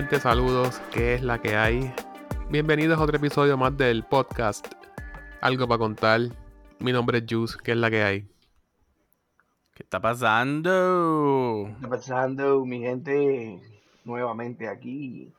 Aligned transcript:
gente, 0.00 0.18
saludos, 0.18 0.80
¿qué 0.90 1.12
es 1.12 1.22
la 1.22 1.42
que 1.42 1.56
hay? 1.56 1.92
Bienvenidos 2.48 2.98
a 2.98 3.02
otro 3.02 3.18
episodio 3.18 3.58
más 3.58 3.76
del 3.76 4.02
podcast 4.02 4.66
Algo 5.42 5.68
para 5.68 5.78
contar. 5.78 6.22
Mi 6.78 6.90
nombre 6.90 7.18
es 7.18 7.24
Juice, 7.28 7.58
¿qué 7.62 7.72
es 7.72 7.76
la 7.76 7.90
que 7.90 8.02
hay? 8.02 8.20
¿Qué 9.74 9.82
está 9.82 10.00
pasando? 10.00 11.64
¿Qué 11.66 11.72
está 11.72 11.88
pasando, 11.90 12.64
mi 12.64 12.80
gente? 12.80 13.60
Nuevamente 14.06 14.68
aquí. 14.68 15.34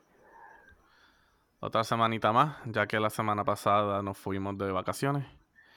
Otra 1.59 1.84
semanita 1.84 2.31
más, 2.31 2.58
ya 2.66 2.86
que 2.86 3.00
la 3.00 3.09
semana 3.09 3.44
pasada 3.44 4.03
nos 4.03 4.16
fuimos 4.16 4.59
de 4.59 4.72
vacaciones. 4.72 5.25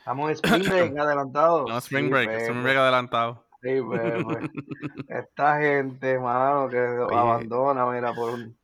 Estamos 0.00 0.28
en 0.28 0.34
Spring 0.34 0.68
Break 0.68 0.98
adelantado. 0.98 1.66
No, 1.66 1.78
Spring 1.78 2.04
Sí, 2.04 2.10
Break, 2.10 2.26
pues, 2.26 2.42
Spring 2.42 2.56
pues, 2.56 2.64
Break 2.64 2.76
adelantado. 2.76 3.46
sí, 3.62 3.80
pues, 3.80 4.24
pues. 4.24 4.50
Esta 5.08 5.58
gente, 5.58 6.18
mano, 6.18 6.68
que 6.68 6.76
abandona, 6.76 7.86
mira, 7.86 8.12
por 8.12 8.34
un, 8.34 8.54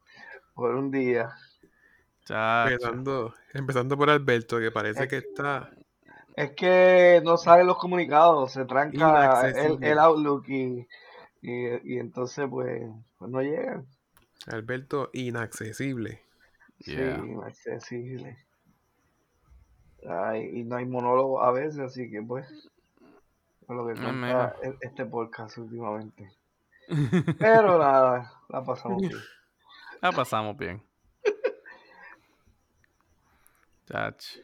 por 0.61 0.75
un 0.75 0.91
día. 0.91 1.35
Empezando, 2.29 3.33
empezando 3.55 3.97
por 3.97 4.11
Alberto, 4.11 4.59
que 4.59 4.71
parece 4.71 5.05
Es 5.05 5.09
que 5.09 5.17
está... 5.17 5.71
Es 6.37 6.51
que 6.53 7.23
no 7.25 7.39
salen 7.39 7.67
los 7.67 7.79
comunicados, 7.79 8.53
se 8.53 8.67
tranca 8.67 9.49
el, 9.49 9.83
el 9.83 9.99
Outlook 9.99 10.47
y, 10.49 10.87
y, 11.41 11.95
y 11.95 11.99
entonces, 11.99 12.47
pues, 12.51 12.83
pues 13.19 13.31
no 13.31 13.41
llegan. 13.41 13.87
Alberto 14.49 15.09
inaccesible. 15.15 16.21
Yeah. 16.81 17.17
Sí, 17.17 17.27
inaccesible. 17.27 18.37
Ay, 20.07 20.61
y 20.61 20.65
no 20.65 20.77
hay 20.77 20.85
monólogo 20.85 21.43
a 21.43 21.53
veces, 21.53 21.79
así 21.81 22.11
que 22.11 22.21
pues, 22.23 22.47
es 22.51 23.69
lo 23.69 23.87
que 23.87 23.95
Ah, 23.97 24.03
cuenta 24.03 24.57
e- 24.63 24.77
este 24.83 25.07
podcast 25.07 25.57
últimamente. 25.57 26.31
Pero 27.39 27.79
nada, 27.79 28.31
la 28.51 28.63
pasamos 28.63 29.01
bien. 29.01 29.15
la 30.01 30.13
pasamos 30.13 30.57
bien. 30.57 30.83
Chach. 33.87 34.39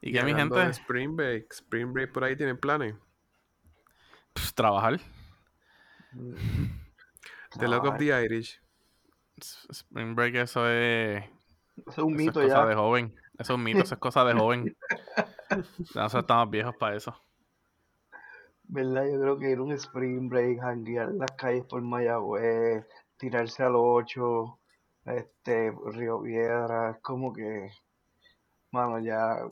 ¿Y 0.00 0.12
qué, 0.12 0.22
mi 0.22 0.32
de 0.32 0.40
gente? 0.40 0.70
Spring 0.70 1.16
Break, 1.16 1.52
Spring 1.52 1.92
Break 1.92 2.12
por 2.12 2.24
ahí 2.24 2.36
tienen 2.36 2.58
planes. 2.58 2.94
Pff, 4.34 4.52
trabajar. 4.52 5.00
The 7.58 7.68
Luck 7.68 7.84
of 7.84 7.98
the 7.98 8.12
Irish. 8.24 8.60
Spring 9.38 10.14
Break, 10.14 10.34
eso 10.36 10.68
es. 10.68 11.24
Eso 11.76 11.90
es 11.90 11.98
un 11.98 12.14
Eso 12.14 12.20
es 12.20 12.26
mito 12.26 12.40
cosa 12.40 12.48
ya. 12.48 12.66
de 12.66 12.74
joven. 12.74 13.14
Eso 13.38 13.52
es 13.52 13.56
un 13.58 13.62
mito, 13.62 13.80
eso 13.80 13.94
es 13.94 14.00
cosa 14.00 14.24
de 14.24 14.34
joven. 14.34 14.76
Ya 15.48 16.02
Nosotros 16.02 16.24
estamos 16.24 16.50
viejos 16.50 16.74
para 16.76 16.96
eso. 16.96 17.14
¿Verdad? 18.64 19.04
Yo 19.06 19.20
creo 19.20 19.38
que 19.38 19.50
ir 19.52 19.58
a 19.58 19.62
un 19.62 19.70
spring 19.72 20.28
break, 20.28 20.58
janguear 20.58 21.10
en 21.10 21.18
las 21.18 21.30
calles 21.32 21.64
por 21.66 21.80
Mayagüez, 21.82 22.84
tirarse 23.16 23.62
al 23.62 23.76
8, 23.76 24.58
este, 25.06 25.72
Río 25.92 26.22
Piedra, 26.22 26.90
es 26.90 26.98
como 27.00 27.32
que, 27.32 27.70
mano, 28.72 28.98
ya, 28.98 29.48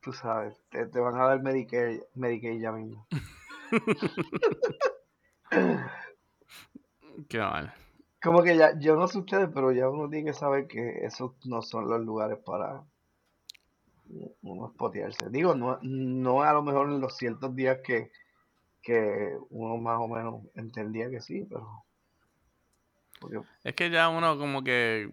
tú 0.00 0.12
sabes, 0.12 0.56
te, 0.70 0.86
te 0.86 1.00
van 1.00 1.16
a 1.16 1.26
dar 1.26 1.42
Medicaid, 1.42 2.02
Medicaid 2.14 2.60
ya 2.60 2.72
mismo. 2.72 3.06
Qué 7.28 7.38
mal. 7.38 7.72
Como 8.22 8.42
que 8.42 8.56
ya, 8.56 8.78
yo 8.78 8.96
no 8.96 9.06
sé 9.06 9.18
ustedes, 9.18 9.48
pero 9.52 9.72
ya 9.72 9.88
uno 9.88 10.08
tiene 10.08 10.30
que 10.30 10.32
saber 10.32 10.66
que 10.66 11.04
esos 11.04 11.32
no 11.46 11.62
son 11.62 11.88
los 11.88 12.00
lugares 12.00 12.38
para 12.38 12.84
uno 14.42 14.68
espotearse. 14.68 15.30
Digo, 15.30 15.54
no, 15.54 15.78
no 15.82 16.42
a 16.42 16.52
lo 16.52 16.62
mejor 16.62 16.88
en 16.88 17.00
los 17.00 17.16
ciertos 17.16 17.54
días 17.54 17.78
que, 17.84 18.10
que 18.82 19.36
uno 19.50 19.76
más 19.76 19.98
o 20.00 20.08
menos 20.08 20.42
entendía 20.54 21.10
que 21.10 21.20
sí, 21.20 21.46
pero... 21.48 21.84
Porque 23.24 23.40
Es 23.64 23.74
que 23.74 23.90
ya 23.90 24.08
uno 24.08 24.38
como 24.38 24.62
que, 24.62 25.10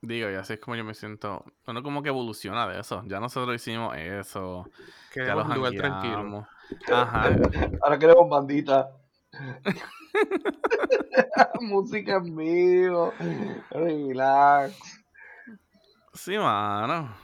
digo, 0.00 0.30
y 0.30 0.34
así 0.34 0.54
es 0.54 0.60
como 0.60 0.76
yo 0.76 0.84
me 0.84 0.94
siento, 0.94 1.44
uno 1.66 1.82
como 1.82 2.02
que 2.02 2.08
evoluciona 2.08 2.66
de 2.68 2.80
eso. 2.80 3.02
Ya 3.06 3.20
nosotros 3.20 3.56
hicimos 3.56 3.96
eso, 3.96 4.66
ya 4.68 5.12
Queremos 5.12 5.48
los 5.48 5.48
un 5.48 5.56
lugar 5.56 5.72
tranquilo. 5.74 6.48
Ajá. 6.92 7.30
Ahora 7.82 7.98
queremos 7.98 8.28
bandita. 8.28 8.88
Música 11.60 12.16
en 12.16 12.36
vivo. 12.36 13.12
Relax. 13.70 15.04
Sí, 16.14 16.38
mano. 16.38 17.14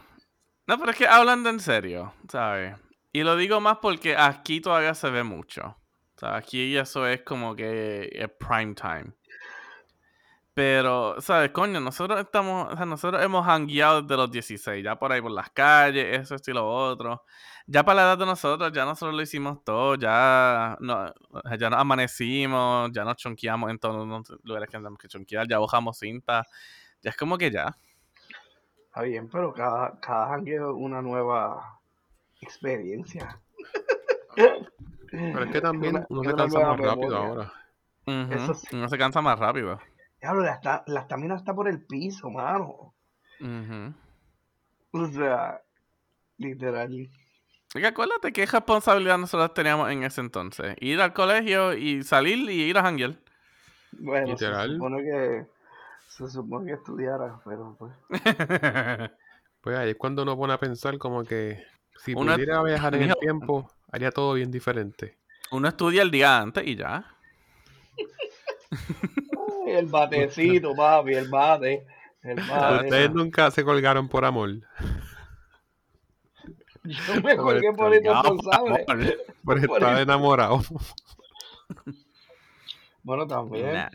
No, 0.66 0.78
pero 0.78 0.90
es 0.90 0.96
que 0.96 1.06
hablando 1.06 1.50
en 1.50 1.60
serio, 1.60 2.12
¿sabes? 2.28 2.76
Y 3.12 3.22
lo 3.22 3.36
digo 3.36 3.60
más 3.60 3.78
porque 3.78 4.16
aquí 4.16 4.60
todavía 4.60 4.94
se 4.94 5.10
ve 5.10 5.22
mucho. 5.22 5.76
O 6.16 6.18
sea, 6.18 6.36
aquí 6.36 6.76
eso 6.76 7.06
es 7.06 7.22
como 7.22 7.56
que 7.56 8.10
es 8.12 8.30
prime 8.38 8.74
time. 8.74 9.12
Pero, 10.54 11.20
¿sabes? 11.20 11.50
Coño, 11.50 11.80
nosotros 11.80 12.20
estamos, 12.20 12.72
o 12.72 12.76
sea, 12.76 12.84
nosotros 12.84 13.22
hemos 13.22 13.46
hangueado 13.46 14.02
desde 14.02 14.16
los 14.16 14.30
16, 14.30 14.84
ya 14.84 14.98
por 14.98 15.10
ahí 15.10 15.22
por 15.22 15.30
las 15.30 15.48
calles, 15.50 16.20
eso, 16.20 16.34
esto 16.34 16.50
y 16.50 16.54
lo 16.54 16.68
otro. 16.68 17.24
Ya 17.66 17.84
para 17.84 17.96
la 17.96 18.02
edad 18.08 18.18
de 18.18 18.26
nosotros, 18.26 18.70
ya 18.72 18.84
nosotros 18.84 19.14
lo 19.14 19.22
hicimos 19.22 19.64
todo, 19.64 19.94
ya, 19.94 20.76
no, 20.80 21.12
ya 21.58 21.70
nos 21.70 21.78
amanecimos, 21.80 22.90
ya 22.92 23.04
nos 23.04 23.16
chonqueamos 23.16 23.70
en 23.70 23.78
todos 23.78 24.06
los 24.06 24.40
lugares 24.42 24.68
que 24.68 24.76
tenemos 24.76 24.98
que 24.98 25.08
chonquear, 25.08 25.48
ya 25.48 25.58
bajamos 25.58 25.98
cinta. 25.98 26.44
Ya 27.00 27.10
es 27.10 27.16
como 27.16 27.38
que 27.38 27.50
ya. 27.50 27.76
Está 28.86 29.02
bien, 29.02 29.28
pero 29.30 29.52
cada, 29.54 29.98
cada 30.00 30.28
jangueo 30.28 30.70
es 30.70 30.76
una 30.76 31.00
nueva 31.00 31.80
experiencia. 32.40 33.40
Pero 35.10 35.44
es 35.44 35.50
que 35.50 35.60
también 35.60 36.04
uno 36.08 36.24
se 36.24 36.34
cansa 36.34 36.60
más 36.60 36.78
rápido 36.78 37.16
ahora. 37.16 37.52
Ujú, 38.06 38.32
Eso 38.34 38.54
sí. 38.54 38.66
Uno 38.72 38.88
se 38.88 38.98
cansa 38.98 39.20
más 39.22 39.38
rápido. 39.38 39.78
Diablo, 40.22 40.42
la, 40.42 40.84
la 40.86 41.00
estamina 41.00 41.34
está 41.34 41.52
por 41.52 41.68
el 41.68 41.84
piso, 41.84 42.30
mano. 42.30 42.94
Ujú. 43.40 43.92
O 44.92 45.06
sea, 45.08 45.60
literal. 46.38 47.10
Y 47.74 47.84
acuérdate 47.84 48.32
qué 48.32 48.46
responsabilidad 48.46 49.18
nosotros 49.18 49.52
teníamos 49.54 49.90
en 49.90 50.04
ese 50.04 50.20
entonces. 50.20 50.76
Ir 50.80 51.00
al 51.00 51.12
colegio 51.12 51.74
y 51.74 52.02
salir 52.04 52.38
y 52.50 52.62
ir 52.62 52.78
a 52.78 52.82
janguear. 52.82 53.16
Bueno, 53.98 54.28
Literal. 54.28 54.68
se 54.68 54.74
supone 54.76 55.02
que 55.02 55.46
se 56.08 56.28
supone 56.30 56.66
que 56.66 56.72
estudiara, 56.74 57.40
pero 57.44 57.76
pues. 57.78 57.92
Pues 59.60 59.78
ahí 59.78 59.90
es 59.90 59.96
cuando 59.96 60.22
uno 60.24 60.36
pone 60.36 60.52
a 60.52 60.58
pensar 60.58 60.98
como 60.98 61.22
que 61.22 61.64
si 61.96 62.14
Uno- 62.14 62.34
pudiera 62.34 62.60
viajar 62.64 62.94
en 62.96 63.02
el 63.10 63.14
tiempo, 63.16 63.70
haría 63.92 64.10
todo 64.10 64.34
bien 64.34 64.50
diferente. 64.50 65.18
Uno 65.52 65.68
estudia 65.68 66.02
el 66.02 66.10
día 66.10 66.38
antes 66.40 66.66
y 66.66 66.74
ya. 66.76 67.06
El 69.66 69.86
batecito, 69.86 70.74
papi, 70.74 71.14
el 71.14 71.28
bate. 71.28 71.86
El 72.22 72.36
bate. 72.48 72.84
Ustedes 72.86 73.12
nunca 73.12 73.50
se 73.50 73.64
colgaron 73.64 74.08
por 74.08 74.24
amor. 74.24 74.50
Yo 76.84 77.20
me 77.22 77.36
colgué 77.36 77.72
por 77.72 77.94
irresponsable. 77.94 78.84
Por 78.86 78.96
Por 79.44 79.58
estar 79.58 79.92
eso. 79.92 80.02
enamorado. 80.02 80.60
Bueno, 83.04 83.26
también. 83.26 83.72
Nah. 83.72 83.88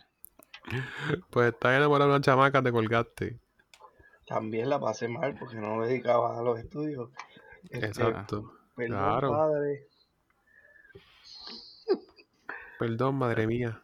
Pues 1.30 1.54
estar 1.54 1.74
enamorado 1.74 2.10
de 2.12 2.16
una 2.18 2.24
chamaca, 2.24 2.62
te 2.62 2.72
colgaste. 2.72 3.40
También 4.26 4.70
la 4.70 4.80
pasé 4.80 5.08
mal 5.08 5.36
porque 5.40 5.56
no 5.56 5.78
me 5.78 5.88
dedicaba 5.88 6.38
a 6.38 6.42
los 6.42 6.60
estudios. 6.60 7.10
Este, 7.70 7.86
Exacto. 7.88 8.54
Perdón, 8.76 8.98
claro. 8.98 9.32
padre. 9.32 9.88
Perdón, 12.80 13.16
madre 13.16 13.48
mía. 13.48 13.82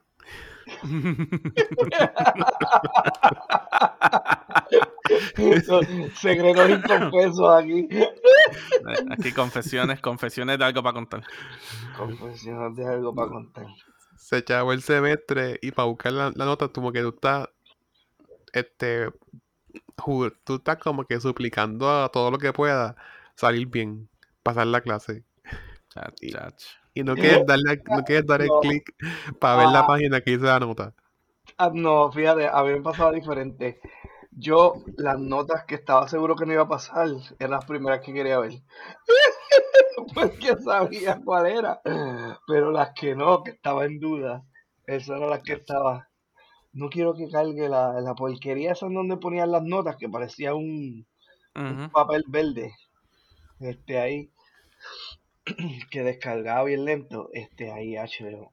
Secretos 6.15 6.69
inconfesos 6.69 7.49
aquí. 7.55 7.87
Aquí 9.11 9.31
confesiones, 9.31 9.99
confesiones 10.01 10.57
de 10.59 10.65
algo 10.65 10.83
para 10.83 10.93
contar. 10.93 11.23
Confesiones 11.97 12.75
de 12.75 12.85
algo 12.87 13.13
para 13.13 13.29
contar. 13.29 13.65
Se 14.17 14.37
echaba 14.37 14.73
el 14.73 14.81
semestre 14.81 15.59
y 15.61 15.71
para 15.71 15.87
buscar 15.87 16.13
la, 16.13 16.31
la 16.35 16.45
nota, 16.45 16.67
como 16.69 16.91
que 16.91 17.01
tú 17.01 17.09
estás. 17.09 17.49
Este. 18.53 19.09
Tú 19.95 20.55
estás 20.55 20.77
como 20.77 21.05
que 21.05 21.19
suplicando 21.19 21.89
a 21.89 22.09
todo 22.09 22.31
lo 22.31 22.37
que 22.37 22.51
pueda 22.53 22.95
salir 23.35 23.67
bien, 23.67 24.09
pasar 24.41 24.67
la 24.67 24.81
clase. 24.81 25.23
Chach, 25.89 26.13
Y- 26.21 26.31
chach. 26.31 26.63
Y 26.93 27.03
no 27.03 27.15
quieres 27.17 27.45
darle, 27.45 27.81
no 27.87 28.03
quieres 28.03 28.25
dar 28.27 28.41
el 28.41 28.47
No. 28.49 28.59
clic 28.61 28.93
para 29.39 29.57
ver 29.57 29.69
la 29.69 29.79
Ah. 29.79 29.87
página 29.87 30.21
que 30.21 30.31
dice 30.31 30.45
la 30.45 30.59
nota. 30.59 30.93
Ah, 31.57 31.71
no, 31.73 32.11
fíjate, 32.11 32.47
a 32.47 32.63
mí 32.63 32.73
me 32.73 32.81
pasaba 32.81 33.11
diferente. 33.11 33.79
Yo, 34.31 34.83
las 34.97 35.19
notas 35.19 35.65
que 35.65 35.75
estaba 35.75 36.07
seguro 36.07 36.35
que 36.35 36.45
no 36.45 36.53
iba 36.53 36.63
a 36.63 36.67
pasar, 36.67 37.09
eran 37.39 37.51
las 37.51 37.65
primeras 37.65 38.01
que 38.01 38.13
quería 38.13 38.39
ver. 38.39 38.53
Porque 40.13 40.55
sabía 40.57 41.19
cuál 41.23 41.47
era. 41.47 41.81
Pero 42.47 42.71
las 42.71 42.91
que 42.93 43.15
no, 43.15 43.43
que 43.43 43.51
estaba 43.51 43.85
en 43.85 43.99
duda, 43.99 44.43
esas 44.85 45.17
eran 45.17 45.29
las 45.29 45.43
que 45.43 45.53
estaba. 45.53 46.09
No 46.73 46.89
quiero 46.89 47.15
que 47.15 47.29
cargue 47.29 47.69
la, 47.69 48.01
la 48.01 48.15
porquería 48.15 48.73
esa 48.73 48.87
en 48.87 48.95
donde 48.95 49.17
ponían 49.17 49.51
las 49.51 49.63
notas, 49.63 49.97
que 49.97 50.09
parecía 50.09 50.55
un, 50.55 51.05
un 51.55 51.89
papel 51.91 52.23
verde. 52.27 52.73
Este 53.59 53.99
ahí, 53.99 54.31
que 55.91 56.03
descargaba 56.03 56.63
bien 56.65 56.85
lento. 56.85 57.29
Este 57.33 57.71
ahí, 57.71 57.95
HBO. 57.95 58.51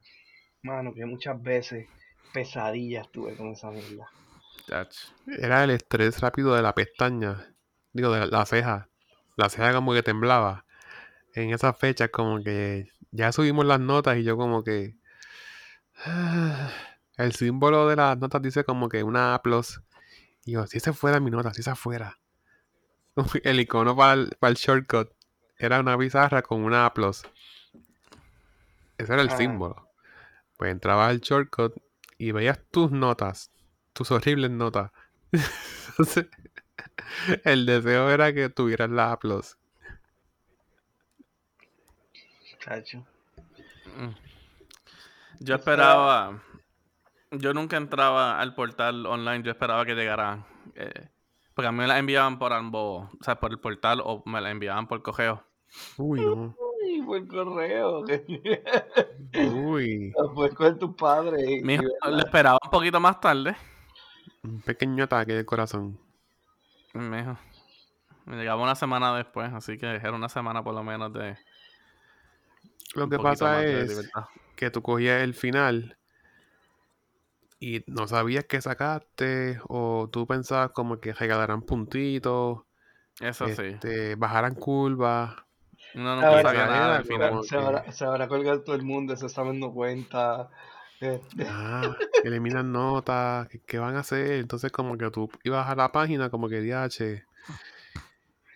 Mano, 0.63 0.93
que 0.93 1.05
muchas 1.05 1.41
veces 1.41 1.87
pesadillas 2.33 3.09
tuve 3.11 3.35
con 3.35 3.51
esa 3.51 3.71
mierda. 3.71 4.09
Era 5.27 5.63
el 5.63 5.71
estrés 5.71 6.19
rápido 6.19 6.55
de 6.55 6.61
la 6.61 6.75
pestaña. 6.75 7.53
Digo, 7.93 8.11
de 8.11 8.21
la, 8.21 8.25
la 8.27 8.45
ceja. 8.45 8.89
La 9.35 9.49
ceja 9.49 9.73
como 9.73 9.93
que 9.93 10.03
temblaba. 10.03 10.65
En 11.33 11.53
esas 11.53 11.77
fechas 11.77 12.09
como 12.09 12.43
que 12.43 12.89
ya 13.11 13.31
subimos 13.31 13.65
las 13.65 13.79
notas 13.79 14.17
y 14.17 14.23
yo 14.23 14.37
como 14.37 14.63
que... 14.63 14.97
El 17.17 17.33
símbolo 17.33 17.87
de 17.87 17.97
las 17.97 18.17
notas 18.17 18.41
dice 18.41 18.63
como 18.63 18.89
que 18.89 19.03
una 19.03 19.35
A+. 19.35 19.41
Y 20.45 20.53
yo, 20.53 20.65
si 20.65 20.77
esa 20.77 20.93
fuera 20.93 21.19
mi 21.19 21.29
nota, 21.29 21.53
si 21.53 21.61
esa 21.61 21.75
fuera. 21.75 22.17
El 23.43 23.59
icono 23.59 23.95
para 23.95 24.13
el, 24.13 24.35
para 24.39 24.51
el 24.51 24.57
shortcut 24.57 25.11
era 25.61 25.79
una 25.79 25.97
pizarra 25.97 26.41
con 26.41 26.63
una 26.63 26.85
A+. 26.85 26.93
Ese 28.97 29.13
era 29.13 29.21
el 29.21 29.29
Ah. 29.29 29.37
símbolo. 29.37 29.87
Pues 30.57 30.71
entrabas 30.71 31.09
al 31.09 31.19
shortcut 31.21 31.73
y 32.17 32.31
veías 32.31 32.59
tus 32.71 32.91
notas, 32.91 33.51
tus 33.93 34.11
horribles 34.11 34.51
notas. 34.51 34.91
Entonces, 35.89 36.27
el 37.43 37.65
deseo 37.65 38.09
era 38.09 38.33
que 38.33 38.49
tuvieras 38.49 38.89
la 38.89 39.11
A+. 39.13 39.19
Chacho. 42.59 43.05
Mm. 43.97 44.09
Yo 45.39 45.55
esperaba. 45.55 46.41
Yo 47.31 47.53
nunca 47.53 47.77
entraba 47.77 48.39
al 48.39 48.53
portal 48.55 49.05
online, 49.05 49.43
yo 49.43 49.51
esperaba 49.51 49.85
que 49.85 49.95
llegara. 49.95 50.45
eh, 50.75 51.09
porque 51.53 51.67
a 51.67 51.71
mí 51.71 51.79
me 51.79 51.87
la 51.87 51.97
enviaban 51.99 52.39
por 52.39 52.53
ambos, 52.53 53.09
o 53.19 53.23
sea, 53.23 53.35
por 53.39 53.51
el 53.51 53.59
portal 53.59 54.01
o 54.03 54.23
me 54.25 54.39
la 54.41 54.51
enviaban 54.51 54.87
por 54.87 55.01
correo. 55.01 55.43
Uy, 55.97 56.19
no. 56.21 56.55
Uy, 56.83 57.01
por 57.05 57.27
correo. 57.27 58.03
Uy. 59.53 60.13
Después 60.17 60.53
con 60.53 60.79
tus 60.79 60.95
padres. 60.95 61.49
y- 61.49 61.61
Mi 61.63 61.75
hijo 61.75 61.83
y 61.83 62.11
lo 62.11 62.17
esperaba 62.19 62.57
un 62.63 62.69
poquito 62.71 62.99
más 62.99 63.19
tarde. 63.19 63.55
Un 64.43 64.61
pequeño 64.61 65.03
ataque 65.03 65.33
del 65.33 65.45
corazón. 65.45 65.97
Mi 66.93 67.19
hijo. 67.19 67.37
Me 68.25 68.35
llegaba 68.37 68.61
una 68.63 68.75
semana 68.75 69.15
después, 69.15 69.51
así 69.53 69.77
que 69.77 69.87
era 69.87 70.11
una 70.13 70.29
semana 70.29 70.63
por 70.63 70.73
lo 70.75 70.83
menos 70.83 71.11
de. 71.13 71.37
Lo 72.93 73.07
que 73.09 73.17
pasa 73.17 73.57
de 73.59 73.83
es 73.83 74.11
que 74.55 74.69
tú 74.69 74.81
cogías 74.81 75.21
el 75.23 75.33
final 75.33 75.97
y 77.59 77.83
no 77.87 78.07
sabías 78.07 78.45
qué 78.45 78.59
sacaste 78.61 79.59
o 79.67 80.09
tú 80.11 80.27
pensabas 80.27 80.71
como 80.71 80.99
que 80.99 81.13
regalarán 81.13 81.61
puntitos, 81.61 82.59
Eso 83.19 83.47
sí. 83.47 83.53
este, 83.65 84.15
bajarán 84.15 84.55
curvas. 84.55 85.35
Se 85.93 85.99
nunca 85.99 86.27
habrá- 86.27 86.41
sabía 86.41 86.65
nada 86.67 86.95
al 86.97 87.05
final. 87.05 87.43
Se 87.43 87.55
habrá, 87.57 87.91
se 87.91 88.05
habrá 88.05 88.27
colgado 88.27 88.61
todo 88.63 88.75
el 88.75 88.83
mundo, 88.83 89.13
ese 89.13 89.25
examen 89.25 89.59
no 89.59 89.71
cuenta. 89.73 90.49
Este, 90.99 91.47
Ah, 91.49 91.95
eliminan 92.23 92.71
notas, 92.71 93.47
¿qué, 93.47 93.59
qué 93.65 93.79
van 93.79 93.95
a 93.95 93.99
hacer? 94.01 94.33
Entonces 94.33 94.71
como 94.71 94.97
que 94.97 95.09
tú 95.09 95.29
ibas 95.43 95.67
a 95.67 95.75
la 95.75 95.91
página 95.91 96.29
como 96.29 96.47
que 96.47 96.61
DH, 96.61 97.23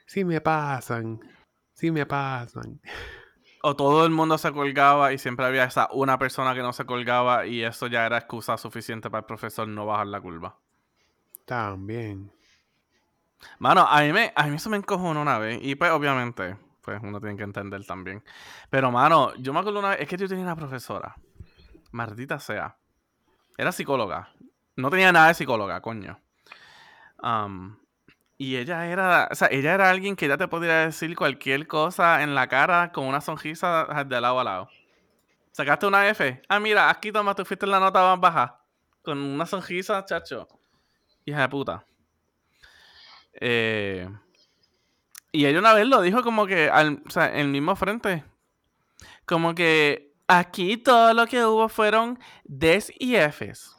sí 0.06 0.24
me 0.24 0.40
pasan, 0.42 1.20
sí 1.74 1.90
me 1.92 2.06
pasan. 2.06 2.80
O 3.64 3.76
todo 3.76 4.06
el 4.06 4.12
mundo 4.12 4.38
se 4.38 4.52
colgaba 4.52 5.12
y 5.12 5.18
siempre 5.18 5.44
había 5.48 5.64
esa 5.64 5.90
una 5.92 6.20
persona 6.20 6.54
que 6.54 6.62
no 6.62 6.72
se 6.72 6.86
colgaba 6.86 7.48
y 7.48 7.64
eso 7.64 7.88
ya 7.88 8.06
era 8.06 8.20
excusa 8.20 8.58
suficiente 8.58 9.10
para 9.10 9.22
el 9.22 9.26
profesor 9.26 9.68
no 9.68 9.88
bajar 9.88 10.06
la 10.08 10.22
curva. 10.22 10.56
También. 11.46 12.32
Mano, 13.60 13.82
a 13.90 14.02
mí, 14.02 14.14
me, 14.14 14.32
a 14.36 14.48
mí 14.48 14.56
eso 14.56 14.70
me 14.70 14.78
encojonó 14.78 15.22
una 15.22 15.40
vez. 15.40 15.60
Y 15.64 15.74
pues, 15.76 15.92
obviamente, 15.92 16.58
pues 16.86 17.02
uno 17.02 17.20
tiene 17.20 17.36
que 17.36 17.44
entender 17.44 17.84
también. 17.86 18.24
Pero, 18.70 18.92
mano, 18.92 19.34
yo 19.36 19.52
me 19.52 19.60
acuerdo 19.60 19.80
una 19.80 19.90
vez, 19.90 20.02
es 20.02 20.08
que 20.08 20.18
yo 20.18 20.28
tenía 20.28 20.44
una 20.44 20.56
profesora. 20.56 21.16
Maldita 21.92 22.40
sea. 22.40 22.78
Era 23.58 23.72
psicóloga. 23.72 24.30
No 24.76 24.92
tenía 24.92 25.12
nada 25.12 25.30
de 25.30 25.34
psicóloga, 25.34 25.82
coño. 25.82 26.20
Y 28.38 28.58
ella 28.58 28.86
era, 28.86 29.30
o 29.32 29.36
sea, 29.36 29.48
ella 29.50 29.74
era 29.74 29.90
alguien 29.90 30.16
que 30.16 30.28
ya 30.28 30.38
te 30.38 30.48
podría 30.48 30.86
decir 30.86 31.16
cualquier 31.16 31.68
cosa 31.68 32.22
en 32.22 32.36
la 32.36 32.48
cara 32.48 32.92
con 32.92 33.06
una 33.06 33.22
sonrisa 33.22 34.06
de 34.06 34.22
lado 34.22 34.40
a 34.40 34.44
lado. 34.44 34.70
¿Sacaste 35.52 35.88
una 35.88 36.08
F? 36.10 36.42
Ah, 36.50 36.60
mira, 36.60 36.90
aquí 36.90 37.12
toma, 37.14 37.34
tú 37.34 37.46
fuiste 37.46 37.66
en 37.66 37.72
la 37.72 37.80
nota 37.80 38.02
más 38.02 38.20
baja. 38.20 38.62
Con 39.02 39.18
una 39.20 39.46
sonrisa, 39.46 40.04
chacho. 40.04 40.48
Hija 41.24 41.42
de 41.42 41.50
puta. 41.50 41.86
Eh, 43.34 44.10
y 45.36 45.46
ella 45.46 45.60
una 45.60 45.74
vez 45.74 45.86
lo 45.88 46.02
dijo 46.02 46.24
como 46.24 46.48
que 46.48 46.70
al, 46.70 47.04
o 47.06 47.10
sea, 47.10 47.28
en 47.34 47.42
el 47.42 47.48
mismo 47.50 47.76
frente. 47.76 48.24
Como 49.26 49.54
que 49.54 50.14
aquí 50.28 50.78
todo 50.78 51.14
lo 51.14 51.28
que 51.28 51.46
hubo 51.46 51.70
fueron 51.70 52.20
Ds 52.46 52.94
y 53.00 53.16
Fs. 53.16 53.76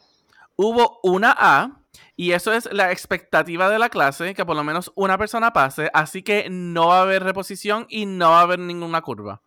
Hubo 0.56 1.00
una 1.02 1.34
A 1.38 1.80
y 2.14 2.32
eso 2.32 2.52
es 2.52 2.70
la 2.72 2.92
expectativa 2.92 3.68
de 3.68 3.78
la 3.78 3.88
clase, 3.88 4.34
que 4.34 4.44
por 4.44 4.56
lo 4.56 4.64
menos 4.64 4.92
una 4.94 5.18
persona 5.18 5.52
pase, 5.52 5.90
así 5.92 6.22
que 6.22 6.48
no 6.50 6.88
va 6.88 6.98
a 6.98 7.02
haber 7.02 7.22
reposición 7.22 7.86
y 7.88 8.06
no 8.06 8.30
va 8.30 8.40
a 8.40 8.42
haber 8.42 8.58
ninguna 8.58 9.02
curva. 9.02 9.42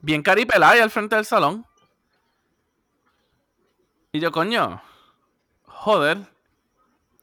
Bien 0.00 0.22
caripelada 0.22 0.72
ahí 0.72 0.80
al 0.80 0.90
frente 0.90 1.16
del 1.16 1.24
salón. 1.24 1.64
Y 4.12 4.20
yo, 4.20 4.32
coño, 4.32 4.82
joder. 5.64 6.26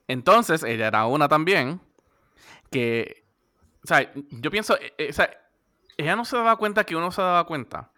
Entonces, 0.08 0.62
ella 0.62 0.86
era 0.86 1.06
una 1.06 1.28
también 1.28 1.80
que, 2.70 3.23
o 3.84 3.86
sea, 3.86 4.10
yo 4.14 4.50
pienso, 4.50 4.76
eh, 4.80 4.94
eh, 4.98 5.08
o 5.10 5.12
sea, 5.12 5.30
ella 5.96 6.16
no 6.16 6.24
se 6.24 6.36
daba 6.36 6.56
cuenta 6.56 6.84
que 6.84 6.96
uno 6.96 7.12
se 7.12 7.20
daba 7.22 7.44
cuenta. 7.44 7.90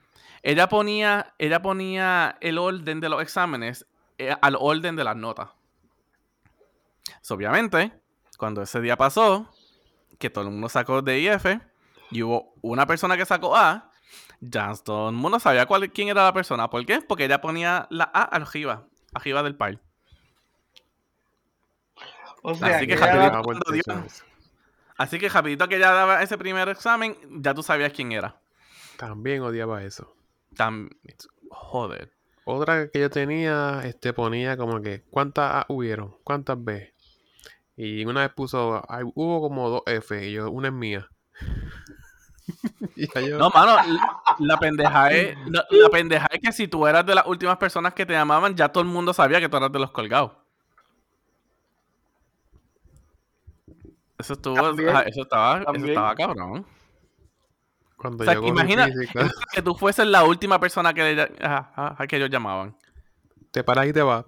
Ella 0.42 0.68
ponía, 0.68 1.34
ella 1.38 1.62
ponía 1.62 2.36
el 2.40 2.58
orden 2.58 3.00
de 3.00 3.08
los 3.08 3.22
exámenes 3.22 3.86
eh, 4.18 4.34
al 4.42 4.56
orden 4.58 4.96
de 4.96 5.04
las 5.04 5.16
notas. 5.16 5.50
So, 7.20 7.34
obviamente, 7.34 7.92
cuando 8.36 8.62
ese 8.62 8.80
día 8.80 8.96
pasó, 8.96 9.50
que 10.18 10.30
todo 10.30 10.44
el 10.44 10.50
mundo 10.50 10.68
sacó 10.68 11.02
de 11.02 11.20
IF 11.20 11.46
y 12.11 12.22
hubo 12.22 12.52
una 12.62 12.87
persona 12.87 13.16
que 13.16 13.25
sacó 13.26 13.56
A, 13.56 13.90
ya 14.40 14.72
todo 14.84 15.08
el 15.11 15.14
mundo 15.16 15.38
sabía 15.40 15.66
cuál, 15.66 15.90
quién 15.92 16.08
era 16.08 16.25
la 16.25 16.32
persona. 16.32 16.68
¿Por 16.68 16.84
qué? 16.84 17.00
Porque 17.00 17.25
ella 17.25 17.40
ponía 17.40 17.87
la 17.90 18.04
A 18.12 18.22
arriba, 18.22 18.87
arriba 19.14 19.42
del 19.42 19.56
par. 19.56 19.78
o 22.42 22.54
sea, 22.54 22.76
Así 22.76 22.87
que 22.87 22.94
que 22.94 23.00
Javier- 23.00 23.32
Así 24.96 25.18
que 25.18 25.28
rapidito 25.28 25.68
que 25.68 25.76
ella 25.76 25.92
daba 25.92 26.22
ese 26.22 26.38
primer 26.38 26.68
examen, 26.68 27.16
ya 27.42 27.54
tú 27.54 27.62
sabías 27.62 27.92
quién 27.92 28.12
era. 28.12 28.40
También 28.96 29.42
odiaba 29.42 29.82
eso. 29.84 30.14
Tan... 30.56 30.90
Joder. 31.50 32.12
Otra 32.44 32.88
que 32.88 33.00
yo 33.00 33.10
tenía, 33.10 33.80
este 33.84 34.12
ponía 34.12 34.56
como 34.56 34.80
que 34.80 35.02
¿cuántas 35.10 35.50
A 35.52 35.66
hubieron? 35.68 36.16
¿Cuántas 36.22 36.62
B? 36.62 36.94
Y 37.76 38.04
una 38.04 38.20
vez 38.22 38.30
puso, 38.32 38.82
"Ay, 38.88 39.02
hubo 39.14 39.40
como 39.40 39.68
dos 39.68 39.82
F, 39.86 40.26
y 40.26 40.32
yo, 40.32 40.50
una 40.50 40.68
es 40.68 40.74
mía. 40.74 41.08
ya 42.96 43.20
yo, 43.20 43.38
No, 43.38 43.50
mano, 43.50 43.74
la, 43.74 44.22
la 44.38 44.56
pendeja 44.58 45.10
es, 45.10 45.36
la 45.48 45.88
pendeja 45.90 46.26
es 46.30 46.40
que 46.40 46.52
si 46.52 46.68
tú 46.68 46.86
eras 46.86 47.04
de 47.04 47.14
las 47.16 47.26
últimas 47.26 47.56
personas 47.58 47.92
que 47.94 48.06
te 48.06 48.12
llamaban, 48.12 48.54
ya 48.54 48.68
todo 48.68 48.82
el 48.82 48.88
mundo 48.88 49.12
sabía 49.12 49.40
que 49.40 49.48
tú 49.48 49.56
eras 49.56 49.72
de 49.72 49.78
los 49.80 49.90
colgados. 49.90 50.32
Eso 54.26 54.33
estuvo, 54.33 54.61
También, 54.61 54.88
ajá, 54.88 55.02
eso 55.02 55.23
estaba, 55.23 55.62
eso 55.73 55.87
estaba 55.87 56.14
cabrón. 56.16 56.66
cuando 57.97 58.23
O 58.23 58.26
sea, 58.26 58.40
que 58.40 58.47
imagina 58.49 58.87
física, 58.87 59.30
que 59.52 59.62
tú 59.62 59.73
fueses 59.76 60.04
la 60.04 60.25
última 60.25 60.59
persona 60.59 60.92
que, 60.92 61.14
le- 61.14 61.33
ajá, 61.47 61.73
ajá, 61.76 62.06
que 62.09 62.16
ellos 62.16 62.28
llamaban. 62.28 62.76
te 63.52 63.62
paras 63.62 63.87
y 63.87 63.92
te 63.92 64.02
vas, 64.02 64.25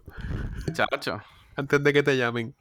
Chacho. 0.72 1.20
antes 1.56 1.82
de 1.82 1.92
que 1.92 2.02
te 2.04 2.16
llamen. 2.16 2.54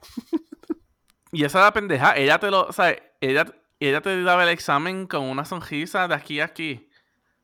Y 1.30 1.44
esa 1.44 1.58
era 1.58 1.66
la 1.68 1.72
pendeja. 1.72 2.16
Ella 2.16 2.40
te 2.40 2.50
lo, 2.50 2.66
o 2.66 2.72
sea, 2.72 2.96
ella, 3.20 3.46
ella 3.78 4.00
te 4.00 4.20
daba 4.24 4.42
el 4.42 4.48
examen 4.48 5.06
con 5.06 5.22
una 5.22 5.44
sonrisa 5.44 6.08
de 6.08 6.14
aquí 6.16 6.40
a 6.40 6.46
aquí. 6.46 6.90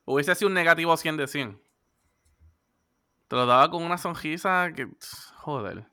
Hubiese 0.06 0.34
sido 0.34 0.48
un 0.48 0.54
negativo 0.54 0.96
100 0.96 1.16
de 1.16 1.28
100. 1.28 1.62
Te 3.28 3.36
lo 3.36 3.46
daba 3.46 3.70
con 3.70 3.82
una 3.84 3.96
sonrisa 3.96 4.72
que, 4.74 4.88
joder. 5.36 5.86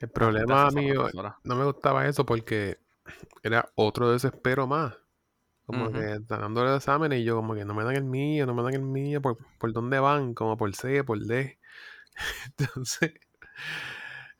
El 0.00 0.10
problema 0.10 0.70
mío, 0.70 1.08
no 1.44 1.56
me 1.56 1.64
gustaba 1.64 2.06
eso 2.06 2.24
porque 2.24 2.78
era 3.42 3.70
otro 3.76 4.10
desespero 4.12 4.66
más. 4.66 4.96
Como 5.66 5.92
que 5.92 6.14
están 6.14 6.40
dando 6.42 6.64
los 6.64 6.78
exámenes 6.78 7.20
y 7.20 7.24
yo 7.24 7.36
como 7.36 7.54
que 7.54 7.64
no 7.64 7.74
me 7.74 7.84
dan 7.84 7.96
el 7.96 8.04
mío, 8.04 8.46
no 8.46 8.54
me 8.54 8.62
dan 8.62 8.74
el 8.74 8.82
mío, 8.82 9.22
¿por, 9.22 9.38
por 9.58 9.72
dónde 9.72 10.00
van? 10.00 10.34
Como 10.34 10.56
por 10.56 10.74
C, 10.74 11.04
por 11.04 11.20
D. 11.20 11.58
Entonces, 12.58 13.14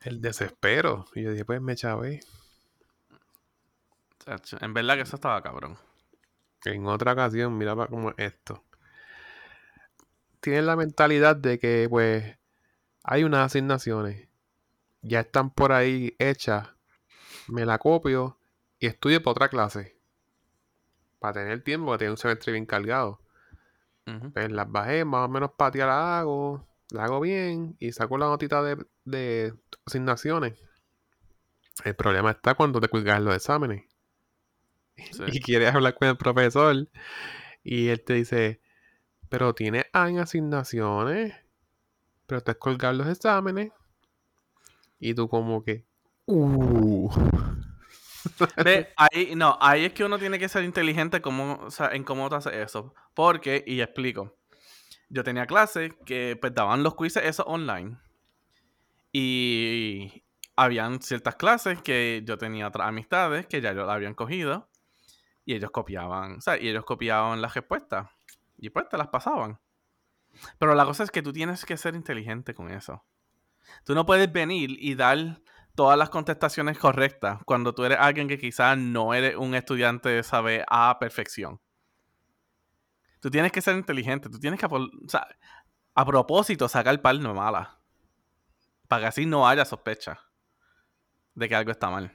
el 0.01 0.21
desespero. 0.21 1.05
Y 1.15 1.23
yo 1.23 1.31
dije, 1.31 1.45
pues 1.45 1.61
me 1.61 1.75
chavé. 1.75 2.19
En 4.61 4.73
verdad 4.73 4.95
que 4.95 5.01
eso 5.01 5.17
estaba 5.17 5.41
cabrón. 5.43 5.77
En 6.65 6.87
otra 6.87 7.13
ocasión, 7.13 7.57
mira 7.57 7.75
pa- 7.75 7.87
como 7.87 8.13
esto. 8.17 8.63
Tienen 10.41 10.65
la 10.65 10.75
mentalidad 10.75 11.35
de 11.37 11.59
que, 11.59 11.87
pues, 11.89 12.37
hay 13.03 13.25
unas 13.25 13.47
asignaciones. 13.47 14.28
Ya 15.01 15.21
están 15.21 15.49
por 15.51 15.71
ahí 15.71 16.15
hechas. 16.19 16.69
Me 17.47 17.65
la 17.65 17.77
copio 17.77 18.37
y 18.79 18.87
estudio 18.87 19.21
para 19.23 19.31
otra 19.31 19.49
clase. 19.49 19.97
Para 21.19 21.33
tener 21.33 21.63
tiempo, 21.63 21.87
para 21.87 21.97
tener 21.99 22.11
un 22.11 22.17
semestre 22.17 22.53
bien 22.53 22.65
cargado. 22.65 23.19
Ujú. 24.07 24.31
Pues 24.33 24.51
las 24.51 24.71
bajé, 24.71 25.05
más 25.05 25.25
o 25.25 25.29
menos 25.29 25.51
para 25.57 25.71
ti 25.71 25.79
la 25.79 26.19
hago. 26.19 26.67
la 26.91 27.05
hago 27.05 27.19
bien 27.19 27.75
y 27.79 27.91
saco 27.91 28.17
la 28.17 28.27
notita 28.27 28.61
de, 28.63 28.77
de 29.05 29.53
asignaciones. 29.85 30.59
El 31.83 31.95
problema 31.95 32.31
está 32.31 32.55
cuando 32.55 32.79
te 32.81 32.87
cuelgas 32.89 33.21
los 33.21 33.35
exámenes 33.35 33.83
Sí. 35.11 35.23
y 35.27 35.39
quieres 35.41 35.73
hablar 35.73 35.95
con 35.95 36.07
el 36.07 36.17
profesor 36.17 36.87
y 37.63 37.89
él 37.89 38.03
te 38.03 38.13
dice, 38.13 38.61
pero 39.29 39.53
tienes 39.53 39.85
A 39.93 40.09
en 40.09 40.19
asignaciones, 40.19 41.35
pero 42.27 42.41
te 42.41 42.51
has 42.51 42.57
colgado 42.57 42.93
los 42.93 43.07
exámenes 43.07 43.71
y 44.99 45.13
tú 45.13 45.29
como 45.29 45.63
que, 45.63 45.85
uh, 46.25 47.09
Ve, 48.63 48.89
ahí, 48.95 49.33
no, 49.35 49.57
ahí 49.61 49.85
es 49.85 49.93
que 49.93 50.03
uno 50.03 50.19
tiene 50.19 50.39
que 50.39 50.49
ser 50.49 50.63
inteligente 50.63 51.21
como, 51.21 51.59
o 51.61 51.71
sea, 51.71 51.89
en 51.93 52.03
cómo 52.03 52.29
te 52.29 52.35
hace 52.35 52.61
eso. 52.61 52.93
Porque, 53.13 53.63
y 53.65 53.81
explico, 53.81 54.37
yo 55.09 55.23
tenía 55.23 55.45
clases 55.45 55.93
que 56.05 56.37
pues 56.39 56.53
daban 56.53 56.83
los 56.83 56.95
quizzes 56.95 57.23
eso 57.25 57.43
online. 57.43 57.97
Y 59.11 60.23
habían 60.55 61.01
ciertas 61.01 61.35
clases 61.35 61.81
que 61.81 62.21
yo 62.25 62.37
tenía 62.37 62.67
otras 62.67 62.87
amistades 62.87 63.47
que 63.47 63.61
ya 63.61 63.73
yo 63.73 63.85
la 63.85 63.93
habían 63.93 64.13
cogido. 64.13 64.69
Y 65.45 65.55
ellos 65.55 65.71
copiaban, 65.71 66.37
o 66.37 66.41
sea, 66.41 66.57
y 66.61 66.69
ellos 66.69 66.85
copiaban 66.85 67.41
las 67.41 67.55
respuestas. 67.55 68.09
Y 68.57 68.69
pues 68.69 68.87
te 68.89 68.97
las 68.97 69.07
pasaban. 69.07 69.59
Pero 70.59 70.75
la 70.75 70.85
cosa 70.85 71.03
es 71.03 71.11
que 71.11 71.23
tú 71.23 71.33
tienes 71.33 71.65
que 71.65 71.77
ser 71.77 71.95
inteligente 71.95 72.53
con 72.53 72.69
eso. 72.69 73.03
Tú 73.85 73.95
no 73.95 74.05
puedes 74.05 74.31
venir 74.31 74.75
y 74.79 74.95
dar 74.95 75.41
todas 75.75 75.97
las 75.97 76.09
contestaciones 76.09 76.77
correctas 76.77 77.39
cuando 77.45 77.73
tú 77.73 77.85
eres 77.85 77.97
alguien 77.99 78.27
que 78.27 78.37
quizás 78.37 78.77
no 78.77 79.13
eres 79.13 79.35
un 79.35 79.55
estudiante 79.55 80.09
de 80.09 80.23
saber 80.23 80.65
a 80.67 80.97
perfección. 80.99 81.59
Tú 83.19 83.29
tienes 83.29 83.51
que 83.51 83.61
ser 83.61 83.75
inteligente, 83.75 84.29
tú 84.29 84.39
tienes 84.39 84.59
que 84.59 84.65
apol- 84.65 84.91
o 85.05 85.09
sea, 85.09 85.27
a 85.95 86.05
propósito 86.05 86.67
sacar 86.69 86.99
no 87.19 87.33
mala. 87.33 87.79
Para 88.87 89.01
que 89.01 89.07
así 89.07 89.25
no 89.25 89.47
haya 89.47 89.65
sospecha 89.65 90.19
de 91.35 91.47
que 91.47 91.55
algo 91.55 91.71
está 91.71 91.89
mal. 91.89 92.11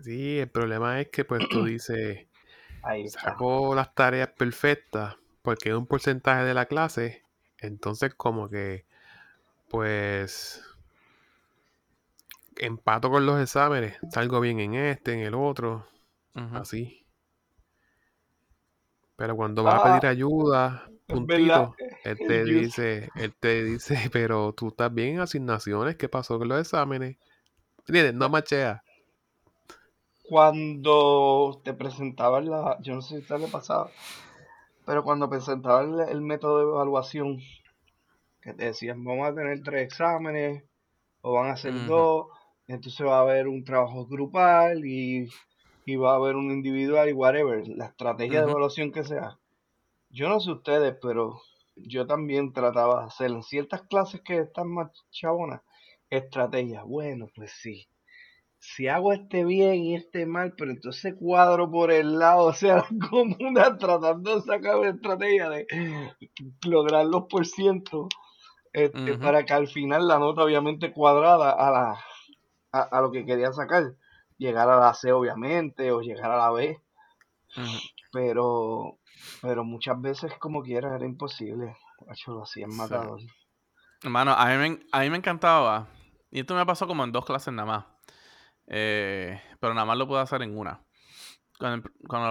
sí, 0.00 0.38
el 0.38 0.50
problema 0.50 1.00
es 1.00 1.08
que 1.08 1.24
pues 1.24 1.48
tú 1.50 1.64
dices, 1.64 2.26
Ahí 2.82 3.04
está. 3.04 3.20
saco 3.20 3.74
las 3.74 3.94
tareas 3.94 4.30
perfectas 4.38 5.16
porque 5.42 5.70
es 5.70 5.74
un 5.74 5.86
porcentaje 5.86 6.44
de 6.44 6.54
la 6.54 6.66
clase, 6.66 7.24
entonces 7.58 8.14
como 8.14 8.48
que, 8.48 8.86
pues, 9.68 10.62
empato 12.56 13.10
con 13.10 13.24
los 13.24 13.40
exámenes, 13.40 13.96
salgo 14.10 14.40
bien 14.40 14.60
en 14.60 14.74
este, 14.74 15.14
en 15.14 15.20
el 15.20 15.34
otro, 15.34 15.86
así. 16.52 17.06
Pero 19.16 19.36
cuando 19.36 19.64
vas 19.64 19.76
a 19.76 19.80
pedir 19.82 20.06
Ah, 20.06 20.10
ayuda, 20.10 20.90
puntito, 21.06 21.74
él 22.04 22.18
te 22.26 22.44
dice, 22.44 23.10
él 23.16 23.34
te 23.38 23.64
dice, 23.64 23.96
pero 24.12 24.52
tú 24.54 24.68
estás 24.68 24.92
bien 24.94 25.16
en 25.16 25.20
asignaciones, 25.20 25.96
¿qué 25.96 26.08
pasó 26.08 26.38
con 26.38 26.48
los 26.48 26.60
exámenes? 26.60 27.16
¿Entiendes? 27.86 28.14
No 28.14 28.28
machea. 28.28 28.82
Cuando 30.28 31.60
te 31.64 31.74
presentaban 31.74 32.48
la, 32.48 32.78
yo 32.80 32.94
no 32.94 33.02
sé 33.02 33.16
si 33.16 33.20
usted 33.22 33.38
le 33.40 33.48
pasaba, 33.48 33.90
pero 34.86 35.04
cuando 35.04 35.30
presentaban 35.30 35.94
el, 36.00 36.08
el 36.08 36.20
método 36.22 36.58
de 36.58 36.64
evaluación, 36.64 37.40
que 38.48 38.54
te 38.54 38.64
decían, 38.66 39.04
vamos 39.04 39.28
a 39.28 39.34
tener 39.34 39.62
tres 39.62 39.84
exámenes, 39.84 40.64
o 41.22 41.34
van 41.34 41.50
a 41.50 41.56
ser 41.56 41.74
Ujú. 41.74 41.86
dos, 41.86 42.26
entonces 42.66 43.06
va 43.06 43.18
a 43.18 43.22
haber 43.22 43.48
un 43.48 43.64
trabajo 43.64 44.06
grupal 44.06 44.84
y, 44.84 45.28
y 45.84 45.96
va 45.96 46.12
a 46.12 46.16
haber 46.16 46.36
un 46.36 46.50
individual 46.50 47.08
y 47.08 47.12
whatever, 47.12 47.66
la 47.68 47.86
estrategia 47.86 48.40
de 48.42 48.50
evaluación 48.50 48.92
que 48.92 49.04
sea. 49.04 49.38
Yo 50.10 50.28
no 50.28 50.40
sé 50.40 50.52
ustedes, 50.52 50.96
pero 51.02 51.40
yo 51.76 52.06
también 52.06 52.52
trataba 52.52 53.00
de 53.00 53.06
hacer 53.06 53.30
en 53.30 53.42
ciertas 53.42 53.82
clases 53.82 54.22
que 54.22 54.38
están 54.38 54.68
más 54.68 54.90
chabonas, 55.10 55.62
estrategias. 56.10 56.84
Bueno, 56.84 57.26
pues 57.34 57.52
sí. 57.62 57.88
Si 58.58 58.88
hago 58.88 59.12
este 59.12 59.44
bien 59.44 59.76
y 59.76 59.94
este 59.96 60.26
mal, 60.26 60.54
pero 60.56 60.70
entonces 60.72 61.14
cuadro 61.18 61.70
por 61.70 61.92
el 61.92 62.18
lado, 62.18 62.46
o 62.48 62.52
sea, 62.52 62.84
como 63.10 63.36
una 63.40 63.76
tratando 63.78 64.36
de 64.36 64.42
sacar 64.42 64.78
una 64.78 64.90
estrategia 64.90 65.50
de 65.50 65.66
lograr 66.66 67.06
los 67.06 67.24
por 67.28 67.46
ciento, 67.46 68.08
este, 68.72 69.16
para 69.18 69.44
que 69.44 69.52
al 69.52 69.68
final 69.68 70.06
la 70.08 70.18
nota 70.18 70.42
obviamente 70.42 70.92
cuadrada 70.92 71.50
a 71.52 71.70
la 71.70 72.00
a, 72.72 72.80
a 72.82 73.00
lo 73.00 73.10
que 73.10 73.24
quería 73.24 73.52
sacar, 73.52 73.94
llegar 74.36 74.68
a 74.68 74.78
la 74.78 74.94
C 74.94 75.12
obviamente, 75.12 75.90
o 75.90 76.00
llegar 76.00 76.30
a 76.30 76.36
la 76.36 76.50
B, 76.50 76.80
pero 78.12 78.98
pero 79.40 79.64
muchas 79.64 80.00
veces 80.00 80.32
como 80.38 80.62
quiera 80.62 80.94
era 80.96 81.04
imposible. 81.06 81.76
Hacho, 82.08 82.32
lo 82.32 82.42
hacían 82.42 82.70
Sí. 82.70 82.76
matador. 82.76 83.20
Hermano, 84.02 84.32
a 84.32 84.46
mí, 84.46 84.56
me, 84.56 84.80
a 84.92 85.00
mí 85.00 85.10
me 85.10 85.16
encantaba. 85.16 85.88
Y 86.30 86.40
esto 86.40 86.54
me 86.54 86.66
pasó 86.66 86.86
como 86.86 87.04
en 87.04 87.12
dos 87.12 87.24
clases 87.24 87.52
nada 87.52 87.66
más. 87.66 87.84
Eh, 88.66 89.40
pero 89.60 89.74
nada 89.74 89.86
más 89.86 89.96
lo 89.96 90.06
puedo 90.06 90.20
hacer 90.20 90.42
en 90.42 90.56
una. 90.58 90.84
Cuando 91.58 91.88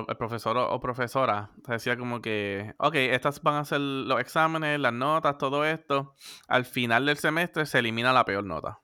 el, 0.08 0.18
profesor 0.18 0.58
o, 0.58 0.72
o 0.72 0.80
profesora 0.80 1.52
decía 1.68 1.98
como 1.98 2.22
que, 2.22 2.74
ok, 2.78 2.96
estas 2.96 3.42
van 3.42 3.56
a 3.56 3.66
ser 3.66 3.82
los 3.82 4.20
exámenes, 4.22 4.80
las 4.80 4.94
notas, 4.94 5.38
todo 5.38 5.66
esto. 5.66 6.16
Al 6.48 6.66
final 6.66 7.06
del 7.06 7.18
semestre 7.18 7.66
se 7.66 7.80
elimina 7.80 8.14
la 8.14 8.26
peor 8.26 8.46
nota. 8.46 8.80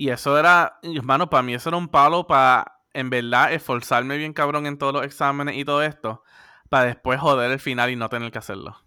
Y 0.00 0.08
eso 0.08 0.38
era, 0.38 0.78
hermano, 0.82 1.28
para 1.28 1.42
mí 1.42 1.52
eso 1.52 1.68
era 1.68 1.76
un 1.76 1.88
palo 1.88 2.26
para, 2.26 2.80
en 2.94 3.10
verdad, 3.10 3.52
esforzarme 3.52 4.16
bien 4.16 4.32
cabrón 4.32 4.64
en 4.66 4.78
todos 4.78 4.94
los 4.94 5.04
exámenes 5.04 5.56
y 5.58 5.64
todo 5.66 5.82
esto. 5.82 6.24
Para 6.70 6.84
después 6.86 7.20
joder 7.20 7.50
el 7.50 7.60
final 7.60 7.90
y 7.90 7.96
no 7.96 8.08
tener 8.08 8.32
que 8.32 8.38
hacerlo. 8.38 8.78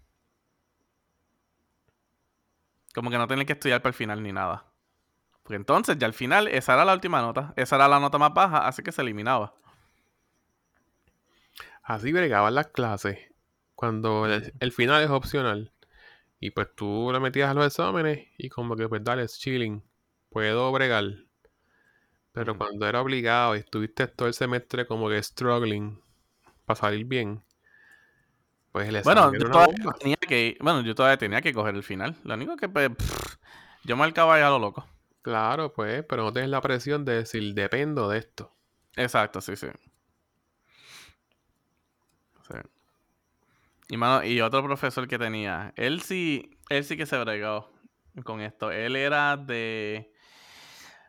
Como 2.92 3.10
que 3.10 3.18
no 3.18 3.28
tener 3.28 3.46
que 3.46 3.52
estudiar 3.52 3.80
para 3.80 3.90
el 3.90 3.94
final 3.94 4.24
ni 4.24 4.32
nada. 4.32 4.73
Porque 5.44 5.56
entonces 5.56 5.96
ya 5.98 6.06
al 6.08 6.14
final 6.14 6.48
esa 6.48 6.74
era 6.74 6.84
la 6.84 6.94
última 6.94 7.20
nota. 7.22 7.52
Esa 7.56 7.76
era 7.76 7.86
la 7.86 8.00
nota 8.00 8.18
más 8.18 8.34
baja, 8.34 8.66
así 8.66 8.82
que 8.82 8.90
se 8.92 9.02
eliminaba. 9.02 9.54
Así 11.82 12.12
bregaban 12.12 12.54
las 12.54 12.68
clases. 12.68 13.18
Cuando 13.76 14.26
el, 14.26 14.52
el 14.58 14.72
final 14.72 15.02
es 15.04 15.10
opcional. 15.10 15.72
Y 16.40 16.50
pues 16.50 16.68
tú 16.74 17.10
le 17.12 17.20
metías 17.20 17.50
a 17.50 17.54
los 17.54 17.66
exámenes 17.66 18.28
y 18.38 18.48
como 18.48 18.76
que 18.76 18.88
pues 18.88 19.04
dale, 19.04 19.24
es 19.24 19.38
chilling. 19.38 19.82
Puedo 20.30 20.72
bregar. 20.72 21.04
Pero 22.32 22.52
Ujú. 22.52 22.58
cuando 22.58 22.86
era 22.86 23.00
obligado 23.00 23.56
y 23.56 23.60
estuviste 23.60 24.08
todo 24.08 24.28
el 24.28 24.34
semestre 24.34 24.86
como 24.86 25.08
que 25.08 25.22
struggling 25.22 26.00
para 26.66 26.80
salir 26.80 27.06
bien, 27.06 27.44
pues 28.72 28.88
el 28.88 29.00
Bueno, 29.02 29.32
yo 29.32 29.44
todavía 29.50 29.92
tenía 30.00 30.16
que, 30.16 30.56
bueno, 30.60 30.80
yo 30.82 30.94
todavía 30.94 31.16
tenía 31.16 31.40
que 31.40 31.52
coger 31.52 31.76
el 31.76 31.84
final. 31.84 32.16
Lo 32.24 32.34
único 32.34 32.56
que 32.56 32.68
pues, 32.68 32.90
pff, 32.90 33.36
yo 33.84 33.96
marcaba 33.96 34.38
ya 34.38 34.50
lo 34.50 34.58
loco. 34.58 34.84
Claro, 35.24 35.72
pues, 35.72 36.04
pero 36.06 36.22
no 36.22 36.34
tienes 36.34 36.50
la 36.50 36.60
presión 36.60 37.06
de 37.06 37.14
decir 37.14 37.54
dependo 37.54 38.10
de 38.10 38.18
esto. 38.18 38.54
Exacto, 38.94 39.40
sí, 39.40 39.56
sí. 39.56 39.68
Sí. 42.46 42.54
Y, 43.88 43.96
mano, 43.96 44.22
y 44.22 44.42
otro 44.42 44.62
profesor 44.62 45.08
que 45.08 45.18
tenía, 45.18 45.72
él 45.76 46.02
sí, 46.02 46.58
él 46.68 46.84
sí 46.84 46.98
que 46.98 47.06
se 47.06 47.16
bregó 47.16 47.72
con 48.22 48.42
esto. 48.42 48.70
Él 48.70 48.96
era 48.96 49.38
de 49.38 50.12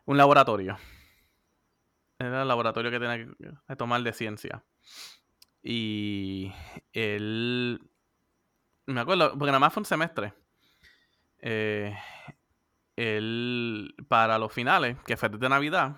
un 0.06 0.16
laboratorio. 0.16 0.78
Era 2.18 2.40
el 2.40 2.48
laboratorio 2.48 2.90
que 2.90 2.98
tenía 2.98 3.18
que 3.68 3.76
tomar 3.76 4.02
de 4.02 4.14
ciencia. 4.14 4.64
Y 5.62 6.54
él, 6.94 7.86
me 8.86 9.00
acuerdo, 9.02 9.32
porque 9.32 9.48
nada 9.48 9.58
más 9.58 9.74
fue 9.74 9.82
un 9.82 9.84
semestre. 9.84 10.32
Eh, 11.38 11.94
él, 12.96 13.94
para 14.08 14.38
los 14.38 14.52
finales, 14.52 14.96
que 15.06 15.16
fue 15.16 15.28
de 15.28 15.48
Navidad, 15.48 15.96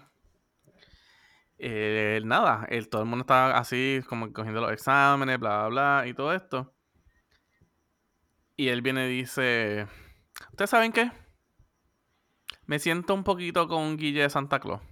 eh, 1.59 2.21
nada, 2.25 2.67
él, 2.71 2.89
todo 2.89 3.03
el 3.03 3.09
mundo 3.09 3.23
estaba 3.23 3.59
así, 3.59 4.01
como 4.09 4.33
cogiendo 4.33 4.61
los 4.61 4.73
exámenes, 4.73 5.39
bla, 5.41 5.69
bla, 5.69 6.01
bla, 6.01 6.07
y 6.07 6.15
todo 6.15 6.33
esto. 6.33 6.73
Y 8.57 8.69
él 8.69 8.83
viene 8.83 9.07
y 9.07 9.19
dice, 9.19 9.87
¿ustedes 10.51 10.71
saben 10.71 10.93
qué? 10.93 11.11
Me 12.67 12.79
siento 12.79 13.15
un 13.15 13.25
poquito 13.25 13.67
con 13.67 13.97
Guille 13.97 14.23
de 14.23 14.31
Santa 14.31 14.61
Claus. 14.61 14.83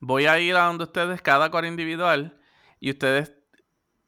Voy 0.00 0.26
a 0.26 0.38
ir 0.40 0.56
a 0.56 0.64
donde 0.64 0.84
ustedes, 0.84 1.22
cada 1.22 1.50
cual 1.50 1.66
individual, 1.66 2.40
y 2.80 2.90
ustedes 2.90 3.34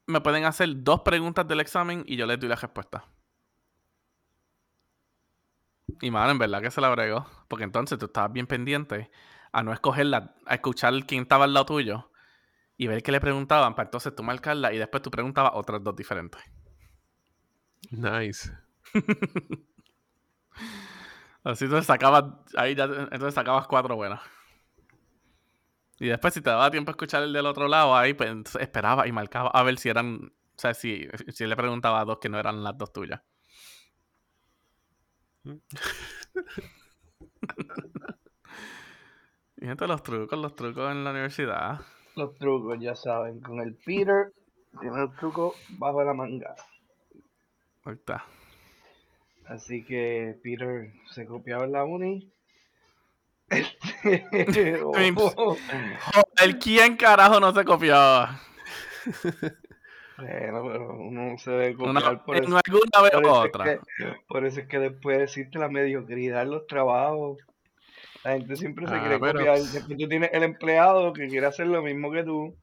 me 0.07 0.21
pueden 0.21 0.45
hacer 0.45 0.69
dos 0.83 1.03
preguntas 1.03 1.47
del 1.47 1.61
examen 1.61 2.05
y 2.07 2.17
yo 2.17 2.27
les 2.27 2.41
doy 2.41 2.49
la 2.49 2.57
respuesta. 2.57 3.05
Y 6.01 6.11
mano, 6.11 6.31
en 6.31 6.39
verdad 6.39 6.63
que 6.63 6.71
se 6.71 6.81
la 6.81 6.89
bregó. 6.89 7.27
Porque 7.49 7.65
entonces 7.65 7.99
tú 7.99 8.07
estabas 8.07 8.33
bien 8.33 8.47
pendiente 8.47 9.11
a 9.53 9.63
no 9.63 9.73
escogerla, 9.73 10.35
a 10.47 10.55
escuchar 10.55 10.95
quién 11.07 11.23
estaba 11.23 11.45
al 11.45 11.55
lado 11.55 11.67
tuyo 11.67 12.11
y 12.77 12.87
ver 12.87 13.03
qué 13.03 13.13
le 13.13 13.21
preguntaban, 13.21 13.75
para 13.75 13.87
entonces 13.87 14.15
tú 14.15 14.23
marcarla 14.23 14.73
y 14.73 14.79
después 14.79 15.03
tú 15.03 15.11
preguntabas 15.11 15.53
otras 15.55 15.85
dos 15.85 15.95
diferentes. 15.95 16.41
Nice. 17.91 18.51
Así 21.45 21.65
entonces 21.65 21.87
sacabas, 21.87 22.25
ahí 22.57 22.75
ya, 22.75 22.85
entonces 22.85 23.35
sacabas 23.35 23.67
cuatro 23.67 23.97
buenas. 23.97 24.21
Y 25.99 26.07
después 26.07 26.35
si 26.35 26.41
te 26.41 26.51
daba 26.51 26.71
tiempo 26.71 26.91
a 26.91 26.93
escuchar 26.93 27.23
el 27.23 27.33
del 27.33 27.47
otro 27.47 27.69
lado, 27.69 27.97
ahí 27.97 28.15
pues 28.15 28.31
esperaba 28.59 29.07
y 29.07 29.13
marcaba 29.13 29.51
a 29.51 29.63
ver 29.63 29.79
si 29.79 29.89
eran, 29.89 30.33
o 30.33 30.59
sea, 30.59 30.75
si, 30.75 31.09
si 31.29 31.47
le 31.47 31.57
preguntaba 31.57 32.01
a 32.01 32.05
dos 32.05 32.19
que 32.21 32.29
no 32.29 32.39
eran 32.39 32.65
las 32.65 32.77
dos 32.79 32.93
tuyas. 32.93 33.21
Y 39.57 39.67
gente, 39.67 39.87
los 39.87 40.03
trucos, 40.03 40.37
los 40.37 40.57
trucos 40.57 40.91
en 40.91 41.05
la 41.05 41.13
universidad. 41.13 41.81
Los 42.17 42.35
trucos, 42.35 42.81
ya 42.81 42.97
saben. 42.97 43.41
Con 43.41 43.61
el 43.61 43.77
Peter, 43.77 44.33
tiene 44.81 45.05
el 45.05 45.15
truco 45.15 45.55
bajo 45.79 46.03
la 46.03 46.13
manga. 46.13 46.57
Ahorita. 47.85 48.25
Así 49.47 49.85
que 49.85 50.37
Peter 50.43 50.93
se 51.13 51.27
copiaba 51.27 51.65
en 51.65 51.73
la 51.73 51.85
uni. 51.85 52.33
Este, 54.03 54.83
oh, 54.83 55.57
El 56.43 56.59
quién 56.59 56.97
carajo 56.97 57.39
no 57.39 57.55
se 57.55 57.65
copiaba. 57.65 58.41
bueno, 60.19 60.63
pero 60.71 60.95
uno 60.99 61.39
se 61.39 61.51
debe 61.51 61.75
copiar 61.75 62.25
por 62.25 62.37
en 62.37 62.45
eso. 62.45 62.57
alguna 62.65 63.03
vez 63.03 63.13
es 63.13 63.29
otra. 63.29 63.65
que, 63.65 63.81
por 64.29 64.45
eso 64.47 64.61
es 64.61 64.67
que 64.69 64.79
después 64.79 65.21
existe 65.21 65.59
la 65.59 65.69
mediocridad 65.69 66.43
en 66.43 66.51
los 66.51 66.67
trabajos. 66.67 67.39
La 68.25 68.33
gente 68.33 68.55
siempre 68.57 68.87
se 68.87 68.95
Ah, 68.95 69.01
quiere 69.01 69.19
pero- 69.19 69.39
copiar. 69.39 69.59
Después 69.59 69.87
tú 69.99 70.09
tienes 70.09 70.31
el 70.33 70.43
empleado 70.45 71.13
que 71.13 71.27
quiere 71.29 71.47
hacer 71.47 71.67
lo 71.67 71.83
mismo 71.83 72.13
que 72.13 72.23
tú. 72.25 72.57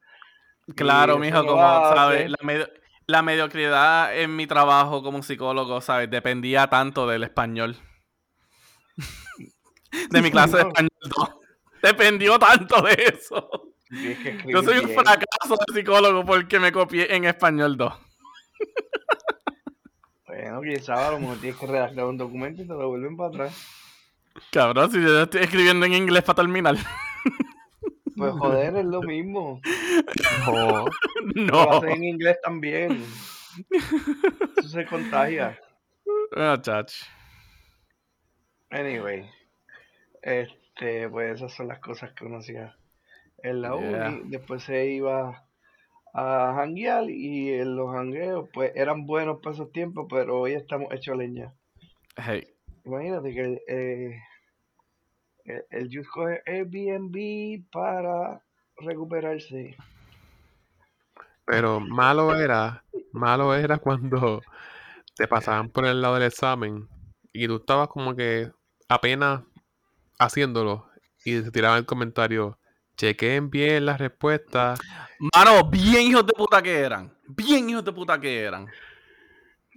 Claro, 0.75 1.17
mijo, 1.17 1.37
no 1.43 1.47
como. 1.47 1.61
¿sabes? 1.61 2.29
La, 2.29 2.37
medio- 2.43 2.69
la 3.07 3.21
mediocridad 3.23 4.15
en 4.17 4.35
mi 4.35 4.45
trabajo 4.47 5.01
como 5.03 5.21
psicólogo, 5.23 5.81
¿sabes? 5.81 6.09
Dependía 6.09 6.67
tanto 6.67 7.07
del 7.07 7.23
español. 7.23 7.75
de 10.11 10.21
mi 10.21 10.31
clase 10.31 10.57
de 10.57 10.63
No. 10.63 10.69
español 10.69 10.89
2. 11.17 11.29
Dependió 11.81 12.37
tanto 12.39 12.81
de 12.81 12.93
eso. 12.93 13.49
Que 13.89 14.43
Yo 14.47 14.61
soy 14.61 14.79
un 14.79 14.85
bien. 14.85 14.99
fracaso 14.99 15.57
de 15.67 15.73
psicólogo 15.73 16.23
porque 16.25 16.59
me 16.59 16.71
copié 16.71 17.13
en 17.15 17.25
español 17.25 17.75
2. 17.75 17.93
Bueno, 20.27 20.61
quién 20.61 20.81
sabe, 20.81 21.01
a 21.05 21.11
lo 21.11 21.19
mejor 21.19 21.37
tienes 21.39 21.59
que 21.59 21.65
redactar 21.65 22.05
un 22.05 22.17
documento 22.17 22.61
y 22.61 22.67
te 22.67 22.73
lo 22.73 22.87
vuelven 22.89 23.17
para 23.17 23.29
atrás. 23.29 23.67
Cabrón, 24.51 24.91
si 24.91 25.01
yo 25.01 25.23
estoy 25.23 25.41
escribiendo 25.41 25.85
en 25.87 25.93
inglés 25.93 26.23
para 26.23 26.35
terminar. 26.37 26.75
Pues 28.15 28.33
joder, 28.33 28.75
es 28.75 28.85
lo 28.85 29.01
mismo. 29.01 29.59
No. 30.45 30.85
Lo 31.35 31.43
no. 31.45 31.71
hacen 31.71 31.89
en 31.91 32.03
inglés 32.03 32.37
también. 32.43 33.03
Eso 34.57 34.69
se 34.69 34.85
contagia. 34.85 35.57
Ah, 36.35 36.57
chach. 36.61 36.93
Anyway, 38.71 39.27
este, 40.21 41.09
pues 41.09 41.35
esas 41.35 41.53
son 41.55 41.69
las 41.69 41.79
cosas 41.79 42.11
que 42.13 42.25
uno 42.25 42.37
hacía 42.37 42.75
en 43.43 43.61
la 43.61 43.69
Yeah. 43.69 44.09
uni. 44.09 44.29
Después 44.29 44.63
se 44.63 44.87
iba 44.87 45.45
a 46.13 46.53
janguear 46.55 47.09
y 47.09 47.53
en 47.53 47.75
los 47.75 47.91
jangueos, 47.91 48.49
pues 48.53 48.71
eran 48.75 49.05
buenos 49.05 49.39
para 49.41 49.53
esos 49.55 49.71
tiempos, 49.71 50.07
pero 50.09 50.39
hoy 50.39 50.53
estamos 50.53 50.91
hechos 50.93 51.15
leña. 51.17 51.53
Hey. 52.17 52.47
Imagínate 52.85 53.33
que 53.33 53.61
eh, 53.67 54.19
el, 55.45 55.63
el 55.69 55.85
Juice 55.87 56.09
coge 56.11 56.41
Airbnb 56.45 57.63
para 57.71 58.41
recuperarse. 58.77 59.75
Pero 61.45 61.79
malo 61.79 62.35
era, 62.35 62.83
malo 63.11 63.55
era 63.55 63.77
cuando 63.79 64.41
te 65.15 65.27
pasaban 65.27 65.69
por 65.69 65.85
el 65.85 66.01
lado 66.01 66.15
del 66.15 66.23
examen 66.23 66.87
y 67.33 67.47
tú 67.47 67.57
estabas 67.57 67.87
como 67.89 68.15
que 68.15 68.51
apenas 68.87 69.41
haciéndolo 70.19 70.87
y 71.25 71.41
te 71.41 71.51
tiraban 71.51 71.79
el 71.79 71.85
comentario, 71.85 72.57
chequeen 72.99 73.49
bien 73.49 73.85
las 73.85 73.97
respuestas 73.97 74.77
Mano, 75.33 75.69
bien 75.69 76.07
hijos 76.07 76.25
de 76.25 76.33
puta 76.33 76.61
que 76.61 76.79
eran. 76.79 77.13
Bien 77.27 77.69
hijos 77.69 77.83
de 77.83 77.91
puta 77.91 78.19
que 78.19 78.41
eran. 78.41 78.67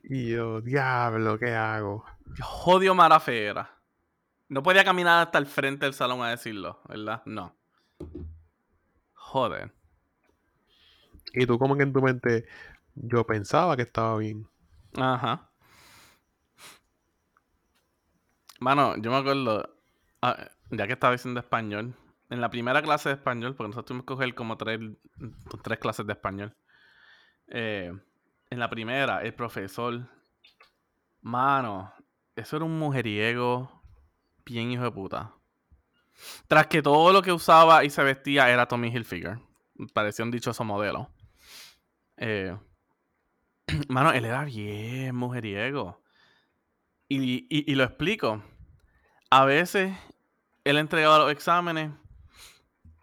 y 0.05 0.31
yo, 0.31 0.61
diablo, 0.61 1.39
¿qué 1.39 1.53
hago? 1.53 2.05
Yo 2.27 2.45
Jodio 2.45 2.95
Mara 2.95 3.19
Fera. 3.19 3.77
No 4.49 4.63
podía 4.63 4.85
caminar 4.85 5.27
hasta 5.27 5.39
el 5.39 5.47
frente 5.47 5.87
del 5.87 5.95
salón 5.95 6.23
a 6.23 6.31
decirlo, 6.31 6.81
¿verdad? 6.89 7.23
No. 7.27 7.57
Joder. 9.15 9.73
Y 11.33 11.47
tú 11.47 11.59
como 11.59 11.77
que 11.77 11.83
en 11.83 11.93
tu 11.93 12.03
mente, 12.03 12.47
yo 12.95 13.27
pensaba 13.27 13.77
que 13.77 13.83
estaba 13.83 14.19
bien. 14.19 14.49
Ajá. 14.97 15.49
Mano, 18.61 18.97
yo 18.97 19.11
me 19.11 19.17
acuerdo, 19.17 19.75
ah, 20.21 20.51
ya 20.71 20.87
que 20.87 20.93
estaba 20.93 21.15
diciendo 21.15 21.41
español, 21.41 21.97
en 22.33 22.41
la 22.41 22.51
primera 22.51 22.83
clase 22.83 23.11
de 23.11 23.15
español, 23.17 23.55
porque 23.55 23.69
nosotros 23.69 23.87
tuvimos 23.87 24.05
que 24.05 24.15
coger 24.15 24.35
como 24.35 24.57
tres, 24.57 24.81
tres 25.63 25.79
clases 25.79 26.07
de 26.07 26.13
español. 26.15 26.57
eh, 27.49 27.93
en 28.51 28.59
la 28.59 28.69
primera, 28.69 29.23
el 29.23 29.35
profesor, 29.35 30.09
mano, 31.23 31.93
eso 32.37 32.57
era 32.57 32.65
un 32.65 32.79
mujeriego 32.79 33.83
bien 34.45 34.71
hijo 34.73 34.85
de 34.85 34.91
puta. 34.91 35.35
Tras 36.49 36.67
que 36.67 36.83
todo 36.83 37.13
lo 37.13 37.23
que 37.23 37.33
usaba 37.33 37.85
y 37.85 37.91
se 37.91 38.03
vestía 38.03 38.51
era 38.51 38.67
Tommy 38.69 38.89
Hilfiger. 38.89 39.39
Parecía 39.95 40.25
un 40.25 40.31
dichoso 40.31 40.65
modelo. 40.65 41.11
Eh, 42.19 42.57
Mano, 43.89 44.13
él 44.13 44.25
era 44.25 44.45
bien 44.45 45.15
mujeriego. 45.17 46.03
Y- 47.09 47.47
y 47.51 47.75
lo 47.75 47.85
explico. 47.85 48.43
A 49.31 49.45
veces 49.45 49.97
él 50.65 50.77
entregaba 50.79 51.19
los 51.19 51.33
exámenes 51.33 51.91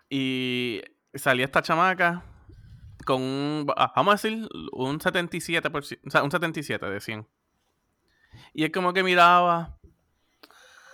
y 0.10 0.82
salía 1.14 1.46
esta 1.46 1.62
chamaca 1.62 2.24
con 3.06 3.22
un, 3.22 3.66
vamos 3.66 4.08
a 4.08 4.16
decir, 4.16 4.48
un 4.72 5.00
77%, 5.00 6.00
o 6.06 6.10
sea, 6.10 6.24
un 6.24 6.32
77 6.32 6.86
de 6.86 7.00
100. 7.00 7.28
Y 8.54 8.64
él 8.64 8.72
como 8.72 8.94
que 8.94 9.04
miraba. 9.04 9.78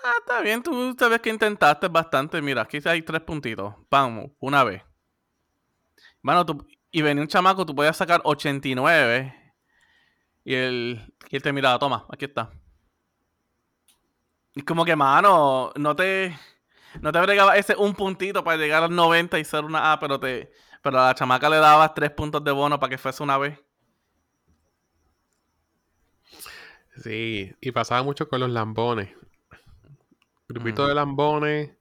Ah, 0.04 0.14
está 0.20 0.42
bien, 0.42 0.62
tú 0.62 0.96
sabes 0.98 1.20
que 1.20 1.30
intentaste 1.30 1.88
bastante. 1.88 2.42
Mira, 2.42 2.62
aquí 2.62 2.80
hay 2.86 3.02
tres 3.02 3.22
puntitos. 3.22 3.74
Vamos, 3.90 4.32
una 4.40 4.64
vez. 4.64 4.84
Mano, 6.22 6.46
tú, 6.46 6.68
y 6.92 7.02
venía 7.02 7.22
un 7.22 7.28
chamaco, 7.28 7.66
tú 7.66 7.76
podías 7.76 7.98
sacar 7.98 8.22
89 8.24 9.54
y 10.44 10.54
él, 10.54 11.14
y 11.30 11.36
él 11.36 11.42
te 11.42 11.52
miraba, 11.52 11.80
toma, 11.80 12.06
aquí 12.10 12.26
está. 12.26 12.52
Y 14.54 14.62
como 14.62 14.86
que, 14.86 14.96
mano, 14.96 15.72
no 15.76 15.96
te, 15.96 16.38
no 17.02 17.12
te 17.12 17.20
bregaba 17.20 17.58
ese 17.58 17.76
un 17.76 17.94
puntito 17.94 18.44
para 18.44 18.58
llegar 18.58 18.84
al 18.84 18.96
90 18.96 19.40
y 19.40 19.46
ser 19.46 19.66
una 19.66 19.92
A, 19.92 20.00
pero 20.00 20.20
te, 20.20 20.52
pero 20.82 21.00
a 21.00 21.08
la 21.08 21.16
chamaca 21.16 21.50
le 21.50 21.58
dabas 21.58 21.94
tres 21.94 22.12
puntos 22.12 22.44
de 22.44 22.52
bono 22.52 22.80
para 22.80 22.90
que 22.90 22.98
fuese 22.98 23.24
una 23.24 23.38
B. 23.38 23.60
Sí, 27.04 27.54
y 27.60 27.72
pasaba 27.72 28.04
mucho 28.04 28.30
con 28.30 28.40
los 28.40 28.50
lambones. 28.50 29.10
Grupito 30.48 30.88
de 30.88 30.96
lambones 30.96 31.72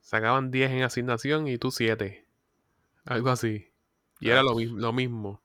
sacaban 0.00 0.50
10 0.50 0.70
en 0.70 0.82
asignación 0.82 1.48
y 1.48 1.58
tú 1.58 1.70
7. 1.70 2.26
Algo 3.04 3.30
así. 3.30 3.72
Y 4.20 4.30
era 4.30 4.42
lo 4.42 4.92
mismo. 4.92 5.42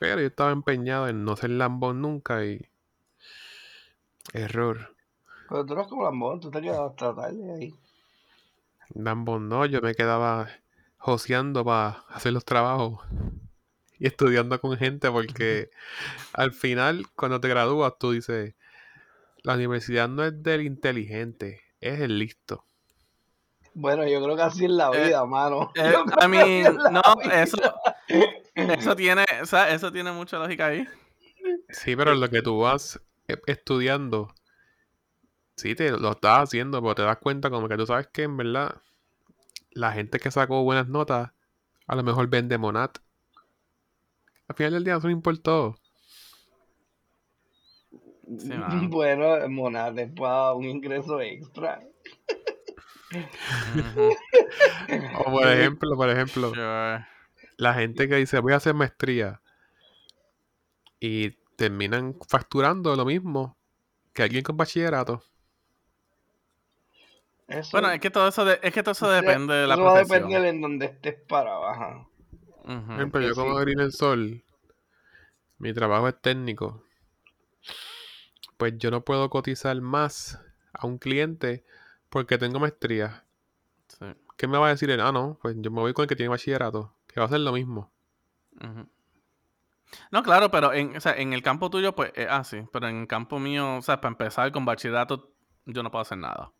Pero 0.00 0.22
yo 0.22 0.28
estaba 0.28 0.50
empeñado 0.50 1.08
en 1.08 1.24
no 1.24 1.36
ser 1.36 1.50
lambón 1.50 2.00
nunca 2.00 2.42
y... 2.46 2.66
Error. 4.32 4.96
Pero 5.50 5.66
tú 5.66 5.74
eras 5.74 5.86
como 5.88 6.04
lambón, 6.04 6.40
tú 6.40 6.50
te 6.50 6.62
quedabas 6.62 6.92
hasta 6.92 7.14
tarde 7.14 7.52
ahí. 7.52 7.74
Lambón 8.94 9.48
no, 9.48 9.66
yo 9.66 9.80
me 9.80 9.94
quedaba 9.94 10.48
joseando 10.98 11.64
para 11.64 12.04
hacer 12.08 12.32
los 12.32 12.44
trabajos 12.44 13.00
y 13.98 14.06
estudiando 14.06 14.60
con 14.60 14.76
gente 14.76 15.10
porque 15.10 15.70
al 16.32 16.52
final 16.52 17.06
cuando 17.16 17.40
te 17.40 17.48
gradúas 17.48 17.94
tú 17.98 18.12
dices, 18.12 18.54
la 19.42 19.54
universidad 19.54 20.08
no 20.08 20.24
es 20.24 20.42
del 20.42 20.62
inteligente, 20.62 21.60
es 21.80 22.00
el 22.00 22.18
listo. 22.18 22.64
Bueno, 23.74 24.06
yo 24.06 24.22
creo 24.22 24.36
que 24.36 24.42
así 24.42 24.64
es 24.64 24.70
la 24.70 24.90
Eh, 24.92 25.06
vida, 25.06 25.24
mano. 25.24 25.70
Eh, 25.76 25.94
I 26.24 26.28
mean, 26.28 26.66
es 26.66 26.74
la 26.74 26.90
no, 26.90 27.02
vida. 27.22 27.42
eso, 27.42 27.56
eso 28.56 28.96
tiene, 28.96 29.24
o 29.42 29.46
sea, 29.46 29.70
eso 29.72 29.92
tiene 29.92 30.12
mucha 30.12 30.38
lógica 30.38 30.66
ahí. 30.66 30.86
Sí, 31.70 31.96
pero 31.96 32.14
lo 32.14 32.28
que 32.28 32.42
tú 32.42 32.58
vas 32.60 33.00
e- 33.28 33.40
estudiando, 33.46 34.34
sí, 35.60 35.74
te 35.74 35.90
lo 35.90 36.12
estás 36.12 36.44
haciendo, 36.44 36.80
pero 36.82 36.94
te 36.94 37.02
das 37.02 37.18
cuenta 37.18 37.50
como 37.50 37.68
que 37.68 37.76
tú 37.76 37.86
sabes 37.86 38.08
que 38.08 38.24
en 38.24 38.36
verdad 38.36 38.76
la 39.72 39.92
gente 39.92 40.18
que 40.18 40.30
sacó 40.30 40.62
buenas 40.64 40.88
notas 40.88 41.30
a 41.86 41.94
lo 41.96 42.02
mejor 42.02 42.28
vende 42.28 42.58
Monat. 42.58 42.98
Al 44.48 44.56
final 44.56 44.72
del 44.72 44.84
día 44.84 44.96
eso 44.96 45.06
no 45.06 45.12
importó. 45.12 45.76
Sí. 48.38 48.52
Bueno, 48.90 49.48
Monate 49.48 50.06
para 50.08 50.54
un 50.54 50.64
ingreso 50.64 51.20
extra. 51.20 51.80
O 55.18 55.24
por 55.24 55.48
ejemplo, 55.48 55.96
por 55.96 56.10
ejemplo, 56.10 56.50
Sure. 56.50 57.04
la 57.56 57.74
gente 57.74 58.08
que 58.08 58.16
dice 58.16 58.38
voy 58.38 58.52
a 58.52 58.56
hacer 58.56 58.74
maestría 58.74 59.40
y 61.00 61.30
terminan 61.56 62.16
facturando 62.28 62.94
lo 62.94 63.04
mismo 63.04 63.56
que 64.12 64.22
alguien 64.22 64.44
con 64.44 64.56
bachillerato. 64.56 65.24
Eso, 67.50 67.70
Bueno, 67.72 67.90
es 67.90 68.00
que 68.00 68.10
todo 68.10 68.28
eso, 68.28 68.44
de- 68.44 68.60
es 68.62 68.72
que 68.72 68.82
todo 68.82 68.92
eso 68.92 69.10
depende 69.10 69.52
de 69.54 69.66
la 69.66 69.74
eso 69.74 69.82
va 69.82 69.90
a 69.90 69.94
profesión. 69.94 70.28
depender 70.30 70.54
en 70.54 70.60
donde 70.60 70.86
estés. 70.86 71.16
Ujú. 71.28 72.86
Por 72.86 72.94
ejemplo, 72.94 73.20
yo 73.20 73.34
como 73.34 73.58
sí. 73.58 73.64
Green 73.64 73.80
el 73.80 73.92
Sol, 73.92 74.44
mi 75.58 75.72
trabajo 75.74 76.08
es 76.08 76.20
técnico. 76.20 76.84
pues 78.56 78.76
yo 78.78 78.90
no 78.90 79.00
puedo 79.04 79.30
cotizar 79.30 79.80
más 79.80 80.38
a 80.74 80.86
un 80.86 80.98
cliente 80.98 81.64
porque 82.10 82.36
tengo 82.38 82.60
maestría. 82.60 83.24
Sí. 83.88 84.04
¿Qué 84.36 84.46
me 84.46 84.58
va 84.58 84.66
a 84.66 84.70
decir 84.70 84.90
él? 84.90 85.00
Ah, 85.00 85.12
no, 85.12 85.38
pues 85.40 85.56
yo 85.58 85.70
me 85.70 85.80
voy 85.80 85.92
con 85.94 86.02
el 86.04 86.08
que 86.08 86.16
tiene 86.16 86.28
bachillerato, 86.28 86.94
que 87.06 87.18
va 87.20 87.24
a 87.24 87.26
hacer 87.26 87.40
lo 87.40 87.52
mismo. 87.52 87.90
No, 90.10 90.22
claro, 90.22 90.50
pero 90.50 90.72
en, 90.72 90.96
o 90.96 91.00
sea, 91.00 91.14
en 91.16 91.32
el 91.32 91.42
campo 91.42 91.70
tuyo, 91.70 91.94
pues 91.94 92.12
es 92.14 92.28
así. 92.28 92.62
Pero 92.72 92.88
en 92.88 93.00
el 93.02 93.06
campo 93.08 93.38
mío, 93.38 93.76
o 93.76 93.82
sea, 93.82 94.00
para 94.00 94.12
empezar 94.12 94.52
con 94.52 94.64
bachillerato, 94.64 95.32
yo 95.66 95.82
no 95.82 95.90
puedo 95.90 96.02
hacer 96.02 96.18
nada. 96.18 96.52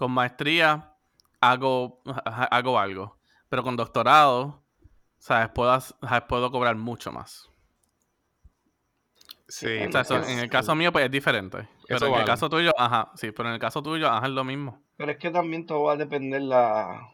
Con 0.00 0.12
maestría, 0.12 0.94
hago, 1.42 2.00
ha- 2.06 2.44
hago 2.56 2.78
algo. 2.78 3.18
Pero 3.50 3.62
con 3.62 3.76
doctorado, 3.76 4.64
¿sabes? 5.18 5.50
Puedo, 5.50 5.78
puedo 6.26 6.50
cobrar 6.50 6.74
mucho 6.76 7.12
más. 7.12 7.50
Sí, 9.46 9.66
O 9.66 9.92
sea, 9.92 10.00
eso, 10.02 10.14
porque 10.14 10.32
en 10.32 10.38
el 10.38 10.48
caso 10.48 10.74
mío, 10.74 10.90
pues 10.92 11.04
es 11.04 11.10
diferente. 11.10 11.68
Pero 11.86 12.06
en 12.06 12.12
vale. 12.12 12.22
el 12.22 12.26
caso 12.26 12.48
tuyo, 12.48 12.72
ajá, 12.78 13.10
sí, 13.14 13.30
pero 13.32 13.48
en 13.50 13.54
el 13.56 13.60
caso 13.60 13.82
tuyo, 13.82 14.08
ajá, 14.08 14.26
es 14.26 14.32
lo 14.32 14.44
mismo. 14.44 14.80
Pero 14.96 15.12
es 15.12 15.18
que 15.18 15.30
también 15.30 15.66
todo 15.66 15.82
va 15.82 15.92
a 15.92 15.96
depender 15.96 16.40
la, 16.42 17.10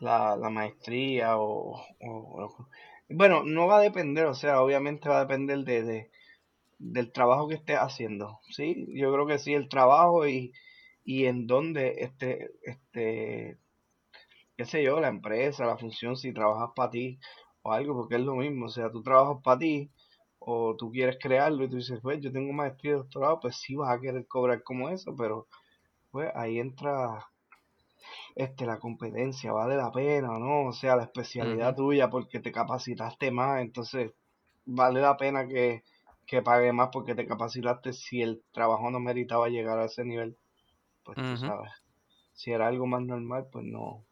la, 0.00 0.36
la 0.36 0.50
maestría 0.50 1.36
o, 1.38 1.80
o- 2.00 2.44
o- 2.44 2.68
Bueno, 3.08 3.42
no 3.44 3.66
va 3.66 3.78
a 3.78 3.80
depender, 3.80 4.26
o 4.26 4.34
sea, 4.34 4.60
obviamente 4.60 5.08
va 5.08 5.18
a 5.18 5.24
depender 5.26 5.60
de, 5.64 5.82
de- 5.82 6.10
del 6.78 7.12
trabajo 7.12 7.48
que 7.48 7.56
estés 7.56 7.78
haciendo, 7.78 8.40
¿sí? 8.50 8.86
Yo 8.94 9.12
creo 9.12 9.26
que 9.26 9.38
sí, 9.38 9.54
el 9.54 9.68
trabajo 9.68 10.26
y, 10.28 10.52
y 11.08 11.24
en 11.24 11.46
dónde 11.46 11.94
este, 12.00 12.50
este, 12.62 13.56
qué 14.58 14.64
sé 14.66 14.82
yo, 14.84 15.00
la 15.00 15.08
empresa, 15.08 15.64
la 15.64 15.78
función, 15.78 16.18
si 16.18 16.34
trabajas 16.34 16.68
para 16.76 16.90
ti 16.90 17.18
o 17.62 17.72
algo, 17.72 17.94
porque 17.94 18.16
es 18.16 18.20
lo 18.20 18.34
mismo, 18.34 18.66
o 18.66 18.68
sea, 18.68 18.90
tú 18.92 19.02
trabajas 19.02 19.38
para 19.42 19.58
ti 19.58 19.90
o 20.38 20.76
tú 20.76 20.90
quieres 20.90 21.16
crearlo 21.18 21.64
y 21.64 21.70
tú 21.70 21.76
dices, 21.76 21.98
pues 22.02 22.20
yo 22.20 22.30
tengo 22.30 22.52
maestría 22.52 22.92
y 22.92 22.96
doctorado, 22.96 23.40
pues 23.40 23.56
sí 23.56 23.74
vas 23.74 23.90
a 23.90 23.98
querer 23.98 24.26
cobrar 24.26 24.62
como 24.62 24.90
eso, 24.90 25.16
pero 25.16 25.46
pues 26.10 26.30
ahí 26.34 26.58
entra 26.58 27.26
este, 28.34 28.66
la 28.66 28.78
competencia, 28.78 29.50
vale 29.50 29.76
la 29.76 29.90
pena 29.90 30.32
o 30.32 30.38
no, 30.38 30.66
o 30.68 30.72
sea, 30.74 30.94
la 30.94 31.04
especialidad 31.04 31.74
tuya 31.74 32.10
porque 32.10 32.40
te 32.40 32.52
capacitaste 32.52 33.30
más, 33.30 33.62
entonces 33.62 34.12
vale 34.66 35.00
la 35.00 35.16
pena 35.16 35.48
que, 35.48 35.84
que 36.26 36.42
pague 36.42 36.70
más 36.74 36.90
porque 36.92 37.14
te 37.14 37.26
capacitaste 37.26 37.94
si 37.94 38.20
el 38.20 38.42
trabajo 38.52 38.90
no 38.90 39.00
meritaba 39.00 39.48
llegar 39.48 39.78
a 39.78 39.86
ese 39.86 40.04
nivel, 40.04 40.36
pues 41.14 41.40
tú 41.40 41.46
sabes, 41.46 41.72
si 42.34 42.52
era 42.52 42.66
algo 42.66 42.86
más 42.86 43.02
normal, 43.02 43.46
pues 43.50 43.64
no, 43.64 44.04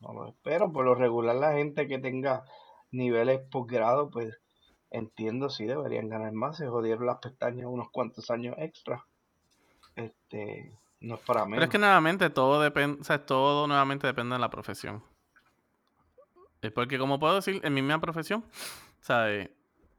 no 0.00 0.12
lo 0.12 0.28
es. 0.28 0.34
Pero 0.42 0.72
por 0.72 0.84
lo 0.84 0.94
regular 0.94 1.34
la 1.36 1.52
gente 1.54 1.88
que 1.88 1.98
tenga 1.98 2.44
niveles 2.90 3.40
posgrado, 3.50 4.10
pues 4.10 4.38
entiendo 4.90 5.50
si 5.50 5.64
deberían 5.64 6.08
ganar 6.08 6.32
más, 6.32 6.56
se 6.56 6.68
jodieron 6.68 7.06
las 7.06 7.18
pestañas 7.18 7.66
unos 7.66 7.90
cuantos 7.90 8.30
años 8.30 8.54
extra, 8.58 9.04
este, 9.96 10.78
no 11.00 11.16
es 11.16 11.20
para 11.22 11.40
Pero 11.40 11.54
es 11.54 11.60
menos. 11.60 11.68
que 11.70 11.78
nuevamente 11.78 12.30
todo 12.30 12.62
depende, 12.62 13.00
o 13.00 13.04
sea, 13.04 13.26
todo 13.26 13.66
nuevamente 13.66 14.06
depende 14.06 14.34
de 14.34 14.40
la 14.40 14.50
profesión. 14.50 15.02
Es 16.62 16.72
porque 16.72 16.98
como 16.98 17.18
puedo 17.18 17.34
decir, 17.34 17.60
en 17.64 17.74
mi 17.74 17.82
misma 17.82 18.00
profesión, 18.00 18.44
¿sabes? 19.00 19.50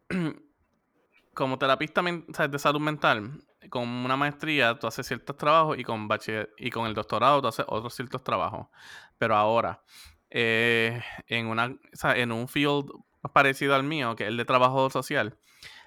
Como 1.36 1.60
terapista 1.60 2.02
de 2.02 2.60
salud 2.60 2.80
mental, 2.80 3.44
con 3.70 3.88
una 3.88 4.16
maestría 4.18 4.78
tú 4.78 4.88
haces 4.88 5.08
ciertos 5.08 5.38
trabajos 5.38 5.78
y 5.78 5.84
con 5.84 6.08
bachiller 6.08 6.54
y 6.58 6.70
con 6.70 6.88
el 6.88 6.94
doctorado 6.94 7.42
tú 7.42 7.48
haces 7.48 7.66
otros 7.68 7.94
ciertos 7.94 8.24
trabajos. 8.24 8.68
Pero 9.18 9.36
ahora, 9.36 9.82
eh, 10.30 11.02
en 11.28 11.48
una, 11.48 11.76
en 12.16 12.32
un 12.32 12.48
field 12.48 12.90
parecido 13.34 13.76
al 13.76 13.84
mío, 13.84 14.16
que 14.16 14.24
es 14.24 14.30
el 14.30 14.38
de 14.38 14.46
trabajador 14.46 14.92
social, 14.92 15.38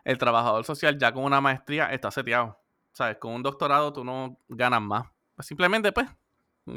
el 0.05 0.19
trabajador 0.19 0.65
social 0.65 0.99
ya 0.99 1.13
con 1.13 1.25
una 1.25 1.41
maestría 1.41 1.93
está 1.93 2.11
seteado. 2.11 2.59
¿Sabes? 2.93 3.19
Con 3.19 3.35
un 3.35 3.43
doctorado 3.43 3.93
tú 3.93 4.05
no 4.05 4.39
ganas 4.49 4.83
más. 4.83 5.07
Pues 5.37 5.47
simplemente, 5.47 5.93
pues, 5.93 6.09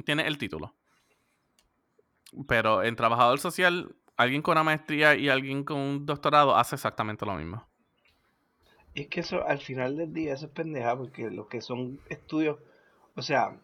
tienes 0.06 0.28
el 0.28 0.38
título. 0.38 0.76
Pero 2.48 2.84
en 2.84 2.96
trabajador 2.96 3.40
social, 3.40 3.96
alguien 4.18 4.42
con 4.42 4.54
una 4.54 4.64
maestría 4.64 5.16
y 5.16 5.30
alguien 5.30 5.64
con 5.64 5.78
un 5.78 6.06
doctorado 6.06 6.56
hace 6.56 6.76
exactamente 6.76 7.26
lo 7.26 7.34
mismo. 7.36 7.71
Es 8.94 9.08
que 9.08 9.22
eso 9.22 9.46
al 9.46 9.60
final 9.60 9.96
del 9.98 10.14
día 10.14 10.34
eso 10.34 10.48
es 10.48 10.52
pendeja 10.52 10.98
porque 10.98 11.30
lo 11.30 11.48
que 11.48 11.62
son 11.62 12.00
estudios, 12.10 12.60
o 13.16 13.22
sea, 13.22 13.58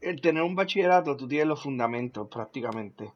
el 0.00 0.20
tener 0.20 0.42
un 0.42 0.56
bachillerato 0.56 1.16
tú 1.16 1.28
tienes 1.28 1.46
los 1.46 1.62
fundamentos 1.62 2.28
prácticamente. 2.28 3.12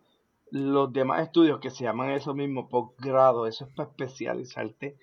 Los 0.51 0.93
demás 0.93 1.23
estudios 1.23 1.59
que 1.61 1.71
se 1.71 1.85
llaman 1.85 2.11
eso 2.11 2.35
mismo 2.35 2.69
posgrado, 2.69 3.47
eso 3.47 3.65
es 3.65 3.75
para 3.75 3.89
especializarte 3.89 4.97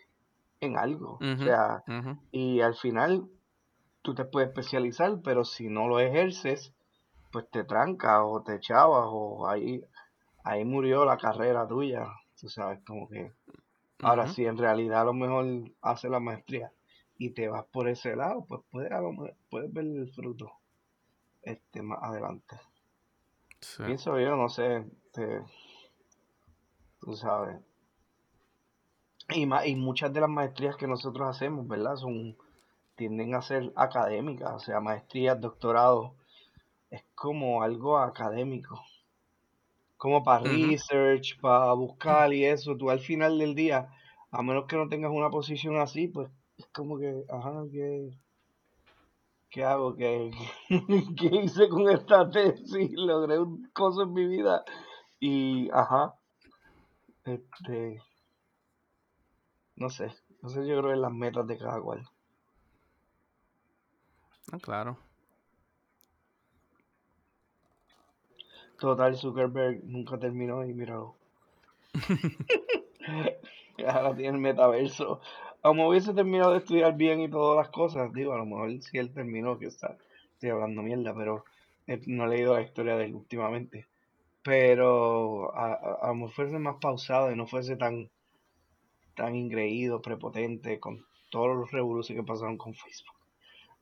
en 0.62 0.78
algo. 0.78 1.18
O 1.20 1.38
sea, 1.38 1.84
y 2.32 2.62
al 2.62 2.76
final 2.76 3.28
tú 4.02 4.14
te 4.14 4.24
puedes 4.26 4.50
especializar, 4.50 5.20
pero 5.24 5.44
si 5.44 5.68
no 5.68 5.88
lo 5.88 6.00
ejerces, 6.00 6.74
pues 7.32 7.50
te 7.50 7.64
trancas 7.64 8.22
o 8.24 8.42
te 8.44 8.56
echabas 8.56 9.06
o 9.08 9.48
ahí, 9.48 9.84
ahí 10.44 10.64
murió 10.64 11.06
la 11.06 11.18
carrera 11.18 11.68
tuya. 11.68 12.08
Tú 12.40 12.50
sabes, 12.50 12.80
como 12.86 13.10
que 13.10 13.34
Ahora, 14.04 14.28
si 14.28 14.46
en 14.46 14.58
realidad 14.58 15.02
a 15.02 15.06
lo 15.06 15.14
mejor 15.14 15.46
haces 15.82 16.10
la 16.12 16.20
maestría 16.20 16.72
y 17.18 17.32
te 17.32 17.48
vas 17.48 17.66
por 17.66 17.88
ese 17.88 18.16
lado, 18.16 18.46
pues 18.48 18.62
puedes, 18.72 18.92
a 18.92 19.00
lo 19.02 19.12
mejor- 19.12 19.36
puedes 19.50 19.72
ver 19.72 19.86
el 19.86 20.12
fruto 20.12 20.52
este 21.44 21.82
más 21.82 22.00
adelante. 22.02 22.60
Sí. 23.60 23.84
Pienso 23.84 24.20
yo, 24.20 24.36
no 24.36 24.50
sé, 24.50 24.78
este, 24.78 25.44
tú 27.00 27.16
sabes. 27.16 27.58
Y, 29.30 29.46
ma- 29.46 29.66
y 29.66 29.76
muchas 29.76 30.12
de 30.14 30.22
las 30.22 30.30
maestrías 30.30 30.76
que 30.76 30.88
nosotros 30.88 31.28
hacemos, 31.30 31.68
¿verdad? 31.68 31.96
Son, 31.96 32.36
tienden 32.96 33.34
a 33.36 33.42
ser 33.42 33.72
académicas, 33.76 34.52
o 34.52 34.60
sea, 34.60 34.80
maestrías, 34.82 35.40
doctorados, 35.40 36.12
es 36.90 37.04
como 37.16 37.64
algo 37.64 37.98
académico, 37.98 38.84
como 40.02 40.24
para 40.24 40.44
research, 40.46 41.40
para 41.40 41.74
buscar 41.74 42.34
y 42.34 42.44
eso, 42.44 42.76
tú 42.76 42.90
al 42.90 43.02
final 43.02 43.38
del 43.38 43.54
día, 43.54 43.88
a 44.32 44.42
menos 44.42 44.66
que 44.66 44.76
no 44.76 44.90
tengas 44.90 45.12
una 45.12 45.30
posición 45.30 45.78
así, 45.78 46.08
pues 46.08 46.28
es 46.58 46.66
como 46.74 46.98
que, 46.98 47.24
ajá, 47.30 47.62
que 47.72 48.10
¿Qué 49.52 49.64
hago? 49.64 49.96
¿Qué, 49.96 50.32
qué 51.18 51.28
hice 51.44 51.70
con 51.70 51.88
esta 51.88 52.28
tesis? 52.32 52.92
Logré 52.96 53.38
un 53.38 53.70
cosa 53.74 54.02
en 54.02 54.14
mi 54.14 54.26
vida. 54.26 54.64
Y, 55.20 55.70
ajá, 55.70 56.16
este, 57.24 58.02
no 59.76 59.88
sé. 59.92 60.12
No 60.42 60.50
sé, 60.50 60.66
yo 60.66 60.80
creo 60.80 60.94
que 60.94 60.96
las 60.96 61.14
metas 61.14 61.46
de 61.46 61.60
cada 61.60 61.80
cual. 61.80 62.02
Ah, 64.52 64.58
claro. 64.58 64.98
Total, 68.82 69.16
Zuckerberg 69.16 69.84
nunca 69.84 70.18
terminó 70.18 70.66
y 70.66 70.74
míralo. 70.74 71.16
Ahora 73.88 74.16
tiene 74.16 74.38
el 74.38 74.42
metaverso. 74.42 75.22
Como 75.62 75.88
hubiese 75.88 76.16
terminado 76.16 76.54
de 76.54 76.58
estudiar 76.58 76.98
bien 76.98 77.22
y 77.22 77.30
todas 77.30 77.58
las 77.58 77.70
cosas, 77.70 78.12
digo, 78.12 78.34
a 78.34 78.40
lo 78.40 78.46
mejor 78.48 78.82
si 78.82 78.98
él 78.98 79.14
terminó, 79.14 79.60
que 79.60 79.68
está, 79.68 79.98
estoy 80.34 80.50
hablando 80.50 80.82
mierda, 80.82 81.14
pero 81.14 81.46
eh, 81.86 82.02
no 82.08 82.26
he 82.26 82.30
leído 82.30 82.56
la 82.56 82.64
historia 82.64 82.96
de 82.98 83.06
él 83.06 83.14
últimamente. 83.14 83.86
Pero 84.42 85.56
a, 85.56 85.74
a, 85.74 85.94
a 86.02 86.08
lo 86.08 86.16
mejor 86.16 86.32
fuese 86.32 86.58
más 86.58 86.78
pausado 86.82 87.32
y 87.32 87.36
no 87.36 87.46
fuese 87.46 87.76
tan 87.76 88.10
tan 89.14 89.36
ingreído, 89.36 90.02
prepotente, 90.02 90.80
con 90.80 91.06
todos 91.30 91.56
los 91.56 91.72
revoluciones 91.72 92.24
que 92.24 92.28
pasaron 92.28 92.58
con 92.58 92.74
Facebook. 92.74 93.16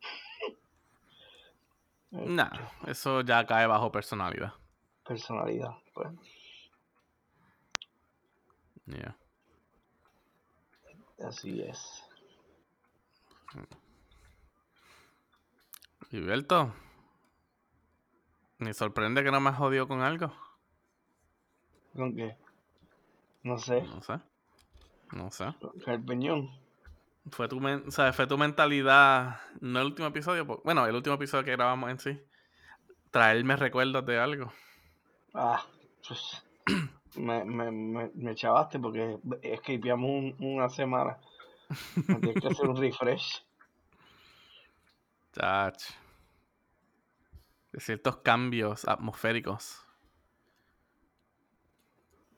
Nah, 2.11 2.49
eso 2.87 3.21
ya 3.21 3.45
cae 3.45 3.67
bajo 3.67 3.91
personalidad. 3.91 4.58
Personalidad, 5.09 5.71
pues. 5.95 6.07
Yeah. 8.85 9.15
Así 11.27 11.61
es. 11.61 12.03
Gilberto, 16.11 16.75
me 18.59 18.71
sorprende 18.75 19.23
que 19.23 19.31
no 19.31 19.39
me 19.39 19.51
jodido 19.51 19.87
con 19.87 20.01
algo. 20.01 20.31
¿Con 21.95 22.15
qué? 22.15 22.37
No 23.41 23.57
sé. 23.57 23.81
No 23.81 24.03
sé. 24.03 24.19
No 25.11 25.31
sé. 25.31 25.45
El 25.87 26.03
peñón. 26.05 26.51
Fue 27.31 27.47
tu, 27.47 27.59
men- 27.59 27.83
o 27.87 27.91
sea, 27.91 28.13
fue 28.13 28.27
tu 28.27 28.37
mentalidad, 28.37 29.41
no 29.59 29.79
el 29.79 29.87
último 29.87 30.07
episodio, 30.07 30.45
bueno, 30.45 30.85
el 30.85 30.93
último 30.95 31.15
episodio 31.15 31.43
que 31.43 31.51
grabamos 31.51 31.89
en 31.89 31.99
sí, 31.99 32.21
traerme 33.09 33.55
recuerdos 33.55 34.05
de 34.05 34.19
algo. 34.19 34.53
Ah, 35.33 35.65
pues. 36.07 36.43
Me, 37.15 37.43
me, 37.45 37.71
me, 37.71 38.11
me 38.15 38.35
chavaste 38.35 38.79
porque 38.79 39.17
escapeamos 39.43 40.09
un, 40.09 40.35
una 40.39 40.69
semana. 40.69 41.19
Tienes 42.07 42.39
que 42.39 42.47
hacer 42.49 42.67
un 42.67 42.77
refresh. 42.77 43.43
Chach. 45.33 45.81
De 47.71 47.79
ciertos 47.79 48.17
cambios 48.17 48.87
atmosféricos. 48.87 49.81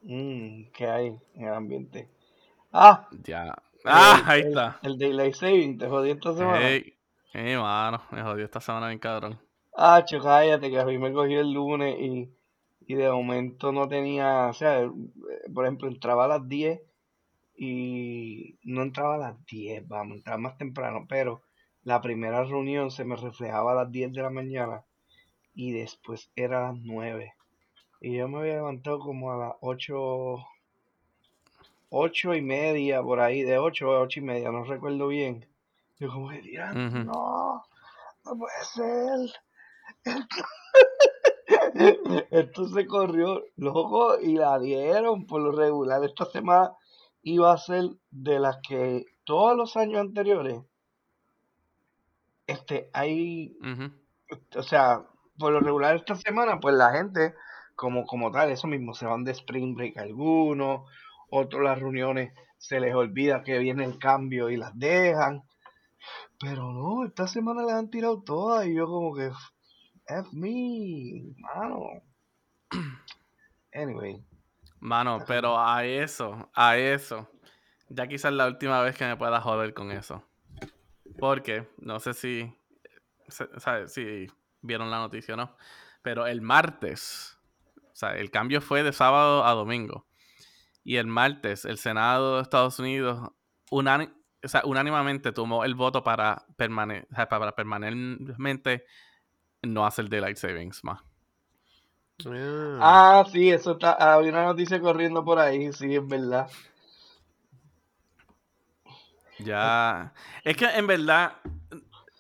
Mm, 0.04 0.72
¿Qué 0.74 0.88
hay 0.88 1.08
en 1.36 1.48
el 1.48 1.54
ambiente? 1.54 2.10
Ah, 2.74 3.10
Ya. 3.28 3.54
Ah, 3.86 4.22
el, 4.22 4.26
ahí 4.26 4.42
el- 4.42 4.42
está. 4.42 4.80
el 4.84 4.98
Daylight 5.00 5.36
Saving, 5.36 5.78
te 5.80 5.88
jodí 5.90 6.12
esta 6.12 6.34
semana. 6.36 6.70
Ey, 6.70 6.98
ey, 7.34 7.56
mano, 7.58 8.02
me 8.12 8.22
jodió 8.22 8.44
esta 8.46 8.60
semana 8.62 8.88
bien 8.88 9.00
cabrón. 9.00 9.40
Ah, 9.76 10.02
cho, 10.06 10.20
cállate, 10.22 10.70
que 10.72 10.80
a 10.80 10.86
mí 10.86 10.98
me 10.98 11.12
cogió 11.12 11.42
el 11.42 11.52
lunes 11.52 11.98
y, 12.00 12.30
y 12.88 12.96
de 12.96 13.10
momento 13.12 13.72
no 13.72 13.88
tenía, 13.88 14.48
o 14.48 14.54
sea, 14.54 14.90
por 15.54 15.66
ejemplo, 15.66 15.88
entraba 15.88 16.26
a 16.26 16.28
las 16.28 16.48
10 16.48 16.82
y 17.56 18.58
no 18.64 18.84
entraba 18.84 19.16
a 19.16 19.20
las 19.20 19.46
10, 19.46 19.88
vamos, 19.88 20.18
entraba 20.18 20.38
más 20.40 20.58
temprano, 20.58 21.06
pero 21.10 21.44
la 21.84 22.02
primera 22.02 22.44
reunión 22.44 22.92
se 22.92 23.06
me 23.06 23.16
reflejaba 23.16 23.74
a 23.74 23.76
las 23.76 23.92
10 23.92 24.12
de 24.14 24.22
la 24.22 24.30
mañana 24.30 24.86
y 25.54 25.72
después 25.74 26.32
era 26.36 26.70
a 26.70 26.74
las 26.74 26.82
9. 26.82 27.34
Y 28.02 28.18
yo 28.18 28.28
me 28.30 28.40
había 28.40 28.56
levantado 28.56 29.00
como 29.00 29.32
a 29.32 29.38
las 29.38 29.54
8, 29.62 30.38
8 31.90 32.34
y 32.36 32.42
media, 32.42 33.02
por 33.04 33.20
ahí, 33.20 33.44
de 33.44 33.58
8 33.58 33.92
a 33.94 34.02
8 34.02 34.20
y 34.20 34.24
media, 34.24 34.52
no 34.52 34.64
recuerdo 34.64 35.08
bien. 35.08 35.46
Yo 36.00 36.10
como 36.10 36.30
que, 36.30 36.42
"Diantre, 36.42 36.82
Ujú. 36.88 36.98
no, 37.04 37.64
no 38.26 38.38
puede 38.38 38.66
ser. 38.74 39.30
Esto 42.32 42.68
se 42.68 42.86
corrió 42.86 43.44
loco 43.56 44.20
y 44.20 44.36
la 44.36 44.60
dieron 44.60 45.26
por 45.26 45.42
lo 45.42 45.52
regular. 45.52 46.04
Esta 46.04 46.26
semana 46.26 46.72
iba 47.24 47.52
a 47.52 47.58
ser 47.58 47.84
de 48.10 48.40
las 48.40 48.58
que 48.68 49.06
todos 49.24 49.56
los 49.56 49.78
años 49.78 50.02
anteriores, 50.02 50.62
este, 52.48 52.90
hay, 52.94 53.58
o 54.56 54.64
sea, 54.64 55.06
por 55.38 55.54
lo 55.54 55.60
regular 55.60 55.96
esta 55.96 56.16
semana, 56.16 56.60
pues 56.60 56.76
la 56.76 56.92
gente, 56.92 57.34
como, 57.76 58.06
como 58.06 58.32
tal, 58.32 58.52
eso 58.52 58.68
mismo, 58.68 58.94
se 58.94 59.06
van 59.06 59.24
de 59.24 59.32
spring 59.32 59.76
break 59.76 59.98
algunos, 59.98 60.90
otros 61.30 61.64
las 61.64 61.80
reuniones 61.80 62.34
se 62.58 62.80
les 62.80 62.94
olvida 62.94 63.42
que 63.44 63.58
viene 63.58 63.86
el 63.86 63.98
cambio 63.98 64.50
y 64.50 64.58
las 64.58 64.78
dejan. 64.78 65.44
Pero 66.40 66.72
no, 66.74 67.06
esta 67.06 67.28
semana 67.28 67.64
las 67.64 67.76
han 67.76 67.90
tirado 67.90 68.22
todas 68.22 68.68
y 68.68 68.76
yo 68.76 68.86
como 68.88 69.16
que, 69.16 69.32
F 70.20 70.30
me, 70.34 71.34
mano. 71.40 72.02
Anyway, 73.74 74.24
Mano, 74.80 75.20
pero 75.28 75.60
a 75.60 75.86
eso, 75.86 76.50
a 76.54 76.76
eso. 76.78 77.30
Ya 77.90 78.08
quizás 78.08 78.34
la 78.34 78.48
última 78.48 78.82
vez 78.82 78.98
que 78.98 79.06
me 79.06 79.16
pueda 79.16 79.40
joder 79.42 79.74
con 79.74 79.92
eso. 79.92 80.26
Porque, 81.20 81.70
no 81.78 82.00
sé 82.00 82.14
si, 82.14 82.54
se- 83.28 83.60
sabe, 83.60 83.88
si 83.88 84.28
vieron 84.62 84.90
la 84.90 84.98
noticia 85.00 85.36
o 85.36 85.38
no, 85.38 85.56
pero 86.02 86.26
el 86.28 86.42
martes, 86.42 87.38
o 87.78 87.96
sea, 87.96 88.18
el 88.18 88.32
cambio 88.32 88.60
fue 88.62 88.84
de 88.84 88.92
sábado 88.94 89.46
a 89.46 89.52
domingo. 89.54 90.08
Y 90.84 90.98
el 90.98 91.08
martes, 91.08 91.64
el 91.66 91.78
Senado 91.78 92.38
de 92.38 92.42
Estados 92.42 92.80
Unidos 92.80 93.32
o 93.70 94.48
sea, 94.48 94.64
unánimemente 94.66 95.32
tomó 95.32 95.64
el 95.64 95.76
voto 95.76 96.04
para, 96.04 96.46
permane- 96.58 97.06
para 97.30 97.56
permanentemente 97.56 98.86
no 99.64 99.86
hacer 99.86 100.10
Daylight 100.10 100.38
Savings 100.38 100.84
más. 100.84 101.02
Ah, 102.26 103.20
Ah, 103.22 103.26
sí, 103.32 103.50
eso 103.50 103.72
está. 103.74 103.94
Había 103.94 104.32
una 104.32 104.46
noticia 104.46 104.80
corriendo 104.80 105.24
por 105.24 105.40
ahí, 105.40 105.72
sí, 105.74 105.96
es 105.96 106.08
verdad. 106.08 106.50
Ya. 109.40 110.14
Es 110.44 110.56
que 110.56 110.66
en 110.66 110.88
verdad 110.88 111.34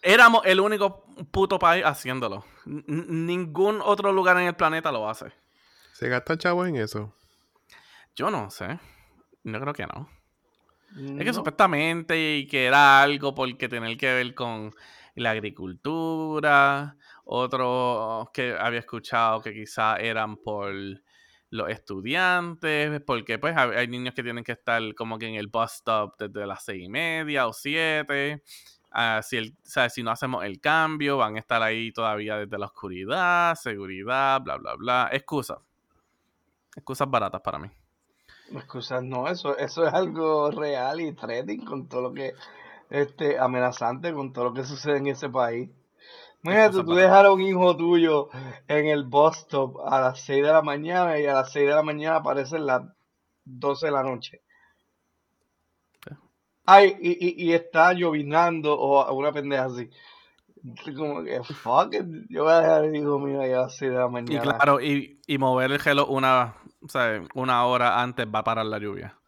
éramos 0.01 0.41
el 0.45 0.59
único 0.59 1.05
puto 1.31 1.59
país 1.59 1.85
haciéndolo. 1.85 2.43
N- 2.65 2.83
ningún 2.87 3.79
otro 3.83 4.11
lugar 4.11 4.37
en 4.37 4.47
el 4.47 4.55
planeta 4.55 4.91
lo 4.91 5.07
hace. 5.09 5.31
¿Se 5.93 6.07
gastan 6.09 6.37
chavos 6.37 6.67
en 6.67 6.77
eso? 6.77 7.13
Yo 8.15 8.31
no 8.31 8.49
sé. 8.49 8.79
No 9.43 9.59
creo 9.59 9.73
que 9.73 9.85
no. 9.87 10.09
Es 11.17 11.25
que 11.25 11.33
supuestamente 11.33 12.35
y 12.37 12.47
que 12.47 12.65
era 12.65 13.01
algo 13.01 13.33
porque 13.33 13.69
tener 13.69 13.95
que 13.97 14.13
ver 14.13 14.33
con 14.35 14.73
la 15.15 15.31
agricultura. 15.31 16.97
Otros 17.33 18.29
que 18.33 18.57
había 18.59 18.79
escuchado 18.79 19.41
que 19.41 19.53
quizá 19.53 19.95
eran 19.95 20.35
por 20.35 20.73
los 21.49 21.69
estudiantes, 21.69 22.99
porque 23.07 23.39
pues 23.39 23.55
hay 23.55 23.87
niños 23.87 24.13
que 24.13 24.21
tienen 24.21 24.43
que 24.43 24.51
estar 24.51 24.81
como 24.95 25.17
que 25.17 25.27
en 25.27 25.35
el 25.35 25.47
bus 25.47 25.75
stop 25.75 26.15
desde 26.19 26.45
las 26.45 26.65
seis 26.65 26.83
y 26.83 26.89
media 26.89 27.47
o 27.47 27.53
siete. 27.53 28.43
Ah, 28.91 29.21
si, 29.23 29.37
el, 29.37 29.51
o 29.51 29.55
sea, 29.63 29.89
si 29.89 30.03
no 30.03 30.11
hacemos 30.11 30.43
el 30.43 30.59
cambio, 30.59 31.15
van 31.15 31.37
a 31.37 31.39
estar 31.39 31.63
ahí 31.63 31.93
todavía 31.93 32.35
desde 32.35 32.57
la 32.57 32.65
oscuridad, 32.65 33.55
seguridad, 33.55 34.41
bla, 34.41 34.57
bla, 34.57 34.75
bla. 34.75 35.09
Excusas. 35.13 35.59
Excusas 36.75 37.09
baratas 37.09 37.39
para 37.39 37.59
mí. 37.59 37.69
excusas, 38.53 39.01
no, 39.03 39.29
eso, 39.29 39.57
eso 39.57 39.87
es 39.87 39.93
algo 39.93 40.51
real 40.51 40.99
y 40.99 41.13
threatening 41.13 41.63
con 41.63 41.87
todo 41.87 42.01
lo 42.01 42.13
que, 42.13 42.33
este, 42.89 43.39
amenazante 43.39 44.13
con 44.13 44.33
todo 44.33 44.43
lo 44.49 44.53
que 44.53 44.65
sucede 44.65 44.97
en 44.97 45.07
ese 45.07 45.29
país. 45.29 45.69
Imagínate, 46.43 46.83
tú 46.83 46.93
dejar 46.95 47.25
a 47.25 47.31
un 47.33 47.41
hijo 47.41 47.75
tuyo 47.77 48.29
en 48.67 48.87
el 48.87 49.03
bus 49.05 49.37
stop 49.39 49.79
a 49.85 50.01
las 50.01 50.21
6 50.21 50.43
de 50.43 50.51
la 50.51 50.61
mañana 50.61 51.19
y 51.19 51.25
a 51.25 51.33
las 51.35 51.51
6 51.51 51.67
de 51.67 51.75
la 51.75 51.83
mañana 51.83 52.17
aparecen 52.17 52.65
las 52.65 52.81
12 53.45 53.85
de 53.87 53.91
la 53.91 54.03
noche. 54.03 54.41
Sí. 56.03 56.15
Ay, 56.65 56.95
y, 56.99 57.11
y, 57.43 57.49
y 57.49 57.53
está 57.53 57.93
llovinando 57.93 58.73
o 58.79 59.13
una 59.13 59.31
pendeja 59.31 59.65
así. 59.65 59.89
Como 60.95 61.23
que, 61.23 61.43
fuck 61.43 61.93
it, 61.95 62.05
yo 62.29 62.43
voy 62.43 62.53
a 62.53 62.61
dejar 62.61 62.83
al 62.85 62.95
hijo 62.95 63.19
mío 63.19 63.41
allá 63.41 63.59
a 63.59 63.61
las 63.63 63.77
6 63.77 63.91
de 63.91 63.97
la 63.97 64.09
Y 64.27 64.39
mañana. 64.39 64.41
claro, 64.41 64.81
y, 64.81 65.21
y 65.27 65.37
mover 65.37 65.71
el 65.71 65.79
gelo 65.79 66.07
una, 66.07 66.55
o 66.81 66.87
sea, 66.89 67.21
una 67.33 67.65
hora 67.65 68.01
antes 68.01 68.27
va 68.27 68.39
a 68.39 68.43
parar 68.43 68.65
la 68.65 68.79
lluvia. 68.79 69.19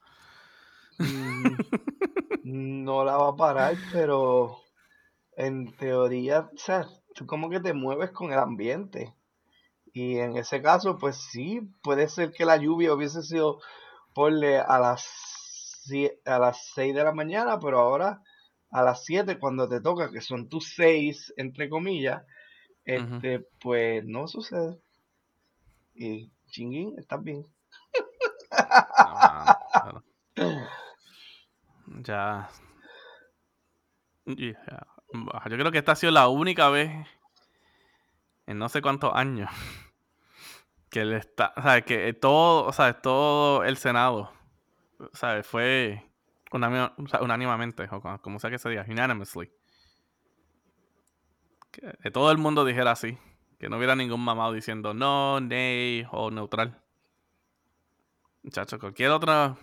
Mm, 1.00 1.58
no 2.86 3.04
la 3.06 3.18
va 3.18 3.30
a 3.30 3.36
parar, 3.36 3.76
pero 3.92 4.58
en 5.36 5.76
teoría, 5.78 6.50
o 6.54 6.58
sea, 6.58 6.88
tú 7.14 7.26
como 7.26 7.50
que 7.50 7.60
te 7.60 7.74
mueves 7.74 8.12
con 8.12 8.32
el 8.32 8.40
ambiente. 8.40 9.14
Y 9.94 10.18
en 10.18 10.38
ese 10.38 10.62
caso, 10.62 10.98
pues 10.98 11.18
sí, 11.18 11.62
puede 11.84 12.08
ser 12.10 12.32
que 12.32 12.46
la 12.46 12.58
lluvia 12.58 12.94
hubiese 12.94 13.22
sido, 13.22 13.60
ponle 14.14 14.58
a 14.58 14.80
las, 14.80 15.08
a 16.26 16.40
las 16.40 16.72
6 16.74 16.96
de 16.96 17.04
la 17.04 17.14
mañana, 17.14 17.60
pero 17.60 17.80
ahora 17.80 18.22
a 18.72 18.82
las 18.82 19.06
7 19.06 19.38
cuando 19.40 19.70
te 19.70 19.82
toca, 19.82 20.12
que 20.12 20.22
son 20.22 20.50
tus 20.50 20.74
6, 20.76 21.34
entre 21.38 21.70
comillas, 21.70 22.24
este, 22.86 23.46
pues 23.62 24.04
no 24.06 24.28
sucede. 24.28 24.80
Y 25.94 26.32
chinguín, 26.50 26.96
estás 26.98 27.24
bien. 27.24 27.46
No, 28.98 29.14
mano, 29.14 29.62
pero 29.76 30.04
ya. 32.04 32.50
yeah. 34.26 34.93
Yo 35.14 35.58
creo 35.58 35.72
que 35.72 35.78
esta 35.78 35.92
ha 35.94 35.96
sido 35.96 36.12
la 36.12 36.28
única 36.28 36.70
vez 36.70 36.92
en 38.48 38.58
no 38.58 38.68
sé 38.70 38.82
cuántos 38.82 39.14
años 39.14 39.50
que 40.90 41.02
él 41.02 41.14
está, 41.14 41.54
sea, 41.62 41.82
que 41.82 42.14
todo, 42.14 42.72
sea, 42.74 43.02
todo 43.02 43.64
el 43.64 43.78
Senado, 43.78 44.32
¿sabes? 45.14 45.46
Fue 45.48 46.04
unánimemente, 46.52 47.88
o 47.92 48.02
como- 48.22 48.40
sea 48.40 48.50
que 48.50 48.60
se 48.60 48.70
diga, 48.70 48.86
unanimously. 48.88 49.52
Que 51.72 52.12
todo 52.12 52.32
el 52.32 52.38
mundo 52.38 52.66
dijera 52.66 52.92
así, 52.92 53.18
que 53.60 53.68
no 53.70 53.78
hubiera 53.78 53.96
ningún 53.96 54.22
mamado 54.24 54.54
diciendo 54.54 54.94
no, 54.94 55.40
nay 55.40 56.06
o 56.12 56.30
neutral. 56.30 56.80
Muchachos, 58.44 58.80
cualquier 58.80 59.10
otra, 59.10 59.56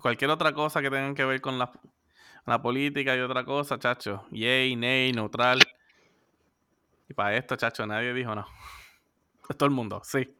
cualquier 0.00 0.30
otra 0.30 0.52
cosa 0.52 0.80
que 0.82 0.90
tenga 0.90 1.14
que 1.14 1.24
ver 1.24 1.40
con 1.40 1.58
la, 1.58 1.72
la 2.46 2.62
política 2.62 3.16
y 3.16 3.20
otra 3.20 3.44
cosa, 3.44 3.78
chacho, 3.78 4.24
yay, 4.30 4.76
nay, 4.76 5.12
neutral. 5.12 5.58
Y 7.08 7.14
para 7.14 7.36
esto, 7.36 7.56
chacho, 7.56 7.86
nadie 7.86 8.14
dijo 8.14 8.34
no. 8.34 8.46
Todo 9.56 9.66
el 9.66 9.74
mundo, 9.74 10.00
sí. 10.04 10.32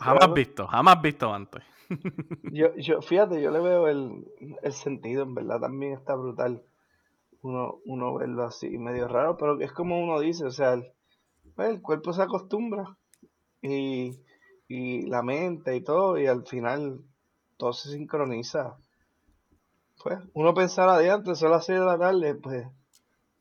Jamás 0.00 0.32
visto, 0.32 0.66
jamás 0.66 1.00
visto 1.02 1.32
antes. 1.32 1.62
Yo, 2.52 2.74
yo, 2.76 3.02
fíjate, 3.02 3.42
yo 3.42 3.50
le 3.50 3.60
veo 3.60 3.86
el, 3.86 4.24
el 4.62 4.72
sentido, 4.72 5.24
en 5.24 5.34
verdad 5.34 5.60
también 5.60 5.92
está 5.92 6.14
brutal 6.14 6.62
uno, 7.42 7.80
uno 7.84 8.14
verlo 8.14 8.44
así, 8.44 8.78
medio 8.78 9.08
raro, 9.08 9.36
pero 9.36 9.60
es 9.60 9.72
como 9.72 10.02
uno 10.02 10.18
dice, 10.20 10.46
o 10.46 10.50
sea, 10.50 10.72
el, 10.74 10.86
pues, 11.54 11.68
el 11.68 11.82
cuerpo 11.82 12.12
se 12.12 12.22
acostumbra 12.22 12.96
y, 13.60 14.18
y 14.68 15.02
la 15.02 15.22
mente 15.22 15.76
y 15.76 15.82
todo, 15.82 16.18
y 16.18 16.26
al 16.26 16.46
final 16.46 17.00
todo 17.62 17.72
se 17.74 17.92
sincroniza. 17.92 18.76
Pues 20.02 20.18
uno 20.34 20.52
pensara 20.52 20.98
de 20.98 21.12
antes, 21.12 21.38
son 21.38 21.52
las 21.52 21.64
6 21.64 21.78
de 21.78 21.86
la 21.86 21.96
tarde, 21.96 22.34
pues 22.34 22.66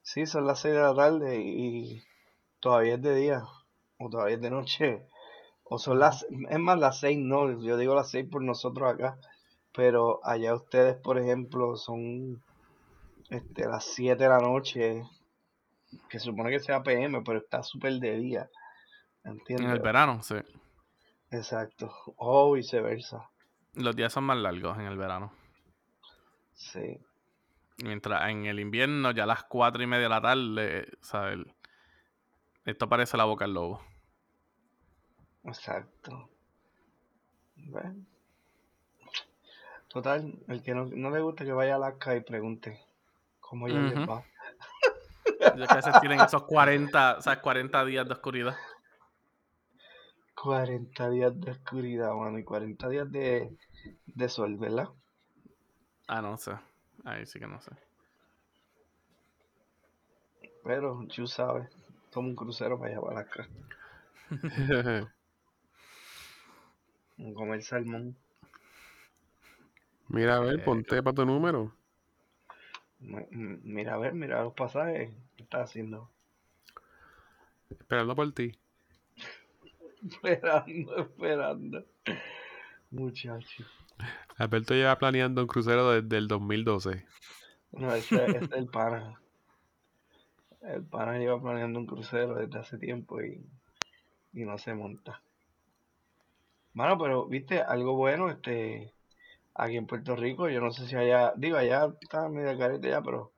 sí, 0.04 0.28
son 0.28 0.46
las 0.46 0.60
6 0.60 0.76
de 0.76 0.80
la 0.80 0.94
tarde 0.94 1.42
y 1.42 2.04
todavía 2.60 2.94
es 2.94 3.02
de 3.02 3.16
día, 3.16 3.44
o 3.98 4.10
todavía 4.12 4.36
es 4.36 4.42
de 4.44 4.52
noche, 4.52 5.08
o 5.64 5.80
son 5.80 5.98
las, 5.98 6.28
es 6.52 6.60
más 6.60 6.78
las 6.78 7.00
6 7.00 7.18
no, 7.18 7.64
yo 7.64 7.78
digo 7.78 7.96
las 7.96 8.12
6 8.12 8.28
por 8.32 8.44
nosotros 8.44 8.94
acá, 8.94 9.18
pero 9.74 10.20
allá 10.24 10.54
ustedes, 10.54 10.98
por 10.98 11.18
ejemplo, 11.18 11.76
son 11.76 12.44
este, 13.32 13.66
las 13.66 13.86
7 13.86 14.22
de 14.26 14.30
la 14.30 14.38
noche, 14.38 15.04
que 16.12 16.20
se 16.20 16.26
supone 16.26 16.52
que 16.52 16.60
sea 16.60 16.84
PM, 16.84 17.24
pero 17.24 17.40
está 17.40 17.64
súper 17.64 17.94
de 17.94 18.18
día, 18.18 18.50
En 19.24 19.32
el 19.32 19.40
¿entiendes? 19.40 19.82
verano, 19.82 20.22
sí. 20.22 20.36
Exacto, 21.32 21.92
o 22.18 22.52
viceversa. 22.52 23.31
Los 23.74 23.96
días 23.96 24.12
son 24.12 24.26
más 24.26 24.38
largos 24.38 24.78
en 24.78 24.86
el 24.86 24.98
verano. 24.98 25.34
Sí. 26.54 27.00
Mientras 27.84 28.30
en 28.30 28.46
el 28.46 28.60
invierno, 28.60 29.12
ya 29.12 29.24
a 29.24 29.28
las 29.28 29.44
cuatro 29.44 29.82
y 29.82 29.88
media 29.88 30.04
de 30.04 30.10
la 30.10 30.22
tarde, 30.22 30.88
¿sabes? 31.02 31.40
Esto 32.66 32.88
parece 32.88 33.18
la 33.18 33.24
boca 33.24 33.46
del 33.46 33.54
lobo. 33.54 33.82
Exacto. 35.44 36.30
Bueno. 37.56 38.06
Total, 39.88 40.34
el 40.48 40.64
que 40.64 40.74
no, 40.74 40.86
no 40.86 41.10
le 41.10 41.20
guste 41.22 41.44
que 41.44 41.52
vaya 41.52 41.74
a 41.74 41.76
Alaska 41.78 42.16
y 42.16 42.22
pregunte 42.22 42.80
cómo 43.40 43.68
ya 43.68 43.80
les 43.80 43.98
Ujú. 43.98 44.12
va. 44.12 44.24
Ya 45.56 45.68
que 45.68 45.76
veces 45.76 46.00
tienen 46.00 46.22
esos 46.22 46.44
40, 46.44 47.18
o 47.18 47.22
sea, 47.22 47.42
40 47.42 47.84
días 47.86 48.08
de 48.08 48.14
oscuridad. 48.14 48.56
40 50.42 51.10
días 51.10 51.40
de 51.40 51.52
oscuridad, 51.52 52.14
mano, 52.14 52.38
y 52.40 52.44
40 52.44 52.90
días 52.90 53.12
de, 53.12 53.56
de 54.06 54.30
sol, 54.30 54.58
¿verdad? 54.58 54.90
Ah, 56.08 56.22
no 56.22 56.38
sé. 56.38 56.52
Ahí 57.06 57.26
sí 57.26 57.40
que 57.40 57.48
no 57.48 57.60
sé. 57.62 57.72
Pero, 60.64 61.06
tú 61.14 61.28
sabes, 61.28 61.70
toma 62.10 62.30
un 62.30 62.36
crucero 62.36 62.80
para 62.80 62.92
allá 62.94 63.02
para 63.02 63.20
Alaska. 63.20 63.48
a 63.48 63.52
Comer 67.38 67.62
salmón. 67.64 68.06
Mira, 70.10 70.36
a 70.38 70.40
ver, 70.42 70.62
Eh, 70.62 70.62
ponte 70.62 71.02
para 71.02 71.16
tu 71.16 71.26
número. 71.26 71.74
Mira, 73.74 73.96
a 73.96 73.98
ver, 73.98 74.14
mira 74.14 74.44
los 74.44 74.54
pasajes. 74.54 75.12
¿Qué 75.36 75.44
estás 75.44 75.70
haciendo? 75.70 76.10
Esperando 77.70 78.16
por 78.16 78.32
ti. 78.34 78.61
Esperando, 80.04 80.98
esperando. 80.98 81.86
Muchacho. 82.90 83.64
Alberto 84.38 84.74
lleva 84.74 84.98
planeando 84.98 85.42
un 85.42 85.48
crucero 85.48 85.92
desde 85.92 86.18
el 86.18 86.28
2012. 86.28 87.06
No, 87.74 87.94
ese, 87.94 88.26
ese 88.26 88.38
es 88.38 88.52
el 88.52 88.68
pana. 88.68 89.20
El 90.62 90.84
pana 90.84 91.18
lleva 91.18 91.42
planeando 91.42 91.80
un 91.80 91.86
crucero 91.86 92.36
desde 92.36 92.60
hace 92.60 92.78
tiempo 92.78 93.22
y, 93.22 93.44
y 94.34 94.46
no 94.46 94.58
se 94.58 94.74
monta. 94.74 95.22
Mano, 96.74 96.98
pero 96.98 97.26
viste, 97.28 97.62
algo 97.62 97.96
bueno, 97.96 98.30
este, 98.30 98.94
aquí 99.56 99.78
en 99.78 99.88
Puerto 99.88 100.16
Rico, 100.16 100.50
yo 100.50 100.62
no 100.62 100.72
sé 100.72 100.88
si 100.88 100.96
allá, 100.96 101.34
digo, 101.36 101.58
allá 101.58 101.94
está 102.02 102.30
medio 102.30 102.58
carete 102.58 102.90
ya, 102.90 103.02
pero 103.02 103.32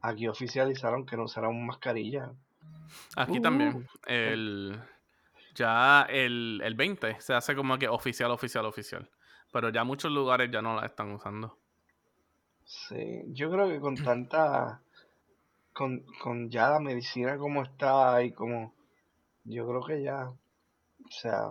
aquí 0.00 0.28
oficializaron 0.28 1.04
que 1.04 1.16
no 1.16 1.24
usarán 1.24 1.66
mascarilla. 1.66 2.32
Aquí 3.16 3.38
Uh, 3.38 3.42
también. 3.42 3.88
El, 4.06 4.80
ya 5.56 6.02
el, 6.08 6.60
el 6.62 6.74
20 6.74 7.20
se 7.20 7.34
hace 7.34 7.56
como 7.56 7.78
que 7.78 7.88
oficial, 7.88 8.30
oficial, 8.30 8.66
oficial. 8.66 9.10
Pero 9.52 9.70
ya 9.70 9.84
muchos 9.84 10.12
lugares 10.12 10.50
ya 10.52 10.62
no 10.62 10.78
la 10.78 10.86
están 10.86 11.10
usando. 11.12 11.58
Sí, 12.64 13.22
yo 13.28 13.50
creo 13.50 13.68
que 13.68 13.80
con 13.80 13.94
tanta, 13.94 14.82
con, 15.72 16.04
con 16.22 16.50
ya 16.50 16.70
la 16.70 16.80
medicina 16.80 17.38
como 17.38 17.62
está 17.62 18.22
y 18.22 18.32
como, 18.32 18.74
yo 19.44 19.66
creo 19.66 19.82
que 19.82 20.02
ya, 20.02 20.28
o 20.28 21.10
sea, 21.10 21.50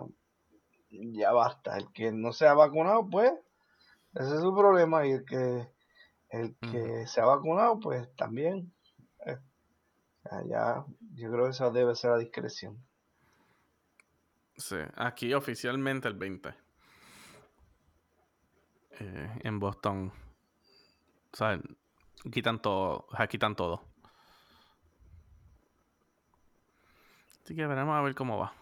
ya 0.90 1.32
basta. 1.32 1.76
El 1.76 1.90
que 1.92 2.12
no 2.12 2.32
se 2.32 2.46
ha 2.46 2.54
vacunado, 2.54 3.08
pues, 3.08 3.32
ese 4.14 4.34
es 4.34 4.40
su 4.40 4.54
problema 4.54 5.06
y 5.06 5.12
el 5.12 5.24
que, 5.24 5.68
el 6.30 6.54
que 6.56 7.06
se 7.06 7.20
ha 7.20 7.24
vacunado, 7.24 7.80
pues 7.80 8.14
también. 8.16 8.72
eh, 9.24 9.38
ya, 10.48 10.84
yo 11.14 11.30
creo 11.30 11.44
que 11.44 11.50
esa 11.50 11.70
debe 11.70 11.94
ser 11.94 12.10
la 12.10 12.18
discreción. 12.18 12.78
Sí, 14.56 14.76
aquí 14.94 15.34
oficialmente 15.34 16.08
el 16.08 16.14
20. 16.14 16.54
Eh, 18.98 19.40
en 19.44 19.58
Boston. 19.58 20.12
O 21.32 21.36
sea, 21.36 21.60
quitan 22.32 22.60
todo. 22.60 23.06
quitan 23.28 23.54
todo. 23.54 23.84
Así 27.44 27.54
que 27.54 27.66
veremos 27.66 27.94
a 27.94 28.00
ver 28.00 28.14
cómo 28.14 28.38
va. 28.38 28.54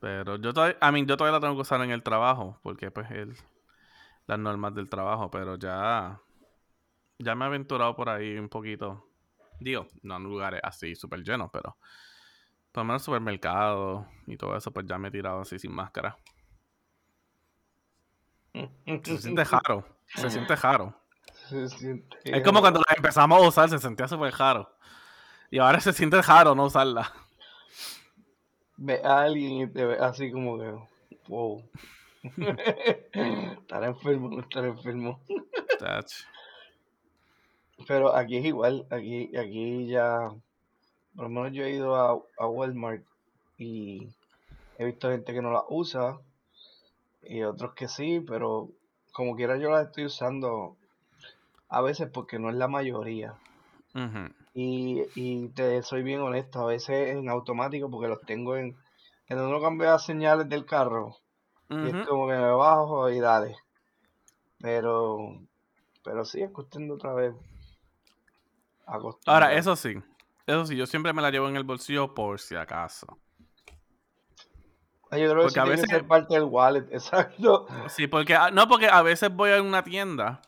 Pero 0.00 0.36
yo 0.36 0.52
todavía, 0.52 0.76
I 0.82 0.92
mean, 0.92 1.06
yo 1.06 1.16
todavía 1.16 1.38
la 1.38 1.40
tengo 1.40 1.54
que 1.54 1.62
usar 1.62 1.80
en 1.82 1.90
el 1.90 2.02
trabajo. 2.02 2.58
Porque 2.62 2.90
pues 2.90 3.10
el, 3.12 3.36
las 4.26 4.38
normas 4.38 4.74
del 4.74 4.88
trabajo. 4.88 5.30
Pero 5.30 5.56
ya. 5.56 6.20
Ya 7.20 7.34
me 7.34 7.44
he 7.44 7.48
aventurado 7.48 7.94
por 7.94 8.08
ahí 8.08 8.36
un 8.36 8.48
poquito. 8.48 9.04
Digo, 9.60 9.86
no 10.02 10.16
en 10.16 10.24
lugares 10.24 10.60
así 10.64 10.96
súper 10.96 11.22
llenos, 11.22 11.50
pero. 11.52 11.76
Por 12.78 12.84
lo 12.84 12.92
menos 12.92 13.02
supermercados 13.02 14.06
y 14.28 14.36
todo 14.36 14.56
eso, 14.56 14.70
pues 14.70 14.86
ya 14.86 14.98
me 14.98 15.08
he 15.08 15.10
tirado 15.10 15.40
así 15.40 15.58
sin 15.58 15.74
máscara. 15.74 16.16
Se 19.02 19.18
siente 19.18 19.42
raro. 19.42 19.84
Se 20.14 20.30
siente. 20.30 20.56
Se 21.48 21.68
siente 21.70 22.16
Es 22.22 22.44
como 22.44 22.60
cuando 22.60 22.78
la 22.78 22.94
empezamos 22.94 23.42
a 23.42 23.48
usar, 23.48 23.68
se 23.68 23.80
sentía 23.80 24.06
súper 24.06 24.32
raro. 24.32 24.72
Y 25.50 25.58
ahora 25.58 25.80
se 25.80 25.92
siente 25.92 26.22
raro 26.22 26.54
no 26.54 26.66
usarla. 26.66 27.12
ve 28.76 29.00
a 29.02 29.22
alguien 29.22 29.62
y 29.62 29.66
te 29.66 29.84
ve 29.84 29.96
así 29.98 30.30
como 30.30 30.60
que, 30.60 30.72
wow. 31.26 31.68
estar 33.60 33.82
enfermo, 33.82 34.28
no 34.28 34.42
estar 34.42 34.64
enfermo. 34.64 35.20
Pero 37.88 38.14
aquí 38.14 38.36
es 38.36 38.44
igual, 38.44 38.86
aquí, 38.88 39.36
aquí 39.36 39.88
ya, 39.88 40.30
por 41.18 41.24
lo 41.24 41.30
menos 41.30 41.52
yo 41.52 41.64
he 41.64 41.72
ido 41.72 41.96
a, 41.96 42.16
a 42.38 42.46
Walmart 42.46 43.02
y 43.56 44.06
he 44.78 44.84
visto 44.84 45.10
gente 45.10 45.34
que 45.34 45.42
no 45.42 45.50
la 45.50 45.64
usa 45.68 46.20
y 47.24 47.42
otros 47.42 47.74
que 47.74 47.88
sí, 47.88 48.20
pero 48.24 48.68
como 49.10 49.34
quiera 49.34 49.56
yo 49.56 49.68
la 49.68 49.82
estoy 49.82 50.04
usando 50.04 50.76
a 51.68 51.82
veces 51.82 52.08
porque 52.08 52.38
no 52.38 52.50
es 52.50 52.54
la 52.54 52.68
mayoría. 52.68 53.34
Y, 54.54 55.02
y 55.16 55.48
te 55.48 55.82
soy 55.82 56.04
bien 56.04 56.20
honesto, 56.20 56.60
a 56.60 56.66
veces 56.66 57.08
en 57.16 57.28
automático 57.28 57.90
porque 57.90 58.06
los 58.06 58.20
tengo 58.20 58.54
en, 58.54 58.76
en 59.28 59.40
uno 59.40 59.60
cambia 59.60 59.90
las 59.90 60.06
señales 60.06 60.48
del 60.48 60.66
carro 60.66 61.16
y 61.68 61.88
es 61.88 62.06
como 62.06 62.28
que 62.28 62.34
me 62.34 62.52
bajo 62.52 63.10
y 63.10 63.18
dale. 63.18 63.56
Pero, 64.60 65.40
pero 66.04 66.24
sí, 66.24 66.42
es 66.42 66.52
cuestión 66.52 66.86
de 66.86 66.94
otra 66.94 67.12
vez. 67.12 67.34
Ahora, 69.26 69.52
eso 69.54 69.74
sí. 69.74 70.00
Eso 70.48 70.64
sí, 70.66 70.76
yo 70.76 70.86
siempre 70.86 71.12
me 71.12 71.20
la 71.20 71.30
llevo 71.30 71.46
en 71.48 71.56
el 71.56 71.62
bolsillo 71.64 72.14
por 72.14 72.40
si 72.40 72.56
acaso. 72.56 73.06
Yo 75.10 75.16
creo 75.16 75.28
que 75.28 75.34
Porque 75.42 75.48
eso 75.48 75.60
a 75.60 75.64
tiene 75.64 75.76
que 75.76 75.80
veces- 75.82 75.90
ser 75.90 76.06
parte 76.06 76.34
del 76.34 76.44
wallet, 76.44 76.86
exacto. 76.90 77.66
Sí, 77.88 78.06
porque 78.06 78.34
ah, 78.34 78.50
no, 78.50 78.66
porque 78.66 78.86
a 78.88 79.02
veces 79.02 79.30
voy 79.30 79.50
a 79.50 79.60
una 79.62 79.84
tienda 79.84 80.40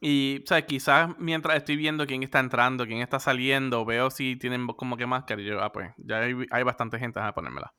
y, 0.00 0.42
o 0.44 0.46
sea, 0.46 0.66
quizás 0.66 1.10
mientras 1.18 1.56
estoy 1.56 1.76
viendo 1.76 2.06
quién 2.06 2.22
está 2.22 2.40
entrando, 2.40 2.86
quién 2.86 3.00
está 3.00 3.18
saliendo, 3.20 3.84
veo 3.86 4.10
si 4.10 4.36
tienen 4.36 4.66
como 4.66 4.96
que 4.98 5.06
máscara 5.06 5.40
y 5.40 5.46
yo, 5.46 5.62
ah, 5.62 5.72
pues, 5.72 5.92
ya 5.96 6.18
hay, 6.20 6.34
hay 6.50 6.62
bastante 6.62 6.98
gente 6.98 7.18
a 7.20 7.32
ponérmela. 7.32 7.72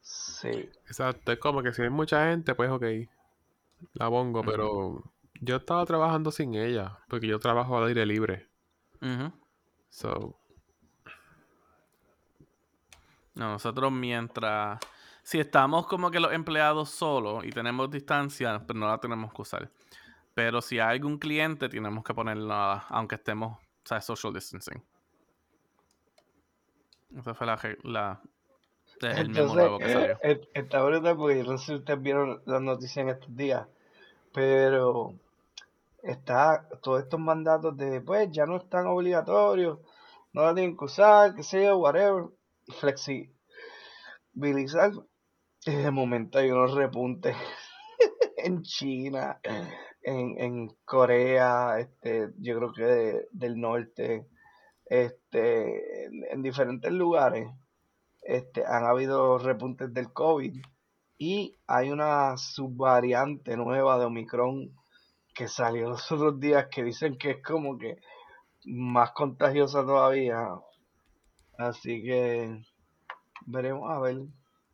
Sí, 0.00 0.70
Exacto, 0.86 1.32
es 1.32 1.38
como 1.38 1.62
que 1.62 1.72
si 1.74 1.82
hay 1.82 1.90
mucha 1.90 2.28
gente, 2.30 2.54
pues 2.54 2.70
ok, 2.70 2.84
la 3.94 4.08
pongo, 4.08 4.42
pero 4.42 5.02
yo 5.40 5.56
estaba 5.56 5.84
trabajando 5.84 6.30
sin 6.30 6.54
ella, 6.54 6.98
porque 7.08 7.26
yo 7.26 7.38
trabajo 7.38 7.76
al 7.76 7.88
aire 7.88 8.06
libre. 8.06 8.48
Ujú. 9.02 9.32
So, 9.94 10.34
No, 13.36 13.50
nosotros 13.52 13.92
mientras... 13.92 14.80
Si 15.22 15.38
estamos 15.38 15.86
como 15.86 16.10
que 16.10 16.18
los 16.20 16.32
empleados 16.32 16.90
solos 16.90 17.44
y 17.44 17.50
tenemos 17.50 17.90
distancia, 17.90 18.60
pues 18.66 18.76
no 18.76 18.88
la 18.88 18.98
tenemos 18.98 19.32
que 19.32 19.42
usar. 19.42 19.70
Pero 20.34 20.60
si 20.60 20.80
hay 20.80 20.96
algún 20.96 21.18
cliente, 21.18 21.68
tenemos 21.68 22.02
que 22.04 22.12
ponerla, 22.12 22.84
aunque 22.88 23.14
estemos, 23.14 23.56
o 23.56 23.60
sea, 23.84 24.00
social 24.00 24.32
distancing. 24.34 24.82
Esa 27.16 27.32
fue 27.34 27.46
la... 27.46 27.58
la 27.84 28.20
es 29.00 29.18
el 29.18 29.28
mismo 29.28 29.42
entonces 29.42 29.54
nuevo 29.56 29.78
que 29.78 29.92
salió. 29.92 30.18
es- 30.22 30.48
está 30.54 30.82
brutal 30.82 31.16
porque 31.16 31.44
yo 31.44 31.52
no 31.52 31.58
sé 31.58 31.66
si 31.66 31.74
ustedes 31.76 32.02
vieron 32.02 32.42
las 32.46 32.60
noticias 32.60 32.96
en 32.98 33.08
estos 33.10 33.36
días, 33.36 33.66
pero 34.32 35.14
está 36.04 36.68
todos 36.82 37.02
estos 37.04 37.20
mandatos 37.20 37.76
de 37.76 38.00
pues 38.02 38.28
ya 38.32 38.44
no 38.46 38.56
están 38.58 38.86
obligatorios, 38.86 39.78
no 40.32 40.42
la 40.42 40.54
tienen 40.54 40.76
que 40.76 40.84
usar, 40.86 41.34
qué 41.34 41.42
sé 41.42 41.64
yo, 41.64 41.78
whatever, 41.78 42.24
flexibilizar. 42.80 43.32
De 45.66 45.90
momento 45.90 46.38
hay 46.38 46.50
unos 46.50 46.74
repuntes 46.74 47.36
en 48.36 48.62
China, 48.62 49.40
en, 50.02 50.38
en 50.40 50.68
Corea, 50.84 51.78
este, 51.80 52.30
yo 52.38 52.56
creo 52.58 52.72
que 52.72 52.82
de- 52.84 53.28
del 53.32 53.60
norte, 53.60 54.26
este, 54.86 56.04
en, 56.06 56.24
en 56.30 56.42
diferentes 56.42 56.92
lugares, 56.92 57.48
este, 58.22 58.64
han 58.66 58.84
habido 58.84 59.38
repuntes 59.38 59.92
del 59.94 60.12
COVID 60.12 60.54
y 61.18 61.56
hay 61.66 61.90
una 61.90 62.36
subvariante 62.38 63.56
nueva 63.56 63.98
de 63.98 64.04
Omicron 64.06 64.72
que 65.34 65.48
salió 65.48 65.88
los 65.90 66.10
otros 66.12 66.38
días 66.40 66.68
que 66.70 66.84
dicen 66.84 67.18
que 67.18 67.32
es 67.32 67.42
como 67.42 67.76
que 67.78 67.98
más 68.64 69.10
contagiosa 69.12 69.82
todavía. 69.84 70.48
Así 71.58 72.02
que 72.02 72.62
veremos 73.46 73.90
a 73.90 73.98
ver, 74.00 74.18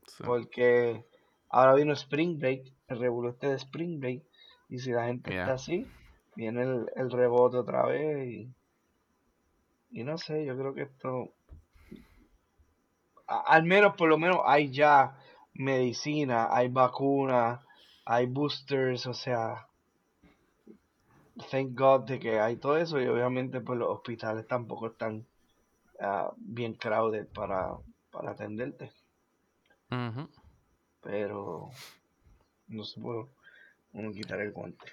Sí. 0.06 0.22
porque 0.24 1.04
Ahora 1.52 1.74
vino 1.74 1.92
Spring 1.94 2.38
Break, 2.38 2.62
el 2.86 3.26
este 3.28 3.48
de 3.48 3.56
Spring 3.56 3.98
Break. 3.98 4.22
Y 4.68 4.78
si 4.78 4.92
la 4.92 5.06
gente 5.06 5.32
Yeah. 5.32 5.40
está 5.42 5.54
así, 5.54 5.84
viene 6.36 6.62
el, 6.62 6.86
el 6.94 7.10
rebote 7.10 7.56
otra 7.56 7.84
vez. 7.86 8.28
Y, 8.28 8.54
y 9.90 10.04
no 10.04 10.16
sé, 10.16 10.44
yo 10.46 10.56
creo 10.56 10.74
que 10.74 10.82
esto. 10.82 11.32
a- 13.26 13.40
al 13.54 13.64
menos, 13.64 13.96
por 13.96 14.08
lo 14.08 14.16
menos, 14.16 14.38
hay 14.44 14.70
ya 14.70 15.18
medicina, 15.54 16.48
hay 16.50 16.68
vacunas, 16.68 17.60
hay 18.04 18.26
boosters, 18.26 19.06
o 19.06 19.14
sea. 19.14 19.66
Thank 21.50 21.78
God 21.78 22.06
de 22.06 22.18
que 22.18 22.40
hay 22.40 22.56
todo 22.56 22.76
eso. 22.76 23.00
Y 23.00 23.06
obviamente, 23.06 23.60
pues 23.60 23.78
los 23.78 23.88
hospitales 23.88 24.46
tampoco 24.46 24.88
están 24.88 25.26
ah, 26.00 26.32
bien 26.36 26.74
crowded 26.74 27.26
para, 27.28 27.74
para 28.10 28.32
atenderte. 28.32 28.92
Pero 31.02 31.70
no 32.68 32.84
se 32.84 33.00
puede 33.00 33.26
uno 33.92 34.12
quitar 34.12 34.40
el 34.40 34.52
guante. 34.52 34.86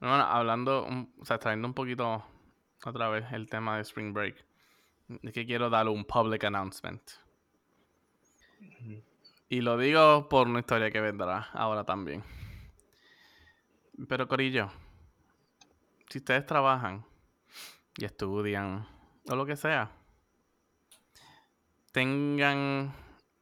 Bueno, 0.00 0.14
hablando, 0.14 0.86
o 1.18 1.24
sea, 1.24 1.38
trayendo 1.38 1.68
un 1.68 1.74
poquito 1.74 2.24
otra 2.86 3.08
vez 3.10 3.30
el 3.32 3.48
tema 3.48 3.76
de 3.76 3.82
Spring 3.82 4.14
Break, 4.14 4.42
es 5.22 5.32
que 5.32 5.44
quiero 5.44 5.68
dar 5.68 5.88
un 5.88 6.04
public 6.04 6.44
announcement. 6.44 7.02
Y 9.48 9.60
lo 9.60 9.76
digo 9.76 10.28
por 10.28 10.46
una 10.46 10.60
historia 10.60 10.90
que 10.90 11.00
vendrá 11.00 11.48
ahora 11.52 11.84
también. 11.84 12.22
Pero 14.08 14.26
Corillo, 14.28 14.70
si 16.10 16.18
ustedes 16.18 16.44
trabajan 16.44 17.06
y 17.96 18.04
estudian 18.04 18.86
o 19.28 19.36
lo 19.36 19.46
que 19.46 19.56
sea, 19.56 19.92
tengan 21.92 22.92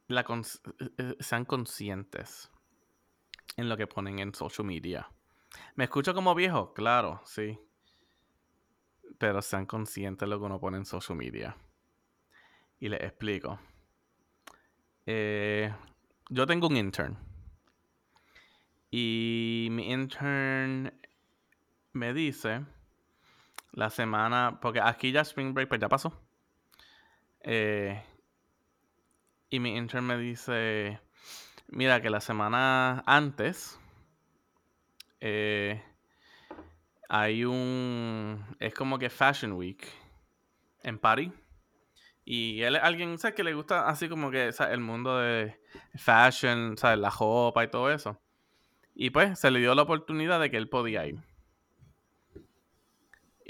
la 0.07 0.21
eh, 0.21 0.89
eh, 0.97 1.15
sean 1.19 1.45
conscientes 1.45 2.51
en 3.57 3.69
lo 3.69 3.75
que 3.75 3.87
ponen 3.87 4.19
en 4.19 4.33
social 4.35 4.65
media. 4.65 5.09
¿Me 5.75 5.85
escucho 5.85 6.13
como 6.13 6.35
viejo? 6.35 6.73
Claro, 6.73 7.21
sí. 7.25 7.59
Pero 9.17 9.41
sean 9.41 9.65
conscientes 9.65 10.27
de 10.27 10.27
lo 10.27 10.39
que 10.39 10.45
uno 10.45 10.59
pone 10.59 10.77
en 10.77 10.85
social 10.85 11.17
media. 11.17 11.57
Y 12.79 12.87
les 12.87 13.01
explico. 13.01 13.59
Eh, 15.05 15.73
yo 16.29 16.45
tengo 16.45 16.67
un 16.67 16.77
intern. 16.77 17.17
Y 18.91 19.67
mi 19.71 19.91
intern 19.91 20.99
me 21.93 22.13
dice 22.13 22.65
la 23.71 23.89
semana, 23.89 24.59
porque 24.61 24.81
aquí 24.81 25.11
ya 25.11 25.21
Spring 25.21 25.53
Break 25.53 25.69
pues 25.69 25.81
ya 25.81 25.89
pasó. 25.89 26.19
Eh, 27.41 28.03
y 29.49 29.59
mi 29.59 29.75
intern 29.75 30.05
me 30.05 30.17
dice, 30.17 30.99
mira 31.67 32.01
que 32.01 32.09
la 32.09 32.21
semana 32.21 33.03
antes 33.05 33.79
eh, 35.21 35.81
hay 37.07 37.45
un, 37.45 38.45
es 38.59 38.73
como 38.73 38.99
que 38.99 39.09
Fashion 39.09 39.53
Week 39.53 39.87
en 40.83 40.99
París. 40.99 41.31
Y 42.25 42.61
él 42.61 42.75
es 42.75 42.83
alguien, 42.83 43.17
¿sabes? 43.17 43.35
Que 43.35 43.43
le 43.43 43.55
gusta 43.55 43.89
así 43.89 44.07
como 44.07 44.29
que 44.29 44.49
el 44.49 44.79
mundo 44.81 45.17
de 45.17 45.59
fashion, 45.95 46.77
¿sabes? 46.77 46.99
La 46.99 47.09
ropa 47.09 47.63
y 47.63 47.69
todo 47.69 47.91
eso. 47.91 48.21
Y 48.93 49.09
pues 49.09 49.39
se 49.39 49.49
le 49.49 49.59
dio 49.59 49.73
la 49.73 49.81
oportunidad 49.81 50.39
de 50.39 50.51
que 50.51 50.57
él 50.57 50.69
podía 50.69 51.07
ir. 51.07 51.28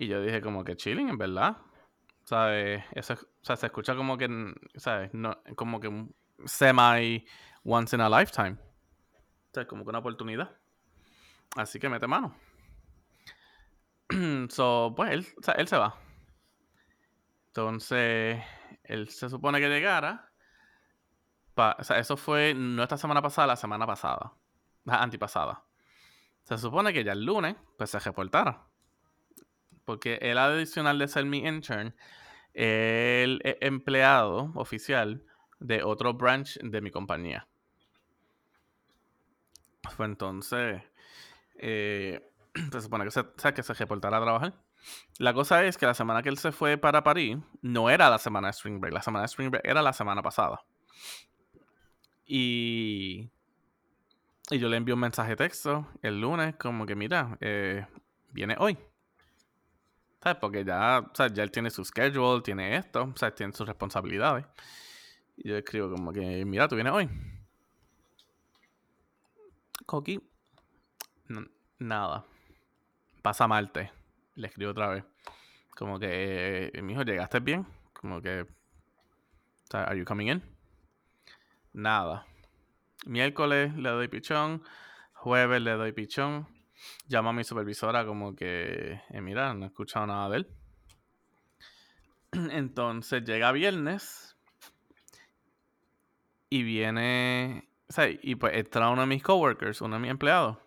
Y 0.01 0.07
yo 0.07 0.21
dije 0.21 0.39
como 0.39 0.63
que 0.63 0.77
chilling, 0.77 1.09
en 1.09 1.17
verdad. 1.17 1.57
¿Sabes? 2.23 2.83
Eso, 2.93 3.13
es- 3.13 3.23
o 3.23 3.27
sea, 3.43 3.57
se 3.57 3.65
escucha 3.65 3.95
como 3.97 4.17
que, 4.17 4.29
¿sabes? 4.75 5.13
No, 5.13 5.41
como 5.57 5.81
que 5.81 5.89
semi 6.45 7.25
once 7.65 7.95
in 7.97 8.01
a 8.01 8.09
lifetime. 8.09 8.51
O 8.53 9.53
sea, 9.53 9.67
como 9.67 9.83
que 9.83 9.89
una 9.89 9.99
oportunidad. 9.99 10.55
Así 11.57 11.79
que 11.79 11.89
mete 11.89 12.07
mano. 12.07 12.33
so, 14.49 14.93
pues 14.95 15.11
él, 15.11 15.27
o 15.37 15.43
sea, 15.43 15.55
él 15.55 15.67
se 15.67 15.77
va. 15.77 15.95
Entonces, 17.47 18.41
él 18.83 19.09
se 19.09 19.29
supone 19.29 19.59
que 19.59 19.67
llegara. 19.67 20.31
pa- 21.55 21.75
o 21.77 21.83
sea, 21.83 21.99
eso 21.99 22.15
fue 22.15 22.53
no 22.55 22.83
esta 22.83 22.95
semana 22.97 23.21
pasada, 23.21 23.47
la 23.47 23.55
semana 23.57 23.85
pasada. 23.85 24.33
La 24.85 25.01
antipasada. 25.03 25.65
Se 26.43 26.57
supone 26.57 26.93
que 26.93 27.03
ya 27.03 27.11
el 27.11 27.25
lunes, 27.25 27.57
pues 27.77 27.89
se 27.89 27.99
reportara. 27.99 28.68
Porque 29.89 30.19
él, 30.21 30.37
adicional 30.37 30.99
de 30.99 31.07
ser 31.07 31.25
mi 31.25 31.39
intern, 31.39 31.95
él 32.53 33.41
es 33.43 33.55
empleado 33.59 34.51
oficial 34.53 35.23
de 35.59 35.81
otro 35.81 36.13
branch 36.13 36.59
de 36.59 36.79
mi 36.79 36.91
compañía. 36.91 37.47
Pues 39.81 40.07
entonces, 40.07 40.83
eh, 41.55 42.21
se 42.71 42.81
supone 42.81 43.05
que 43.05 43.09
se, 43.09 43.21
o 43.21 43.73
reportara 43.73 44.17
a 44.17 44.21
trabajar. 44.21 44.53
La 45.17 45.33
cosa 45.33 45.65
es 45.65 45.75
que 45.75 45.87
la 45.87 45.95
semana 45.95 46.21
que 46.21 46.29
él 46.29 46.37
se 46.37 46.51
fue 46.51 46.77
para 46.77 47.03
París 47.03 47.39
no 47.63 47.89
era 47.89 48.11
la 48.11 48.19
semana 48.19 48.49
de 48.49 48.51
Spring 48.51 48.79
Break. 48.79 48.93
La 48.93 49.01
semana 49.01 49.23
de 49.23 49.25
Spring 49.25 49.49
Break 49.49 49.65
era 49.65 49.81
la 49.81 49.93
semana 49.93 50.21
pasada. 50.21 50.61
Y, 52.27 53.31
y 54.51 54.59
yo 54.59 54.69
le 54.69 54.77
envié 54.77 54.93
un 54.93 54.99
mensaje 54.99 55.31
de 55.31 55.37
texto 55.37 55.87
el 56.03 56.21
lunes 56.21 56.53
como 56.57 56.85
que 56.85 56.95
mira, 56.95 57.39
eh, 57.41 57.87
viene 58.31 58.55
hoy. 58.59 58.77
¿Sabes? 60.21 60.37
Porque 60.39 60.65
ya, 60.65 60.99
o 60.99 61.15
sea, 61.15 61.27
ya 61.27 61.43
él 61.43 61.51
tiene 61.51 61.69
su 61.69 61.83
schedule, 61.85 62.41
tiene 62.41 62.75
esto, 62.75 63.03
o 63.03 63.17
sea, 63.17 63.33
tiene 63.33 63.53
sus 63.53 63.67
responsabilidades. 63.67 64.45
Y 65.37 65.49
yo 65.49 65.57
escribo 65.57 65.89
como 65.89 66.11
que, 66.11 66.43
mira, 66.45 66.67
tú 66.67 66.75
vienes 66.75 66.93
hoy. 66.93 67.09
Coqui. 69.85 70.19
nada. 71.79 72.25
Pasa 73.21 73.47
Marte. 73.47 73.91
Le 74.35 74.47
escribo 74.47 74.71
otra 74.71 74.89
vez. 74.89 75.05
Como 75.75 75.97
que, 75.99 76.71
eh, 76.73 76.81
mijo, 76.81 77.03
¿llegaste 77.03 77.39
bien? 77.39 77.65
Como 77.93 78.21
que, 78.21 78.45
¿are 79.71 79.97
you 79.97 80.05
coming 80.05 80.27
in? 80.27 80.43
Nada. 81.73 82.25
Miércoles 83.05 83.73
le 83.75 83.89
doy 83.89 84.07
pichón. 84.09 84.61
Jueves 85.13 85.61
le 85.61 85.71
doy 85.71 85.93
pichón. 85.93 86.47
Llamo 87.07 87.29
a 87.29 87.33
mi 87.33 87.43
supervisora 87.43 88.05
como 88.05 88.35
que, 88.35 89.01
eh, 89.09 89.21
mira, 89.21 89.53
no 89.53 89.65
he 89.65 89.67
escuchado 89.67 90.07
nada 90.07 90.29
de 90.29 90.37
él. 90.37 90.47
Entonces 92.51 93.23
llega 93.23 93.51
viernes. 93.51 94.37
Y 96.51 96.63
viene, 96.63 97.69
o 97.87 97.93
sea, 97.93 98.09
y 98.09 98.33
pues 98.33 98.55
entra 98.55 98.89
uno 98.89 99.01
de 99.01 99.07
mis 99.07 99.21
coworkers, 99.21 99.81
uno 99.81 99.97
de 99.97 100.01
mis 100.01 100.09
empleados. 100.09 100.57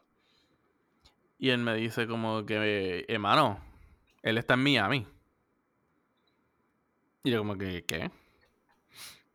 Y 1.38 1.50
él 1.50 1.58
me 1.58 1.74
dice 1.74 2.06
como 2.06 2.46
que, 2.46 3.04
hermano, 3.08 3.60
él 4.22 4.38
está 4.38 4.54
en 4.54 4.62
Miami. 4.62 5.06
Y 7.24 7.30
yo 7.32 7.38
como 7.38 7.58
que, 7.58 7.84
¿qué? 7.84 8.12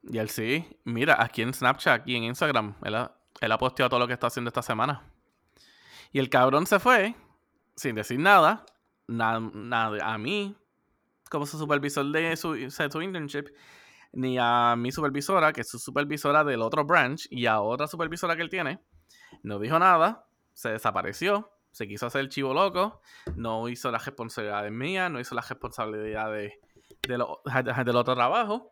Y 0.03 0.17
él 0.17 0.29
sí, 0.29 0.65
mira, 0.85 1.21
aquí 1.21 1.41
en 1.41 1.53
Snapchat, 1.53 2.01
aquí 2.01 2.15
en 2.15 2.23
Instagram, 2.23 2.75
él 2.83 2.95
ha, 2.95 3.13
él 3.41 3.51
ha 3.51 3.57
posteado 3.57 3.89
todo 3.89 3.99
lo 3.99 4.07
que 4.07 4.13
está 4.13 4.27
haciendo 4.27 4.47
esta 4.47 4.61
semana. 4.61 5.03
Y 6.11 6.19
el 6.19 6.29
cabrón 6.29 6.65
se 6.67 6.79
fue 6.79 7.15
sin 7.75 7.95
decir 7.95 8.19
nada, 8.19 8.65
na- 9.07 9.39
nada 9.39 10.13
a 10.13 10.17
mí, 10.17 10.55
como 11.29 11.45
su 11.45 11.57
supervisor 11.59 12.05
de 12.11 12.35
su, 12.35 12.69
sea, 12.71 12.89
su 12.89 13.01
internship, 13.01 13.47
ni 14.13 14.37
a 14.39 14.75
mi 14.77 14.91
supervisora, 14.91 15.53
que 15.53 15.61
es 15.61 15.69
su 15.69 15.77
supervisora 15.77 16.43
del 16.43 16.61
otro 16.63 16.85
branch, 16.85 17.27
y 17.29 17.45
a 17.45 17.59
otra 17.61 17.87
supervisora 17.87 18.35
que 18.35 18.41
él 18.41 18.49
tiene. 18.49 18.79
No 19.43 19.59
dijo 19.59 19.77
nada, 19.77 20.25
se 20.53 20.69
desapareció, 20.69 21.51
se 21.71 21.87
quiso 21.87 22.07
hacer 22.07 22.21
el 22.21 22.29
chivo 22.29 22.53
loco, 22.53 23.01
no 23.35 23.69
hizo 23.69 23.91
las 23.91 24.05
responsabilidades 24.05 24.71
mías, 24.71 25.11
no 25.11 25.19
hizo 25.19 25.35
las 25.35 25.47
responsabilidades 25.49 26.53
de 27.07 27.17
lo- 27.17 27.41
del 27.85 27.95
otro 27.95 28.15
trabajo. 28.15 28.71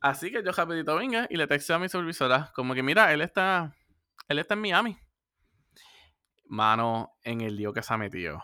Así 0.00 0.30
que 0.30 0.42
yo 0.42 0.52
rapidito 0.52 0.94
venga 0.96 1.26
y 1.28 1.36
le 1.36 1.46
texté 1.46 1.74
a 1.74 1.78
mi 1.78 1.88
supervisora, 1.88 2.50
como 2.54 2.72
que 2.74 2.82
mira, 2.82 3.12
él 3.12 3.20
está, 3.20 3.74
él 4.28 4.38
está 4.38 4.54
en 4.54 4.60
Miami. 4.60 4.96
Mano, 6.48 7.16
en 7.22 7.40
el 7.40 7.56
lío 7.56 7.72
que 7.72 7.82
se 7.82 7.92
ha 7.94 7.98
metido 7.98 8.42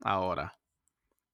ahora. 0.00 0.58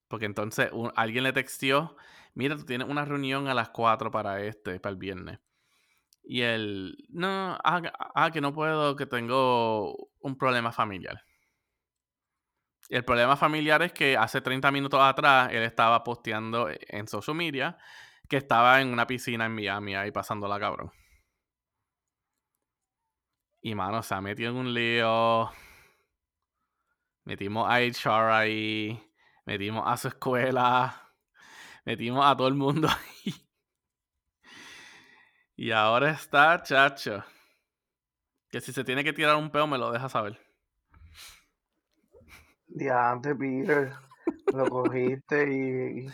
Porque 0.09 0.27
entonces 0.27 0.71
alguien 0.97 1.25
le 1.25 1.33
textió, 1.33 1.97
mira, 2.35 2.57
tú 2.57 2.65
tienes 2.65 2.89
una 2.89 3.05
reunión 3.05 3.49
a 3.49 3.55
las 3.55 3.71
4 3.71 4.11
para 4.11 4.41
este, 4.43 4.81
para 4.81 4.93
el 4.93 4.99
viernes. 4.99 5.41
Y 6.23 6.43
él, 6.43 6.97
no, 7.11 7.59
ah, 7.65 7.83
ah, 8.15 8.31
que 8.31 8.41
no 8.41 8.53
puedo, 8.55 8.97
que 8.97 9.07
tengo 9.07 10.11
un 10.21 10.37
problema 10.39 10.73
familiar. 10.73 11.23
Y 12.89 12.97
el 12.97 13.05
problema 13.05 13.37
familiar 13.37 13.83
es 13.83 13.93
que 13.93 14.17
hace 14.17 14.41
30 14.41 14.71
minutos 14.71 15.01
atrás 15.01 15.51
él 15.53 15.63
estaba 15.63 16.05
posteando 16.05 16.69
en 16.71 17.09
social 17.09 17.37
media 17.37 17.79
que 18.29 18.37
estaba 18.39 18.81
en 18.81 18.89
una 18.89 19.07
piscina 19.07 19.47
en 19.47 19.55
Miami 19.55 19.95
ahí 19.97 20.11
pasándola 20.11 20.59
cabrón. 20.59 20.91
Y 23.63 23.75
mano, 23.75 24.03
se 24.03 24.15
ha 24.15 24.21
metido 24.21 24.51
en 24.51 24.57
un 24.57 24.75
lío. 24.75 25.51
Metimos 27.25 27.69
a 27.69 27.81
HR 27.81 28.33
ahí. 28.33 29.03
Metimos 29.47 29.85
a 29.87 29.97
su 29.97 30.09
escuela. 30.09 31.13
Metimos 31.85 32.25
a 32.25 32.37
todo 32.37 32.49
el 32.49 32.55
mundo 32.55 32.89
ahí. 33.25 33.35
Y 35.57 35.71
ahora 35.71 36.11
está, 36.11 36.63
chacho. 36.63 37.23
Que 38.51 38.61
si 38.61 38.73
se 38.73 38.85
tiene 38.85 39.05
que 39.05 39.13
tirar 39.13 39.37
un 39.37 39.51
peo, 39.51 39.67
me 39.67 39.79
lo 39.79 39.91
deja 39.93 40.09
saber. 40.09 40.39
Diante, 42.67 43.35
Peter. 43.35 43.93
Lo 44.53 44.69
cogiste 44.69 45.53
y. 45.53 46.07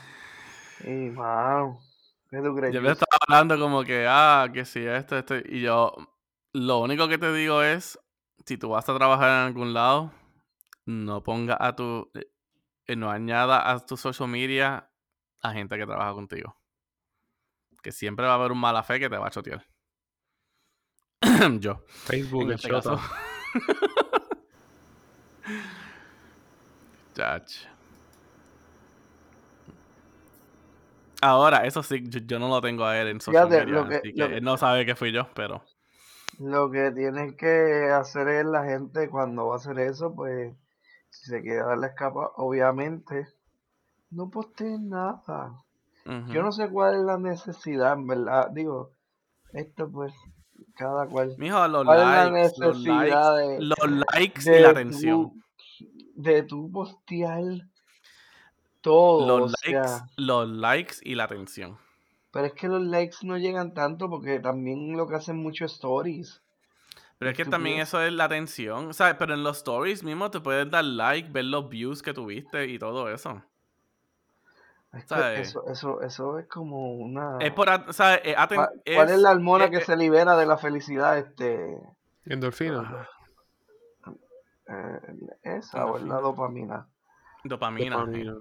Y, 0.89 1.11
wow. 1.11 1.79
¿Qué 2.31 2.39
tú 2.39 2.55
crees? 2.55 2.75
Yo 2.75 2.83
me 2.83 2.93
estaba 2.93 3.19
hablando 3.29 3.59
como 3.59 3.83
que, 3.83 4.07
ah, 4.09 4.49
que 4.53 4.65
si 4.65 4.87
esto, 4.87 5.19
esto. 5.19 5.37
Y 5.37 5.61
yo, 5.63 5.95
lo 6.53 6.79
único 6.81 7.09
que 7.09 7.19
te 7.19 7.33
digo 7.33 7.63
es: 7.63 7.99
si 8.47 8.57
tú 8.57 8.71
vas 8.71 8.89
a 8.89 8.97
trabajar 8.97 9.29
en 9.29 9.47
algún 9.49 9.75
lado, 9.75 10.13
no 10.87 11.23
ponga 11.23 11.57
a 11.61 11.75
tu. 11.77 12.11
eh, 12.87 12.97
no 12.97 13.11
añada 13.11 13.71
a 13.71 13.79
tu 13.85 13.97
social 13.97 14.29
media 14.29 14.91
a 15.43 15.53
gente 15.53 15.77
que 15.79 15.87
trabaja 15.87 16.13
contigo. 16.13 16.57
Que 17.83 17.93
siempre 17.93 18.27
va 18.27 18.33
a 18.33 18.35
haber 18.35 18.53
un 18.53 18.59
mala 18.59 18.83
fe 18.83 18.99
que 19.01 19.09
te 19.09 19.17
va 19.17 19.29
a 19.29 19.31
chotear. 19.31 19.65
yo. 21.61 21.83
Facebook, 21.87 22.51
este. 22.53 22.69
Chach. 27.15 27.67
Ahora, 31.23 31.67
eso 31.67 31.83
sí, 31.83 32.03
yo, 32.07 32.21
yo 32.21 32.39
no 32.39 32.49
lo 32.49 32.61
tengo 32.63 32.85
a 32.87 32.99
él 32.99 33.09
en 33.09 33.21
social 33.21 33.49
Fíjate, 33.49 33.67
media, 33.67 33.89
que- 33.89 33.97
así 33.97 34.15
que 34.15 34.25
él 34.37 34.43
no 34.45 34.57
sabe 34.57 34.87
que 34.87 34.95
fui 34.95 35.13
yo, 35.13 35.29
pero... 35.35 35.63
Lo 36.39 36.71
que 36.71 36.91
tienen 36.93 37.37
que 37.37 37.91
hacer 37.93 38.27
es 38.29 38.47
la 38.47 38.65
gente 38.65 39.11
cuando 39.11 39.49
va 39.49 39.55
a 39.55 39.59
hacer 39.59 39.79
eso, 39.81 40.15
pues, 40.15 40.55
si 41.11 41.27
se 41.31 41.43
quiere 41.43 41.59
dar 41.59 41.79
la 41.79 41.89
escapa, 41.89 42.31
obviamente, 42.37 43.27
no 44.11 44.31
posteen 44.31 44.89
nada. 44.89 45.55
Yo 46.29 46.43
no 46.43 46.51
sé 46.51 46.69
cuál 46.71 46.95
es 46.97 47.01
la 47.03 47.19
necesidad, 47.19 47.93
en 47.93 48.07
verdad. 48.07 48.51
Digo, 48.53 48.91
esto 49.53 49.89
pues, 49.91 50.13
cada 50.75 51.07
cual. 51.07 51.35
Mijo, 51.39 51.69
los 51.69 51.85
¿Cuál 51.85 51.99
es 52.01 52.05
la 52.07 52.31
likes, 52.31 52.55
los 52.59 52.77
necesidad 52.79 53.37
likes, 53.37 53.49
de- 53.49 53.63
los 53.63 54.05
likes 54.15 54.57
y 54.59 54.61
la 54.63 54.71
atención. 54.71 55.43
de 56.17 56.43
tu 56.43 56.71
postear 56.73 57.43
todo, 58.81 59.39
Los 59.39 59.55
likes, 59.65 59.89
sea, 59.89 60.07
los 60.17 60.49
likes 60.49 60.95
y 61.03 61.15
la 61.15 61.25
atención. 61.25 61.79
pero 62.33 62.47
es 62.47 62.53
que 62.55 62.69
los 62.69 62.83
likes 62.83 63.17
no 63.23 63.37
llegan 63.39 63.75
tanto 63.75 64.09
porque 64.09 64.41
también 64.41 64.97
lo 64.97 65.07
que 65.07 65.17
hacen 65.17 65.37
muchos 65.37 65.73
stories. 65.75 66.43
Pero 67.21 67.33
es 67.33 67.37
que 67.37 67.45
también 67.45 67.81
eso 67.81 68.01
es 68.01 68.11
la 68.15 68.25
atención. 68.25 68.89
O 68.89 68.93
sea, 68.95 69.19
pero 69.19 69.35
en 69.35 69.43
los 69.45 69.59
stories 69.59 70.03
mismo 70.03 70.31
te 70.31 70.41
puedes 70.41 70.71
dar 70.71 70.83
like, 70.83 71.31
ver 71.31 71.45
los 71.45 71.69
views 71.69 72.01
que 72.03 72.15
tuviste 72.15 72.65
y 72.65 72.79
todo 72.79 73.11
eso. 73.11 73.43
Es 74.95 75.03
que 75.03 75.09
¿Sabes? 75.09 75.49
eso, 75.51 75.63
eso, 75.69 76.01
eso 76.01 76.39
es 76.39 76.49
como 76.49 76.95
una... 76.95 77.37
Es 77.41 77.53
por, 77.53 77.69
at- 77.69 77.87
o 77.91 77.93
sea, 77.93 78.15
eh, 78.15 78.35
aten- 78.35 78.57
¿Cuál, 78.57 78.83
cuál 78.95 79.11
es, 79.11 79.19
la 79.19 79.33
hormona 79.33 79.67
eh, 79.67 79.71
que 79.71 79.77
eh, 79.77 79.85
se 79.85 79.99
libera 79.99 80.35
de 80.39 80.47
la 80.47 80.57
felicidad? 80.57 81.19
Este, 81.19 81.79
Endorfina. 82.25 83.07
eh, 84.67 85.01
esa 85.43 85.85
o 85.85 85.99
es 85.99 86.03
la 86.05 86.21
dopamina. 86.21 86.89
Dopamina. 87.45 87.97
Dopamina. 87.97 88.37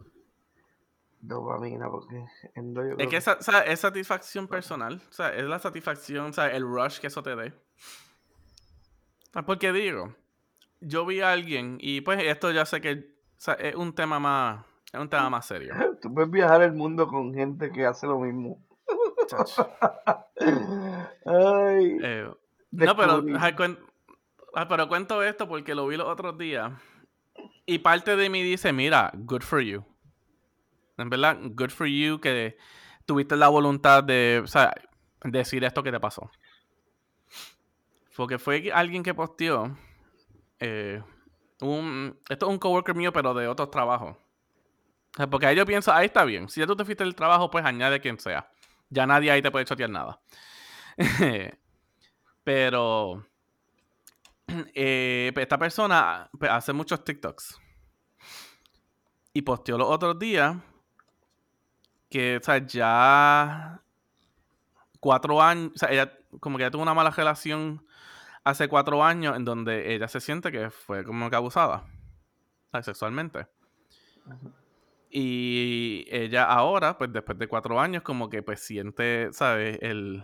Dopamina, 1.20 1.90
porque 1.90 2.24
endo 2.56 2.82
yo 2.88 2.96
Es 2.98 3.10
que 3.10 3.18
esa, 3.18 3.34
o 3.34 3.44
sea, 3.44 3.60
es 3.60 3.82
satisfacción 3.82 4.48
personal. 4.48 5.02
O 5.10 5.14
sea, 5.14 5.36
es 5.36 5.44
la 5.44 5.60
satisfacción, 5.60 6.28
o 6.28 6.34
sea, 6.34 6.48
el 6.48 6.64
rush 6.64 7.00
que 7.00 7.08
eso 7.08 7.22
te 7.22 7.36
dé. 7.36 7.54
Ah, 9.34 9.44
Porque 9.46 9.72
digo, 9.72 10.16
yo 10.82 11.06
vi 11.06 11.22
a 11.22 11.32
alguien, 11.32 11.78
y 11.80 12.02
pues 12.02 12.22
esto 12.24 12.52
ya 12.52 12.66
sé 12.66 12.82
que 12.82 13.20
o 13.40 13.42
sea, 13.42 13.54
es 13.54 13.74
un 13.74 13.94
tema 13.94 14.20
más. 14.20 14.66
Es 14.92 15.00
un 15.00 15.08
tema 15.08 15.30
más 15.30 15.46
serio. 15.46 15.74
Tú 16.02 16.14
puedes 16.14 16.30
viajar 16.30 16.62
el 16.62 16.74
mundo 16.74 17.08
con 17.08 17.34
gente 17.34 17.72
que 17.72 17.86
hace 17.86 18.06
lo 18.06 18.20
mismo. 18.20 18.62
Ay, 21.26 21.98
Eh, 22.04 22.30
no, 22.72 22.96
pero, 22.98 23.24
ah, 24.54 24.68
pero 24.68 24.88
cuento 24.90 25.24
esto 25.24 25.48
porque 25.48 25.74
lo 25.74 25.88
vi 25.88 25.96
los 25.96 26.08
otros 26.08 26.38
días. 26.38 26.74
Y 27.66 27.80
parte 27.80 28.18
de 28.18 28.30
mí 28.30 28.44
dice, 28.44 28.74
mira, 28.74 29.12
good 29.14 29.44
for 29.44 29.62
you. 29.62 29.86
En 30.98 31.10
verdad, 31.10 31.38
good 31.42 31.70
for 31.70 31.88
you 31.88 32.20
que 32.20 32.58
tuviste 33.06 33.38
la 33.38 33.48
voluntad 33.48 34.04
de 34.04 34.42
o 34.44 34.48
sea, 34.48 34.74
decir 35.24 35.64
esto 35.64 35.82
que 35.82 35.92
te 35.92 36.00
pasó. 36.00 36.30
Porque 38.20 38.38
fue 38.38 38.70
alguien 38.74 39.01
que 39.01 39.13
posteó 39.13 39.78
eh, 40.59 41.01
un, 41.61 42.20
esto 42.28 42.47
es 42.47 42.51
un 42.51 42.59
coworker 42.59 42.93
mío, 42.93 43.13
pero 43.13 43.34
de 43.34 43.47
otros 43.47 43.72
trabajos. 43.72 44.17
Porque 45.32 45.45
ahí 45.45 45.55
yo 45.55 45.65
pienso, 45.65 45.93
ahí 45.93 46.07
está 46.07 46.26
bien. 46.26 46.49
Si 46.49 46.59
ya 46.59 46.67
tú 46.67 46.76
te 46.76 46.84
fuiste 46.84 47.05
del 47.05 47.15
trabajo, 47.15 47.49
pues 47.49 47.63
añade 47.63 48.01
quien 48.01 48.20
sea. 48.20 48.51
Ya 48.89 49.07
nadie 49.07 49.32
ahí 49.32 49.41
te 49.41 49.51
puede 49.51 49.63
chotear 49.63 49.89
nada. 49.89 50.20
Pero 52.43 53.26
eh, 54.74 55.32
pues, 55.34 55.43
esta 55.43 55.57
persona 55.57 56.30
pues, 56.38 56.51
hace 56.51 56.74
muchos 56.74 57.05
TikToks. 57.05 57.57
Y 59.32 59.43
posteó 59.43 59.78
los 59.78 59.88
otros 59.88 60.20
días 60.20 60.57
que, 62.09 62.36
o 62.36 62.43
sea, 62.43 62.57
ya 62.67 63.82
cuatro 65.00 65.41
años, 65.41 65.72
o 65.76 65.78
sea, 65.78 65.89
ella 65.89 66.14
como 66.39 66.58
que 66.58 66.64
ya 66.64 66.72
tuvo 66.72 66.84
una 66.84 66.93
mala 66.93 67.12
relación 67.12 67.86
hace 68.43 68.68
cuatro 68.68 69.04
años 69.04 69.36
en 69.36 69.45
donde 69.45 69.93
ella 69.93 70.08
se 70.08 70.22
siente 70.22 70.52
que 70.52 70.70
fue 70.70 71.04
como 71.04 71.30
que 71.30 71.36
abusada 71.36 71.86
o 72.68 72.72
sea, 72.72 72.84
sexualmente. 72.84 73.47
Y 75.10 76.06
ella 76.10 76.43
ahora, 76.45 76.97
pues 76.97 77.12
después 77.12 77.38
de 77.39 77.47
cuatro 77.47 77.80
años, 77.80 78.04
como 78.04 78.30
que 78.30 78.43
pues 78.43 78.60
siente, 78.60 79.30
¿sabes? 79.34 79.80
El, 79.82 80.24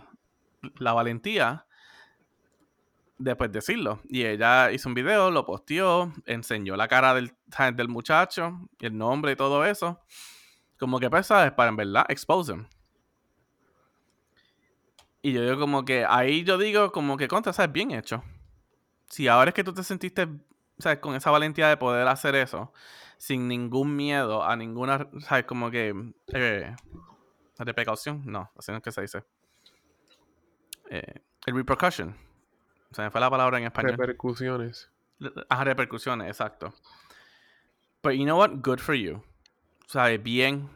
la 0.78 0.94
valentía 0.94 1.66
de 3.18 3.36
pues 3.36 3.52
decirlo. 3.52 4.02
Y 4.08 4.26
ella 4.26 4.72
hizo 4.72 4.90
un 4.90 4.96
video, 4.96 5.32
lo 5.32 5.46
posteó, 5.46 6.14
enseñó 6.26 6.76
la 6.76 6.88
cara 6.88 7.16
del, 7.16 7.34
del 7.74 7.88
muchacho, 7.88 8.60
el 8.80 8.98
nombre 8.98 9.32
y 9.32 9.36
todo 9.36 9.66
eso. 9.66 10.02
Como 10.78 11.00
que 11.00 11.10
pues, 11.10 11.28
¿sabes? 11.28 11.52
Para 11.54 11.70
en 11.70 11.78
verdad 11.78 12.06
expose 12.10 12.54
him. 12.54 12.68
Y 15.26 15.34
yo 15.34 15.42
digo 15.42 15.58
como 15.58 15.86
que, 15.86 16.06
ahí 16.08 16.44
yo 16.44 16.56
digo 16.60 16.92
como 16.92 17.18
que 17.18 17.28
contra, 17.28 17.52
¿sabes? 17.52 17.72
Bien 17.72 17.90
hecho. 17.90 18.24
Si 19.10 19.28
ahora 19.28 19.50
es 19.50 19.56
que 19.56 19.64
tú 19.64 19.74
te 19.74 19.84
sentiste, 19.84 20.28
¿sabes? 20.78 21.00
Con 21.00 21.16
esa 21.16 21.32
valentía 21.32 21.68
de 21.68 21.78
poder 21.78 22.08
hacer 22.08 22.36
eso, 22.36 22.72
sin 23.18 23.48
ningún 23.48 23.96
miedo 23.96 24.44
a 24.44 24.56
ninguna, 24.56 25.10
¿sabes? 25.22 25.46
Como 25.46 25.72
que, 25.72 25.96
eh, 26.28 26.76
de 27.58 27.74
precaución, 27.74 28.22
no, 28.24 28.52
así 28.56 28.72
no 28.72 28.78
es 28.78 28.84
que 28.84 28.92
se 28.92 29.02
dice. 29.02 29.24
Eh, 30.92 31.24
el 31.48 31.56
repercussion. 31.56 32.16
Se 32.92 33.02
me 33.02 33.10
fue 33.10 33.20
la 33.20 33.32
palabra 33.32 33.58
en 33.58 33.64
español. 33.64 33.94
Repercusiones. 33.98 34.92
Ajá, 35.50 35.64
repercusiones, 35.64 36.28
exacto. 36.28 36.72
But 38.04 38.12
you 38.12 38.26
know 38.26 38.38
what? 38.38 38.52
Good 38.62 38.78
for 38.78 38.94
you. 38.94 39.24
¿Sabes? 39.88 40.22
Bien. 40.22 40.70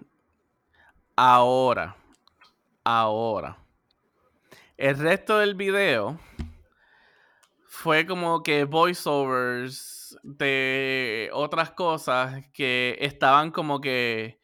Ahora. 1.15 1.95
Ahora. 2.83 3.68
El 4.79 4.97
resto 4.97 5.39
del 5.39 5.55
video 5.55 6.17
fue 7.65 8.05
como 8.05 8.41
que 8.41 8.63
voiceovers 8.63 10.17
de 10.23 11.29
otras 11.33 11.71
cosas 11.71 12.47
que 12.53 12.95
estaban 13.01 13.51
como 13.51 13.81
que 13.81 14.39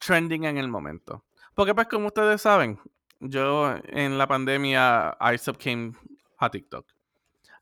trending 0.00 0.42
en 0.42 0.58
el 0.58 0.66
momento. 0.66 1.24
Porque 1.54 1.72
pues 1.72 1.86
como 1.86 2.08
ustedes 2.08 2.42
saben, 2.42 2.80
yo 3.20 3.76
en 3.84 4.18
la 4.18 4.26
pandemia 4.26 5.16
I 5.20 5.36
came 5.56 5.92
a 6.38 6.50
TikTok. 6.50 6.84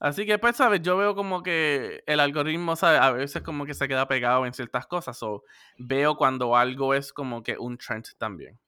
Así 0.00 0.24
que, 0.24 0.38
pues, 0.38 0.56
¿sabes? 0.56 0.80
Yo 0.80 0.96
veo 0.96 1.14
como 1.14 1.42
que 1.42 2.04
el 2.06 2.20
algoritmo, 2.20 2.74
¿sabes? 2.74 3.02
A 3.02 3.10
veces 3.10 3.42
como 3.42 3.66
que 3.66 3.74
se 3.74 3.86
queda 3.86 4.08
pegado 4.08 4.46
en 4.46 4.54
ciertas 4.54 4.86
cosas. 4.86 5.22
O 5.22 5.44
veo 5.76 6.16
cuando 6.16 6.56
algo 6.56 6.94
es 6.94 7.12
como 7.12 7.42
que 7.42 7.58
un 7.58 7.76
trend 7.76 8.06
también. 8.16 8.58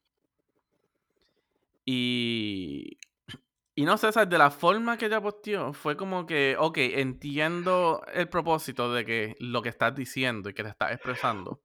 Y... 1.87 2.99
Y 3.79 3.85
no 3.85 3.99
sé, 3.99 4.11
¿sabes? 4.11 4.31
De 4.31 4.39
la 4.39 4.51
forma 4.51 4.97
que 4.97 5.05
ella 5.05 5.21
posteó, 5.21 5.75
fue 5.75 5.99
como 5.99 6.25
que, 6.25 6.57
ok, 6.59 6.79
entiendo 6.79 8.03
el 8.15 8.27
propósito 8.27 8.91
de 8.91 9.05
que 9.05 9.37
lo 9.39 9.61
que 9.61 9.69
estás 9.69 9.95
diciendo 9.95 10.49
y 10.49 10.55
que 10.55 10.63
te 10.63 10.71
estás 10.71 10.93
expresando. 10.93 11.61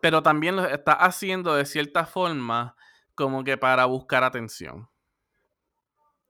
Pero 0.00 0.22
también 0.22 0.54
lo 0.54 0.64
estás 0.64 0.98
haciendo 1.00 1.56
de 1.56 1.66
cierta 1.66 2.06
forma 2.06 2.76
como 3.16 3.42
que 3.42 3.56
para 3.58 3.86
buscar 3.86 4.22
atención. 4.22 4.88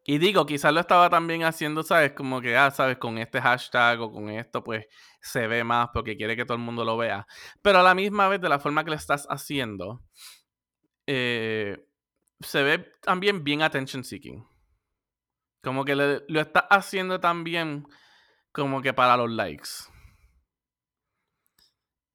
Y 0.02 0.16
digo, 0.16 0.46
quizás 0.46 0.72
lo 0.72 0.80
estaba 0.80 1.10
también 1.10 1.44
haciendo, 1.44 1.82
¿sabes? 1.82 2.12
Como 2.12 2.40
que, 2.40 2.56
ah, 2.56 2.70
¿sabes? 2.70 2.96
Con 2.96 3.18
este 3.18 3.38
hashtag 3.38 4.00
o 4.00 4.10
con 4.10 4.30
esto, 4.30 4.64
pues 4.64 4.86
se 5.20 5.46
ve 5.46 5.62
más 5.62 5.90
porque 5.92 6.16
quiere 6.16 6.36
que 6.36 6.46
todo 6.46 6.56
el 6.56 6.64
mundo 6.64 6.86
lo 6.86 6.96
vea. 6.96 7.26
Pero 7.60 7.80
a 7.80 7.82
la 7.82 7.94
misma 7.94 8.28
vez, 8.28 8.40
de 8.40 8.48
la 8.48 8.58
forma 8.58 8.82
que 8.82 8.90
lo 8.90 8.96
estás 8.96 9.26
haciendo, 9.28 10.02
eh, 11.06 11.86
se 12.40 12.62
ve 12.62 12.78
también 13.02 13.44
bien 13.44 13.60
attention 13.60 14.04
seeking. 14.04 14.51
Como 15.62 15.84
que 15.84 15.94
lo 15.94 16.40
estás 16.40 16.64
haciendo 16.70 17.20
también 17.20 17.86
como 18.52 18.82
que 18.82 18.92
para 18.92 19.16
los 19.16 19.30
likes. 19.30 19.68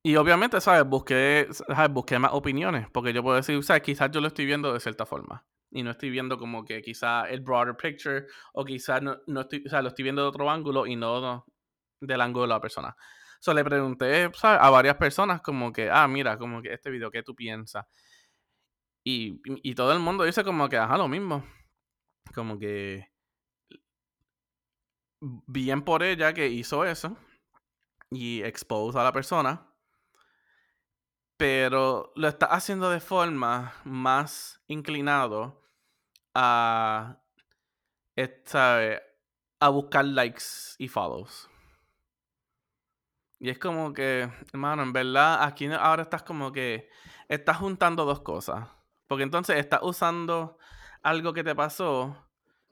Y 0.04 0.16
obviamente, 0.16 0.62
¿sabes? 0.62 0.86
Busqué, 0.86 1.48
¿sabes? 1.52 1.91
Busqué 1.91 2.20
más 2.20 2.32
opiniones. 2.34 2.88
Porque 2.91 3.14
yo 3.14 3.24
puedo 3.24 3.36
decir, 3.38 3.62
¿sabes? 3.64 3.84
Quizás 3.84 4.12
yo 4.12 4.22
lo 4.22 4.28
estoy 4.28 4.45
viendo 4.45 4.74
de 4.74 4.80
cierta 4.80 5.06
forma. 5.06 5.45
y 5.72 5.84
no 5.84 5.91
estoy 5.91 6.10
viendo 6.10 6.38
como 6.38 6.64
que 6.64 6.82
quizá 6.82 7.30
el 7.30 7.41
broader 7.41 7.76
picture 7.76 8.26
o 8.54 8.64
quizá 8.64 9.02
no, 9.02 9.18
no 9.28 9.41
estoy, 9.41 9.64
o 9.66 9.70
sea, 9.70 9.82
lo 9.82 9.89
estoy 9.89 10.04
viendo 10.04 10.22
de 10.22 10.30
otro 10.30 10.50
ángulo 10.50 10.86
y 10.88 10.95
no 10.95 11.45
del 12.02 12.22
ángulo 12.22 12.43
de 12.43 12.50
la 12.50 12.62
persona. 12.62 12.95
So, 13.39 13.54
le 13.54 13.64
pregunté 13.64 14.32
¿sabes? 14.34 14.60
a 14.62 14.70
varias 14.70 14.95
personas 14.95 15.41
como 15.41 15.72
que, 15.74 15.89
ah, 15.91 16.08
mira, 16.08 16.38
como 16.38 16.62
que 16.62 16.74
este 16.74 16.89
video, 16.89 17.12
¿qué 17.12 17.24
tú 17.24 17.36
piensas? 17.36 17.86
Y, 19.04 19.41
y 19.64 19.76
todo 19.76 19.93
el 19.93 20.00
mundo 20.00 20.24
dice 20.24 20.43
como 20.43 20.70
que, 20.70 20.78
ajá, 20.78 20.98
lo 20.98 21.08
mismo. 21.08 21.43
Como 22.34 22.58
que 22.60 23.08
bien 25.20 25.82
por 25.82 26.03
ella 26.03 26.34
que 26.34 26.47
hizo 26.47 26.86
eso 26.86 27.18
y 28.09 28.41
expose 28.43 28.97
a 28.97 29.03
la 29.03 29.11
persona, 29.11 29.68
pero 31.38 32.11
lo 32.15 32.28
está 32.28 32.47
haciendo 32.47 32.89
de 32.89 32.99
forma 32.99 33.74
más 33.84 34.61
inclinado 34.68 35.61
a, 36.34 37.20
esta, 38.15 38.80
a 39.59 39.70
buscar 39.70 40.05
likes 40.05 40.76
y 40.78 40.88
follows. 40.88 41.49
Y 43.39 43.49
es 43.49 43.59
como 43.59 43.93
que, 43.93 44.32
hermano, 44.51 44.82
en 44.82 44.93
verdad, 44.93 45.43
aquí 45.43 45.68
ahora 45.68 46.03
estás 46.03 46.24
como 46.24 46.51
que, 46.51 46.89
estás 47.28 47.57
juntando 47.57 48.05
dos 48.05 48.22
cosas. 48.22 48.68
Porque 49.07 49.24
entonces 49.24 49.57
estás 49.57 49.82
usando 49.84 50.57
algo 51.03 51.34
que 51.34 51.43
te 51.43 51.55
pasó 51.55 52.28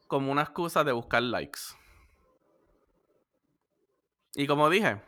como 0.07 0.31
una 0.31 0.41
excusa 0.41 0.83
de 0.83 0.91
buscar 0.91 1.21
likes. 1.21 1.59
Y 4.35 4.47
como 4.47 4.69
dije, 4.69 5.01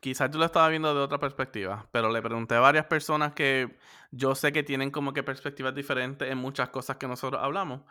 quizás 0.00 0.30
tú 0.30 0.38
lo 0.38 0.44
estabas 0.44 0.70
viendo 0.70 0.94
de 0.94 1.00
otra 1.00 1.18
perspectiva, 1.18 1.86
pero 1.90 2.10
le 2.10 2.20
pregunté 2.20 2.54
a 2.54 2.60
varias 2.60 2.86
personas 2.86 3.32
que 3.32 3.78
yo 4.10 4.34
sé 4.34 4.52
que 4.52 4.62
tienen 4.62 4.90
como 4.90 5.12
que 5.12 5.22
perspectivas 5.22 5.74
diferentes 5.74 6.30
en 6.30 6.38
muchas 6.38 6.68
cosas 6.68 6.96
que 6.96 7.08
nosotros 7.08 7.42
hablamos, 7.42 7.82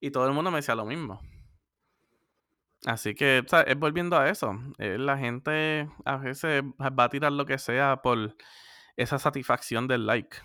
y 0.00 0.10
todo 0.10 0.26
el 0.26 0.32
mundo 0.32 0.50
me 0.50 0.58
decía 0.58 0.74
lo 0.74 0.84
mismo. 0.84 1.20
Así 2.86 3.14
que, 3.14 3.44
o 3.50 3.56
es 3.56 3.78
volviendo 3.78 4.16
a 4.16 4.30
eso. 4.30 4.58
Eh, 4.78 4.96
la 4.98 5.18
gente 5.18 5.90
a 6.04 6.16
veces 6.16 6.62
va 6.62 7.04
a 7.04 7.08
tirar 7.10 7.32
lo 7.32 7.44
que 7.44 7.58
sea 7.58 8.00
por 8.02 8.34
esa 8.96 9.18
satisfacción 9.18 9.86
del 9.86 10.06
like. 10.06 10.36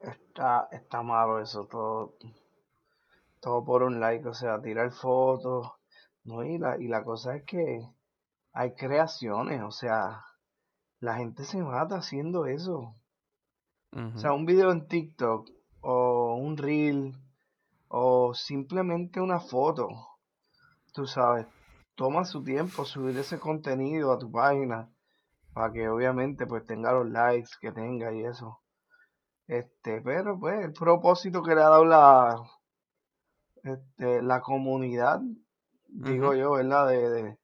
Está, 0.00 0.68
está 0.72 1.02
malo 1.02 1.40
eso, 1.40 1.66
todo, 1.66 2.16
todo 3.40 3.64
por 3.64 3.82
un 3.82 4.00
like, 4.00 4.26
o 4.28 4.34
sea, 4.34 4.60
tirar 4.60 4.92
fotos, 4.92 5.70
no, 6.24 6.44
y 6.44 6.58
la, 6.58 6.78
y 6.78 6.88
la 6.88 7.04
cosa 7.04 7.36
es 7.36 7.44
que 7.44 7.80
hay 8.52 8.74
creaciones, 8.74 9.62
o 9.62 9.70
sea, 9.70 10.24
la 11.00 11.16
gente 11.16 11.44
se 11.44 11.62
mata 11.62 11.96
haciendo 11.96 12.46
eso. 12.46 12.94
O 13.92 14.18
sea, 14.18 14.34
un 14.34 14.44
video 14.44 14.70
en 14.70 14.86
TikTok 14.86 15.48
o 15.80 16.34
un 16.34 16.56
reel 16.58 17.14
o 17.88 18.34
simplemente 18.34 19.20
una 19.20 19.40
foto, 19.40 19.88
tú 20.92 21.06
sabes, 21.06 21.46
toma 21.94 22.24
su 22.24 22.44
tiempo 22.44 22.84
subir 22.84 23.16
ese 23.16 23.40
contenido 23.40 24.12
a 24.12 24.18
tu 24.18 24.30
página 24.30 24.90
para 25.54 25.72
que 25.72 25.88
obviamente 25.88 26.46
pues 26.46 26.66
tenga 26.66 26.92
los 26.92 27.08
likes 27.08 27.50
que 27.60 27.72
tenga 27.72 28.12
y 28.12 28.24
eso. 28.24 28.60
Este, 29.46 30.02
pero 30.02 30.38
pues 30.38 30.62
el 30.62 30.74
propósito 30.74 31.42
que 31.42 31.54
le 31.54 31.62
ha 31.62 31.70
dado 31.70 31.86
la, 31.86 32.36
este, 33.64 34.22
la 34.22 34.40
comunidad, 34.40 35.20
digo 35.88 36.34
yo, 36.34 36.52
¿verdad? 36.52 36.88
De, 36.88 37.10
de 37.10 37.38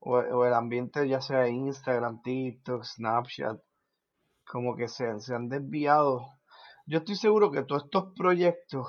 o, 0.00 0.44
el 0.44 0.54
ambiente 0.54 1.08
ya 1.08 1.20
sea 1.20 1.48
Instagram, 1.48 2.22
TikTok, 2.22 2.84
Snapchat, 2.84 3.60
como 4.44 4.76
que 4.76 4.88
se, 4.88 5.20
se 5.20 5.34
han 5.34 5.48
desviado. 5.48 6.26
Yo 6.86 6.98
estoy 6.98 7.16
seguro 7.16 7.50
que 7.50 7.64
todos 7.64 7.84
estos 7.84 8.12
proyectos 8.16 8.86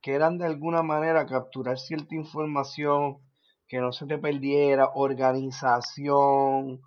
que 0.00 0.14
eran 0.14 0.38
de 0.38 0.46
alguna 0.46 0.82
manera 0.82 1.26
capturar 1.26 1.78
cierta 1.78 2.14
información, 2.14 3.18
que 3.68 3.78
no 3.78 3.92
se 3.92 4.06
te 4.06 4.18
perdiera, 4.18 4.90
organización, 4.94 6.80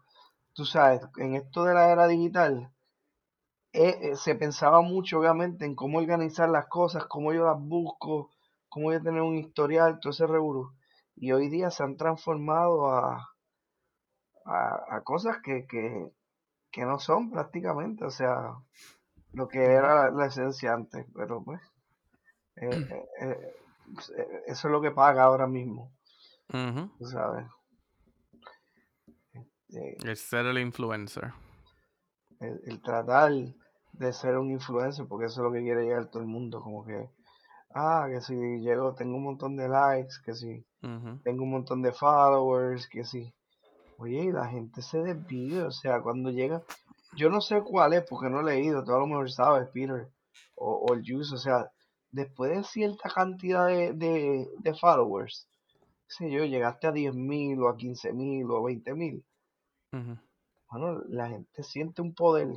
tú 0.54 0.66
sabes, 0.66 1.02
en 1.18 1.36
esto 1.36 1.64
de 1.64 1.74
la 1.74 1.92
era 1.92 2.08
digital, 2.08 2.74
eh, 3.72 3.98
eh, 4.02 4.16
se 4.16 4.36
pensaba 4.36 4.82
mucho 4.82 5.20
obviamente 5.20 5.66
en 5.66 5.76
cómo 5.76 6.00
organizar 6.00 6.50
las 6.50 6.68
cosas, 6.68 7.06
cómo 7.06 7.34
yo 7.34 7.46
las 7.46 7.60
busco, 7.60 8.30
cómo 8.74 8.92
yo 8.92 9.02
tener 9.02 9.22
un 9.22 9.38
historial, 9.38 10.00
todo 10.00 10.12
ese 10.12 10.26
revolú. 10.26 10.74
Y 11.16 11.32
hoy 11.32 11.48
día 11.50 11.70
se 11.70 11.84
han 11.84 11.96
transformado 11.96 12.88
a, 12.88 13.30
a, 14.46 15.02
cosas 15.04 15.38
que, 15.44 15.68
que, 15.68 16.12
que, 16.72 16.84
no 16.84 16.98
son 16.98 17.30
prácticamente, 17.30 18.04
o 18.04 18.10
sea, 18.10 18.56
lo 19.34 19.48
que 19.48 19.64
era 19.64 20.10
la 20.10 20.26
esencia 20.26 20.74
antes, 20.74 21.06
pero 21.14 21.44
pues 21.44 21.62
eh, 22.56 23.06
eh, 23.22 23.56
eh, 24.18 24.44
eso 24.48 24.68
es 24.68 24.72
lo 24.72 24.82
que 24.82 24.92
paga 24.92 25.24
ahora 25.24 25.46
mismo. 25.46 25.92
¿Sabes? 26.50 27.48
Este 29.70 30.10
el 30.10 30.18
ser 30.18 30.46
el 30.48 30.58
influencer. 30.60 31.32
El, 32.40 32.82
tratar 32.82 33.32
de 33.94 34.14
ser 34.14 34.38
un 34.38 34.52
influencer, 34.52 35.08
porque 35.08 35.26
eso 35.28 35.42
es 35.42 35.44
lo 35.46 35.52
que 35.52 35.62
quiere 35.62 35.84
llegar 35.84 36.10
todo 36.10 36.22
el 36.22 36.28
mundo. 36.28 36.62
Como 36.62 36.86
que, 36.86 37.10
ah, 37.74 38.08
que 38.10 38.22
si 38.22 38.36
llego, 38.60 38.94
tengo 38.94 39.18
un 39.18 39.24
montón 39.24 39.56
de 39.56 39.68
likes, 39.68 40.16
que 40.24 40.34
si 40.34 40.66
tengo 41.24 41.44
un 41.44 41.52
montón 41.52 41.82
de 41.82 41.92
followers, 41.92 42.88
que 42.88 43.04
si. 43.04 43.34
Oye, 43.98 44.32
la 44.34 44.48
gente 44.48 44.82
se 44.82 45.00
desvía, 45.00 45.68
o 45.68 45.72
sea, 45.72 46.02
cuando 46.02 46.30
llega. 46.32 46.62
Yo 47.16 47.30
no 47.30 47.42
sé 47.42 47.62
cuál 47.62 47.94
es, 47.94 48.04
porque 48.10 48.30
no 48.30 48.42
he 48.42 48.44
leído, 48.44 48.84
todo 48.84 49.00
lo 49.00 49.08
mejor 49.08 49.32
sabes, 49.32 49.70
Peter, 49.70 50.10
o, 50.56 50.86
o 50.88 50.94
el 50.94 51.04
Juice, 51.06 51.36
o 51.36 51.38
sea, 51.38 51.72
después 52.14 52.52
de 52.52 52.64
cierta 52.64 53.10
cantidad 53.10 53.68
de, 53.68 54.76
followers, 54.80 55.48
sé 56.08 56.32
yo, 56.32 56.46
llegaste 56.46 56.88
a 56.88 56.92
10.000 56.92 57.62
o 57.62 57.68
a 57.68 57.76
15.000 57.76 58.50
o 58.50 58.58
a 58.58 58.72
20.000, 58.72 59.24
bueno, 60.72 61.04
la 61.10 61.30
gente 61.30 61.64
siente 61.64 62.02
un 62.02 62.16
poder. 62.16 62.48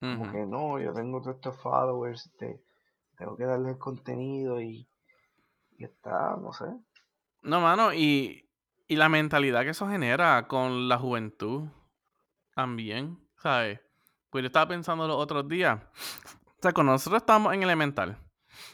Como 0.00 0.32
que 0.32 0.46
no, 0.46 0.78
yo 0.80 0.94
tengo 0.94 1.20
todos 1.20 1.36
estos 1.36 1.60
followers, 1.60 2.24
este, 2.24 2.62
tengo 3.20 3.36
que 3.36 3.44
darle 3.44 3.72
el 3.72 3.78
contenido 3.78 4.62
y, 4.62 4.88
y 5.76 5.84
está, 5.84 6.38
no 6.40 6.54
sé. 6.54 6.64
No, 7.42 7.60
mano, 7.60 7.92
y, 7.92 8.50
y 8.88 8.96
la 8.96 9.10
mentalidad 9.10 9.62
que 9.62 9.70
eso 9.70 9.86
genera 9.86 10.48
con 10.48 10.88
la 10.88 10.96
juventud 10.96 11.68
también, 12.54 13.18
¿sabes? 13.36 13.78
Pues 14.30 14.42
yo 14.42 14.46
estaba 14.46 14.68
pensando 14.68 15.06
los 15.06 15.18
otros 15.18 15.46
días, 15.46 15.82
o 16.46 16.62
sea, 16.62 16.72
cuando 16.72 16.92
nosotros 16.92 17.20
estábamos 17.20 17.52
en 17.52 17.62
elemental, 17.62 18.16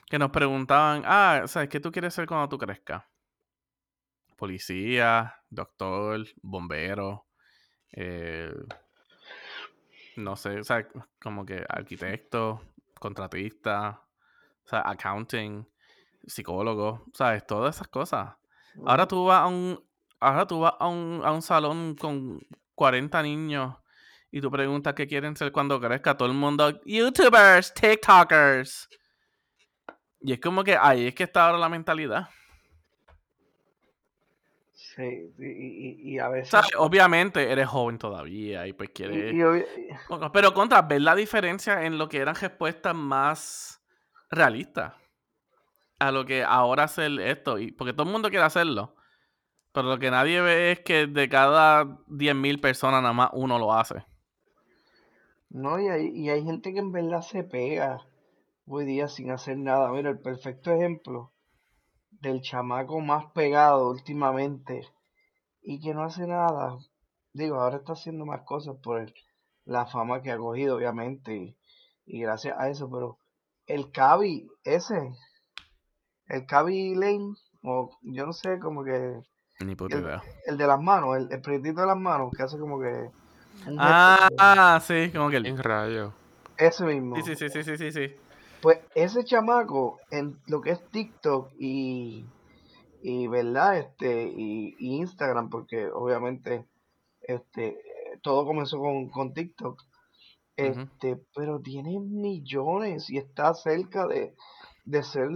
que 0.09 0.17
nos 0.17 0.31
preguntaban, 0.31 1.03
ah, 1.05 1.43
¿sabes 1.47 1.69
qué 1.69 1.81
tú 1.81 1.91
quieres 1.91 2.15
ser 2.15 2.29
cuando 2.29 2.49
tú 2.49 2.57
crezcas? 2.57 3.03
Policía, 4.37 5.35
doctor, 5.51 6.25
bombero, 6.41 7.27
eh, 7.91 8.55
no 10.15 10.37
sé, 10.37 10.61
o 10.61 10.65
sea, 10.65 10.87
como 11.21 11.45
que 11.45 11.65
arquitecto, 11.69 12.63
contratista, 13.01 14.06
o 14.67 14.69
sea, 14.69 14.83
accounting, 14.85 15.67
psicólogo, 16.27 17.05
¿sabes? 17.15 17.47
Todas 17.47 17.77
esas 17.77 17.89
cosas. 17.89 18.35
Ahora 18.85 19.07
tú 19.07 19.27
vas 19.27 19.43
a 19.43 19.47
un, 19.47 19.83
ahora 20.19 20.47
tú 20.47 20.61
vas 20.61 20.75
a 20.79 20.89
un, 20.89 21.23
a 21.25 21.31
un 21.31 21.41
salón 21.41 21.95
con 21.95 22.41
40 22.75 23.23
niños 23.23 23.77
y 24.31 24.41
tú 24.41 24.51
preguntas 24.51 24.95
qué 24.95 25.07
quieren 25.07 25.37
ser 25.37 25.53
cuando 25.53 25.81
crezca, 25.81 26.17
todo 26.17 26.29
el 26.29 26.35
mundo, 26.35 26.81
YouTubers, 26.85 27.73
TikTokers. 27.75 28.89
Y 30.21 30.33
es 30.33 30.41
como 30.41 30.65
que 30.65 30.77
ahí 30.77 31.07
es 31.07 31.15
que 31.15 31.23
está 31.23 31.47
ahora 31.47 31.59
la 31.59 31.69
mentalidad. 31.69 32.29
Sí, 34.73 35.33
y, 35.39 36.19
a 36.19 36.29
veces. 36.29 36.59
Obviamente 36.79 37.53
eres 37.53 37.69
joven 37.69 37.99
todavía 37.99 38.67
y 38.67 38.73
pues 38.73 38.91
quieres. 38.91 39.35
Pero 40.33 40.55
contra, 40.55 40.83
ver 40.83 41.03
la 41.03 41.15
diferencia 41.15 41.85
en 41.85 41.99
lo 41.99 42.09
que 42.09 42.19
eran 42.19 42.35
respuestas 42.35 42.95
más 42.95 43.77
realistas 44.31 44.95
a 45.99 46.11
lo 46.11 46.27
que 46.27 46.45
ahora 46.45 46.85
hacer 46.85 47.21
esto. 47.21 47.59
Y, 47.59 47.73
porque 47.73 47.93
todo 47.93 48.07
el 48.07 48.13
mundo 48.13 48.31
quiere 48.31 48.45
hacerlo. 48.45 48.95
Pero 49.73 49.89
lo 49.89 49.99
que 49.99 50.11
nadie 50.11 50.41
ve 50.41 50.73
es 50.73 50.81
que 50.81 51.07
de 51.07 51.29
cada 51.29 51.85
10.000 51.85 52.61
personas, 52.61 53.03
nada 53.03 53.13
más 53.13 53.31
uno 53.33 53.59
lo 53.59 53.75
hace. 53.75 54.05
No, 55.51 55.79
y 55.79 55.89
hay, 55.89 56.09
y 56.09 56.31
hay 56.31 56.43
gente 56.45 56.73
que 56.73 56.81
en 56.81 56.93
verdad 56.93 57.21
se 57.21 57.45
pega 57.45 58.07
hoy 58.67 58.85
día 58.85 59.09
sin 59.09 59.31
hacer 59.31 59.59
nada. 59.59 59.91
Mira, 59.91 60.11
el 60.11 60.19
perfecto 60.19 60.73
ejemplo 60.73 61.33
del 62.11 62.41
chamaco 62.41 63.01
más 63.01 63.27
pegado 63.33 63.91
últimamente 63.91 64.89
y 65.63 65.81
que 65.81 65.95
no 65.95 66.05
hace 66.05 66.27
nada. 66.27 66.79
Digo, 67.33 67.57
ahora 67.57 67.77
está 67.79 67.93
haciendo 67.93 68.25
más 68.25 68.43
cosas 68.43 68.77
por 68.83 69.13
la 69.65 69.87
fama 69.87 70.23
que 70.23 70.31
ha 70.31 70.39
cogido, 70.39 70.77
obviamente, 70.77 71.57
y, 72.07 72.21
gracias 72.21 72.57
a 72.59 72.69
eso, 72.71 72.89
pero 72.91 73.19
el 73.67 73.91
Cavi, 73.93 74.49
ese, 74.65 75.13
el 76.29 76.47
Cavi 76.47 76.95
Lane, 76.95 77.35
o 77.63 77.91
yo 78.03 78.27
no 78.27 78.33
sé, 78.33 78.59
como 78.59 78.85
que. 78.85 79.21
Ni 79.61 79.73
el, 79.73 80.21
el, 80.47 80.59
de 80.59 80.67
las 80.67 80.81
manos, 80.81 81.17
el, 81.17 81.33
el 81.33 81.41
proyectito 81.41 81.81
de 81.81 81.87
las 81.87 81.97
manos, 81.97 82.31
que 82.37 82.43
hace 82.43 82.59
como 82.59 82.79
que 82.79 83.11
ah, 83.79 84.81
sí, 84.83 85.11
como 85.13 85.31
que 85.31 85.37
el... 85.37 85.47
En 85.47 85.59
rayo. 85.59 86.13
Ese 86.57 86.85
mismo. 86.85 87.17
Sí, 87.17 87.23
sí, 87.23 87.37
sí, 87.37 87.49
sí, 87.49 87.63
sí, 87.63 87.77
sí, 87.77 87.93
sí. 87.93 88.15
Pues 88.61 88.79
ese 88.95 89.25
chamaco 89.25 89.99
en 90.11 90.39
lo 90.47 90.61
que 90.61 90.71
es 90.71 90.85
TikTok 90.91 91.53
y, 91.59 92.25
y 93.03 93.27
verdad, 93.29 93.79
este, 93.79 94.25
y, 94.25 94.75
y 94.79 94.97
Instagram, 94.97 95.51
porque 95.51 95.89
obviamente 95.89 96.67
este 97.21 97.79
todo 98.23 98.47
comenzó 98.47 98.79
con, 98.79 99.09
con 99.11 99.35
TikTok. 99.35 99.83
Este, 100.57 101.23
pero 101.35 101.61
tiene 101.61 102.01
millones 102.01 103.11
y 103.11 103.19
está 103.19 103.53
cerca 103.53 104.07
de, 104.07 104.35
de 104.85 105.03
ser 105.03 105.29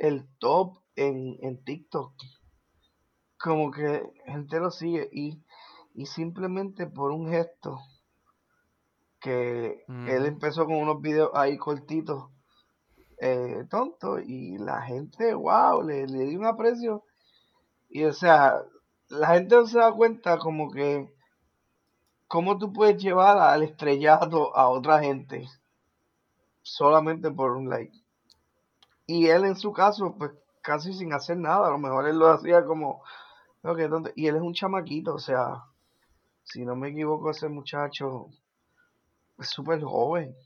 el 0.00 0.26
top 0.38 0.78
en, 0.94 1.36
en 1.42 1.62
TikTok. 1.64 2.12
Como 3.40 3.70
que 3.70 4.02
gente 4.26 4.60
lo 4.60 4.70
sigue 4.70 5.08
y, 5.12 5.42
y 5.94 6.06
simplemente 6.06 6.86
por 6.86 7.10
un 7.10 7.28
gesto 7.28 7.78
que 9.20 9.82
él 9.88 10.26
empezó 10.26 10.64
con 10.64 10.76
unos 10.76 11.00
videos 11.00 11.30
ahí 11.34 11.58
cortitos, 11.58 12.30
eh, 13.20 13.64
tonto, 13.68 14.20
y 14.20 14.58
la 14.58 14.82
gente, 14.82 15.34
wow, 15.34 15.82
le, 15.82 16.06
le 16.06 16.26
dio 16.26 16.38
un 16.38 16.46
aprecio. 16.46 17.02
Y 17.88 18.04
o 18.04 18.12
sea, 18.12 18.62
la 19.08 19.34
gente 19.34 19.56
no 19.56 19.66
se 19.66 19.78
da 19.78 19.92
cuenta 19.92 20.38
como 20.38 20.70
que 20.70 21.12
cómo 22.28 22.58
tú 22.58 22.72
puedes 22.72 23.02
llevar 23.02 23.38
al 23.38 23.62
estrellato 23.62 24.54
a 24.56 24.68
otra 24.68 25.00
gente 25.00 25.48
solamente 26.62 27.30
por 27.30 27.52
un 27.56 27.68
like. 27.68 27.96
Y 29.06 29.26
él 29.28 29.44
en 29.44 29.56
su 29.56 29.72
caso, 29.72 30.14
pues 30.18 30.32
casi 30.62 30.92
sin 30.92 31.12
hacer 31.14 31.38
nada, 31.38 31.68
a 31.68 31.70
lo 31.70 31.78
mejor 31.78 32.06
él 32.06 32.18
lo 32.18 32.28
hacía 32.28 32.64
como, 32.64 33.02
ok, 33.62 33.78
¿dónde? 33.88 34.12
y 34.14 34.26
él 34.26 34.36
es 34.36 34.42
un 34.42 34.52
chamaquito, 34.52 35.14
o 35.14 35.18
sea, 35.18 35.64
si 36.44 36.64
no 36.64 36.76
me 36.76 36.90
equivoco, 36.90 37.30
ese 37.30 37.48
muchacho 37.48 38.28
es 39.38 39.48
súper 39.48 39.82
joven 39.82 40.36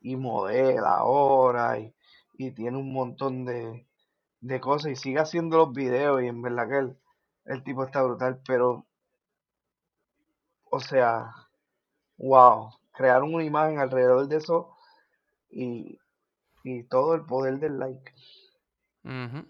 y 0.00 0.16
modela 0.16 0.96
ahora 0.96 1.78
y, 1.78 1.94
y 2.34 2.50
tiene 2.52 2.78
un 2.78 2.92
montón 2.92 3.44
de, 3.44 3.86
de 4.40 4.60
cosas 4.60 4.92
y 4.92 4.96
sigue 4.96 5.20
haciendo 5.20 5.58
los 5.58 5.72
videos 5.72 6.22
y 6.22 6.26
en 6.26 6.42
verdad 6.42 6.68
que 6.68 6.78
el, 6.78 6.98
el 7.44 7.62
tipo 7.62 7.84
está 7.84 8.02
brutal, 8.02 8.40
pero, 8.46 8.86
o 10.70 10.80
sea, 10.80 11.30
wow, 12.16 12.70
crearon 12.92 13.34
una 13.34 13.44
imagen 13.44 13.78
alrededor 13.78 14.26
de 14.28 14.36
eso 14.36 14.74
y, 15.50 15.98
y 16.64 16.84
todo 16.84 17.14
el 17.14 17.24
poder 17.24 17.58
del 17.58 17.78
like. 17.78 18.12
No 19.02 19.44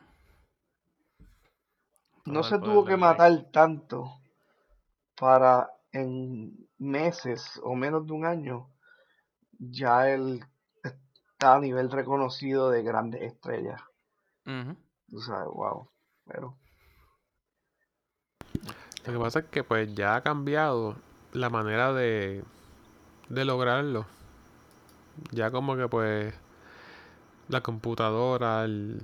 se 2.43 2.59
tuvo 2.59 2.85
que 2.85 2.93
like. 2.93 3.01
matar 3.01 3.51
tanto 3.53 4.21
para 5.17 5.71
en 5.93 6.69
meses 6.79 7.61
o 7.63 7.75
menos 7.75 8.07
de 8.07 8.13
un 8.13 8.25
año 8.25 8.71
ya 9.59 10.09
él 10.09 10.45
está 10.83 11.57
a 11.57 11.61
nivel 11.61 11.91
reconocido 11.91 12.71
de 12.71 12.83
grandes 12.83 13.23
estrellas. 13.23 13.81
Tú 14.45 15.21
sabes, 15.21 15.49
wow. 15.53 15.91
Pero 16.25 16.57
Lo 19.07 19.13
que 19.13 19.19
pasa 19.19 19.41
es 19.41 19.47
que 19.47 19.65
pues 19.65 19.95
ya 19.95 20.17
ha 20.17 20.23
cambiado 20.23 20.97
la 21.33 21.51
manera 21.51 21.93
de, 21.93 22.43
de 23.29 23.45
lograrlo. 23.45 24.07
Ya 25.33 25.51
como 25.51 25.77
que 25.77 25.89
pues 25.89 26.35
la 27.49 27.61
computadora, 27.61 28.65
el 28.65 29.03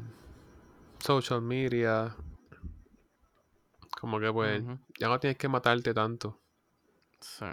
social 0.99 1.43
media, 1.43 2.15
como 4.01 4.21
que 4.21 4.33
pues 4.33 4.63
ya 4.99 5.09
no 5.09 5.19
tienes 5.19 5.37
que 5.37 5.49
matarte 5.49 5.93
tanto. 5.93 6.39
Sí. 7.21 7.47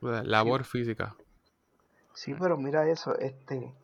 La 0.00 0.22
Labor 0.22 0.64
física. 0.64 1.14
sí, 2.14 2.34
pero 2.34 2.56
mira 2.56 2.88
eso, 2.88 3.16
este, 3.18 3.74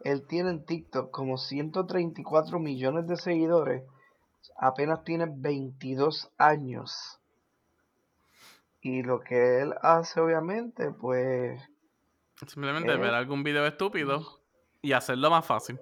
él 0.00 0.26
tiene 0.26 0.50
en 0.50 0.64
TikTok 0.64 1.10
como 1.10 1.36
134 1.36 2.58
millones 2.58 3.06
de 3.06 3.16
seguidores, 3.16 3.84
apenas 4.56 5.04
tiene 5.04 5.26
22 5.28 6.30
años. 6.38 7.20
Y 8.88 9.02
lo 9.02 9.20
que 9.20 9.60
él 9.60 9.74
hace, 9.82 10.18
obviamente, 10.18 10.90
pues, 10.92 11.60
Simplemente 12.46 12.92
Eh. 12.94 12.96
ver 12.96 13.12
algún 13.12 13.42
video 13.42 13.66
estúpido 13.66 14.22
y 14.80 14.92
hacerlo 14.92 15.28
más 15.28 15.44
fácil. 15.44 15.78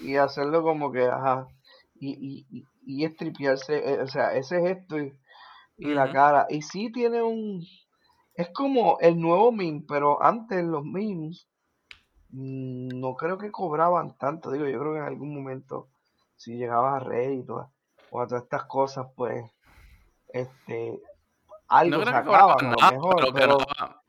y 0.00 0.16
hacerlo 0.16 0.62
como 0.62 0.92
que, 0.92 1.06
ajá, 1.06 1.46
y, 1.94 2.10
y, 2.10 2.46
y, 2.50 2.64
y 2.84 3.04
estripearse, 3.06 3.78
eh, 3.78 4.02
o 4.02 4.06
sea, 4.08 4.34
ese 4.34 4.60
gesto 4.60 4.98
y, 4.98 5.18
y 5.78 5.94
la 5.94 6.12
cara. 6.12 6.46
Y 6.50 6.60
sí 6.62 6.92
tiene 6.92 7.22
un, 7.22 7.64
es 8.34 8.50
como 8.52 8.98
el 9.00 9.18
nuevo 9.18 9.50
meme, 9.50 9.84
pero 9.88 10.22
antes 10.22 10.62
los 10.64 10.84
memes 10.84 11.48
mm, 12.28 12.88
no 13.00 13.14
creo 13.14 13.38
que 13.38 13.50
cobraban 13.50 14.18
tanto, 14.18 14.50
digo, 14.50 14.66
yo 14.66 14.78
creo 14.80 14.92
que 14.92 14.98
en 14.98 15.04
algún 15.06 15.34
momento 15.34 15.88
si 16.36 16.56
llegabas 16.58 17.00
a 17.00 17.04
Reddit 17.04 17.48
o 17.48 17.60
a, 17.60 17.72
o 18.10 18.20
a 18.20 18.26
todas 18.26 18.42
estas 18.42 18.64
cosas, 18.66 19.06
pues, 19.16 19.50
este, 20.28 21.00
algo 21.68 21.98
No 21.98 22.04
creo 22.04 22.14
que 22.14 22.26
cobraba 22.26 22.54
sacaban 22.54 22.66
a 22.66 22.70
lo 22.70 22.76
nada, 22.76 22.92
mejor, 22.92 23.16
pero 23.34 23.58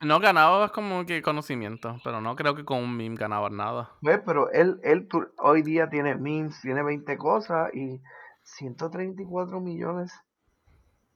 pero, 0.00 0.20
ganaba, 0.20 0.66
no 0.66 0.72
como 0.72 1.04
que 1.04 1.22
conocimiento, 1.22 2.00
pero 2.02 2.20
no 2.20 2.34
creo 2.36 2.54
que 2.54 2.64
con 2.64 2.78
un 2.78 2.96
meme 2.96 3.16
ganabas 3.16 3.52
nada. 3.52 3.90
pues, 4.00 4.20
pero 4.24 4.50
él, 4.50 4.80
él 4.82 5.08
hoy 5.38 5.62
día 5.62 5.88
tiene 5.88 6.14
memes, 6.14 6.60
tiene 6.62 6.82
20 6.82 7.16
cosas 7.18 7.72
y 7.74 8.00
134 8.42 9.60
millones 9.60 10.12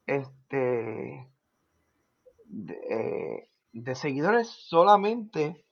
este 0.07 1.27
de, 2.47 2.75
eh, 2.91 3.49
de 3.73 3.95
seguidores 3.95 4.49
solamente 4.49 5.65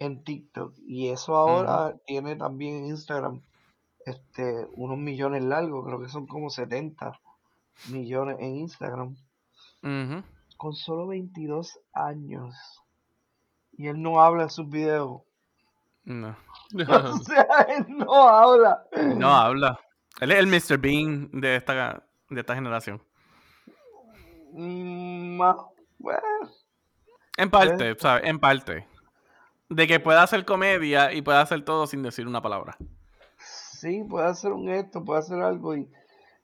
en 0.00 0.24
TikTok. 0.24 0.74
Y 0.86 1.08
eso 1.08 1.36
ahora 1.36 1.96
tiene 2.06 2.36
también 2.36 2.76
en 2.76 2.86
Instagram 2.86 3.42
este 4.06 4.66
unos 4.74 4.98
millones 4.98 5.42
largos 5.42 5.86
creo 5.86 6.00
que 6.00 6.08
son 6.08 6.26
como 6.26 6.50
70 6.50 7.18
millones 7.90 8.36
en 8.38 8.56
Instagram 8.56 9.16
Con 10.56 10.72
solo 10.74 11.06
22 11.08 11.78
años 11.92 12.54
y 13.76 13.88
él 13.88 14.00
no 14.00 14.20
habla 14.20 14.44
en 14.44 14.50
sus 14.50 14.68
videos 14.68 15.22
No. 16.04 16.36
o 16.88 17.16
sea 17.18 17.46
él 17.68 17.86
no 17.88 18.12
habla 18.28 18.84
No 19.16 19.28
habla. 19.34 19.78
Él 20.20 20.30
es 20.30 20.38
el 20.38 20.46
Mr. 20.46 20.78
Bean 20.78 21.28
de 21.32 21.56
esta, 21.56 22.02
de 22.30 22.40
esta 22.40 22.54
generación. 22.54 23.02
Mm, 24.52 25.36
más- 25.36 25.56
bueno, 25.98 26.20
En 27.36 27.50
parte, 27.50 27.96
¿sabes? 27.98 28.24
En 28.24 28.38
parte. 28.38 28.86
De 29.68 29.86
que 29.88 29.98
pueda 29.98 30.22
hacer 30.22 30.44
comedia 30.44 31.12
y 31.12 31.22
pueda 31.22 31.40
hacer 31.40 31.64
todo 31.64 31.86
sin 31.86 32.02
decir 32.02 32.26
una 32.28 32.40
palabra. 32.42 32.76
sí 33.38 34.04
puede 34.08 34.26
hacer 34.28 34.52
un 34.52 34.68
esto 34.68 35.04
puede 35.04 35.18
hacer 35.20 35.42
algo 35.42 35.74
y, 35.76 35.90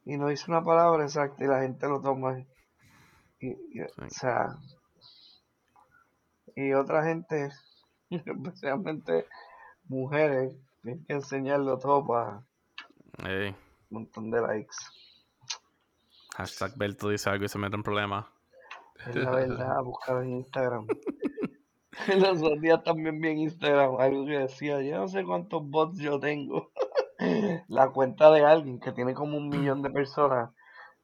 y 0.05 0.16
no 0.16 0.28
dice 0.28 0.45
una 0.49 0.64
palabra 0.64 1.05
exacta 1.05 1.45
y 1.45 1.47
la 1.47 1.61
gente 1.61 1.86
lo 1.86 2.01
toma 2.01 2.38
y, 3.41 3.49
y- 3.49 3.82
o 3.82 4.11
sea 4.11 4.57
y 6.57 6.72
otra 6.72 7.05
gente 7.05 7.51
especialmente 8.11 9.26
mujeres 9.88 10.53
tienen 10.82 11.05
que 11.07 11.12
enseñarlo 11.14 11.78
todo 11.78 12.07
para 12.07 12.43
un 13.18 13.55
montón 13.91 14.30
de 14.30 14.41
likes. 14.41 14.76
Hashtag 16.36 16.76
Berto 16.76 17.09
dice 17.09 17.28
algo 17.28 17.45
y 17.45 17.49
se 17.49 17.59
mete 17.59 17.76
en 17.76 17.82
problemas. 17.82 18.24
es 19.07 19.14
la 19.16 19.30
verdad 19.30 19.82
buscar 19.84 20.22
en 20.22 20.30
Instagram. 20.36 20.86
Los 22.16 22.41
otros 22.43 22.61
días 22.61 22.82
también 22.82 23.20
vi 23.20 23.28
en 23.28 23.38
Instagram 23.41 23.97
algo 24.01 24.24
que 24.26 24.38
decía 24.38 24.80
yo 24.80 24.97
no 24.99 25.09
sé 25.09 25.24
cuántos 25.24 25.68
bots 25.68 25.99
yo 25.99 26.18
tengo 26.18 26.70
la 27.68 27.91
cuenta 27.91 28.30
de 28.30 28.43
alguien 28.45 28.80
que 28.80 28.93
tiene 28.93 29.12
como 29.12 29.36
un 29.36 29.49
millón 29.51 29.82
de 29.82 29.91
personas 29.91 30.51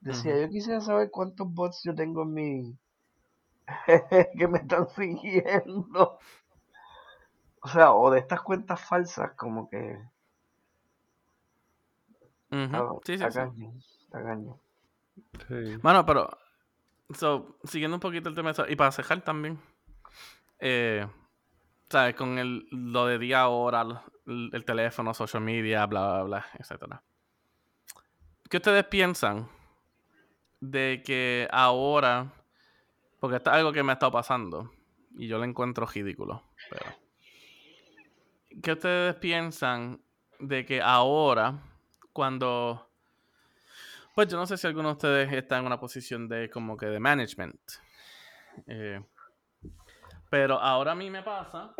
decía 0.06 0.40
yo 0.40 0.48
quisiera 0.48 0.80
saber 0.80 1.10
cuántos 1.10 1.52
bots 1.52 1.82
yo 1.84 1.94
tengo 1.94 2.22
en 2.22 2.32
mi 2.32 2.78
que 4.38 4.48
me 4.48 4.58
están 4.58 4.88
siguiendo 4.88 6.18
o 7.60 7.68
sea 7.68 7.92
o 7.92 8.10
de 8.10 8.20
estas 8.20 8.40
cuentas 8.42 8.80
falsas 8.80 9.32
como 9.36 9.68
que 9.68 9.98
está, 12.50 12.82
Ujú. 12.82 13.04
Sí, 13.04 13.18
sí. 13.18 13.26
Bueno, 15.82 16.06
pero. 16.06 16.36
So, 17.14 17.58
siguiendo 17.64 17.96
un 17.96 18.00
poquito 18.00 18.28
el 18.28 18.34
tema 18.34 18.48
de 18.48 18.52
eso, 18.52 18.66
y 18.68 18.76
para 18.76 18.92
cejar 18.92 19.22
también. 19.22 19.58
Eh, 20.58 21.06
¿Sabes? 21.88 22.16
Con 22.16 22.38
el, 22.38 22.66
lo 22.70 23.06
de 23.06 23.18
día 23.18 23.42
a 23.42 23.48
hora, 23.48 23.82
el, 24.26 24.50
el 24.52 24.64
teléfono, 24.64 25.14
social 25.14 25.42
media, 25.42 25.86
bla, 25.86 26.14
bla, 26.14 26.22
bla, 26.24 26.46
etcétera. 26.58 27.02
¿Qué 28.50 28.56
ustedes 28.56 28.84
piensan 28.84 29.48
de 30.70 31.02
que 31.04 31.48
ahora. 31.50 32.32
Porque 33.20 33.36
esto 33.36 33.50
es 33.50 33.56
algo 33.56 33.72
que 33.72 33.82
me 33.82 33.92
ha 33.92 33.94
estado 33.94 34.12
pasando. 34.12 34.72
Y 35.16 35.26
yo 35.28 35.38
lo 35.38 35.44
encuentro 35.44 35.86
ridículo. 35.86 36.42
¿Qué 38.62 38.72
ustedes 38.72 39.14
piensan 39.16 40.00
de 40.38 40.64
que 40.66 40.80
ahora, 40.80 41.58
cuando. 42.12 42.90
Pues 44.14 44.28
yo 44.28 44.36
no 44.36 44.46
sé 44.46 44.56
si 44.56 44.66
alguno 44.66 44.88
de 44.88 44.94
ustedes 44.94 45.32
está 45.32 45.58
en 45.58 45.66
una 45.66 45.78
posición 45.78 46.28
de 46.28 46.48
como 46.50 46.76
que 46.76 46.86
de 46.86 47.00
management. 47.00 47.60
Eh, 48.66 49.02
pero 50.30 50.58
ahora 50.58 50.92
a 50.92 50.94
mí 50.94 51.10
me 51.10 51.22
pasa 51.22 51.74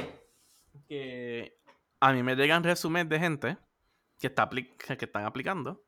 que 0.86 1.58
a 2.00 2.12
mí 2.12 2.22
me 2.22 2.36
llegan 2.36 2.62
resúmenes 2.62 3.08
de 3.08 3.18
gente 3.18 3.56
que, 4.20 4.26
está 4.26 4.48
que 4.48 5.04
están 5.04 5.24
aplicando. 5.24 5.82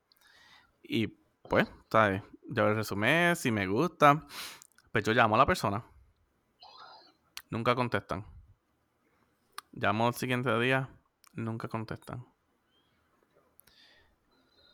Y 0.82 1.08
pues, 1.48 1.70
¿sabes? 1.90 2.22
Yo 2.48 2.66
el 2.66 2.76
resumen, 2.76 3.36
si 3.36 3.52
me 3.52 3.66
gusta, 3.66 4.26
pues 4.90 5.04
yo 5.04 5.12
llamo 5.12 5.34
a 5.34 5.38
la 5.38 5.46
persona. 5.46 5.84
Nunca 7.50 7.74
contestan. 7.74 8.26
Llamo 9.72 10.08
el 10.08 10.14
siguiente 10.14 10.58
día, 10.58 10.88
nunca 11.34 11.68
contestan. 11.68 12.26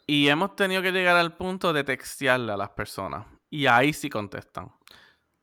Y 0.07 0.29
hemos 0.29 0.55
tenido 0.55 0.83
que 0.83 0.93
llegar 0.93 1.17
al 1.17 1.37
punto 1.37 1.73
de 1.73 1.83
textearle 1.83 2.53
a 2.53 2.57
las 2.57 2.71
personas. 2.71 3.27
Y 3.51 3.67
ahí 3.67 3.93
sí 3.93 4.09
contestan. 4.09 4.73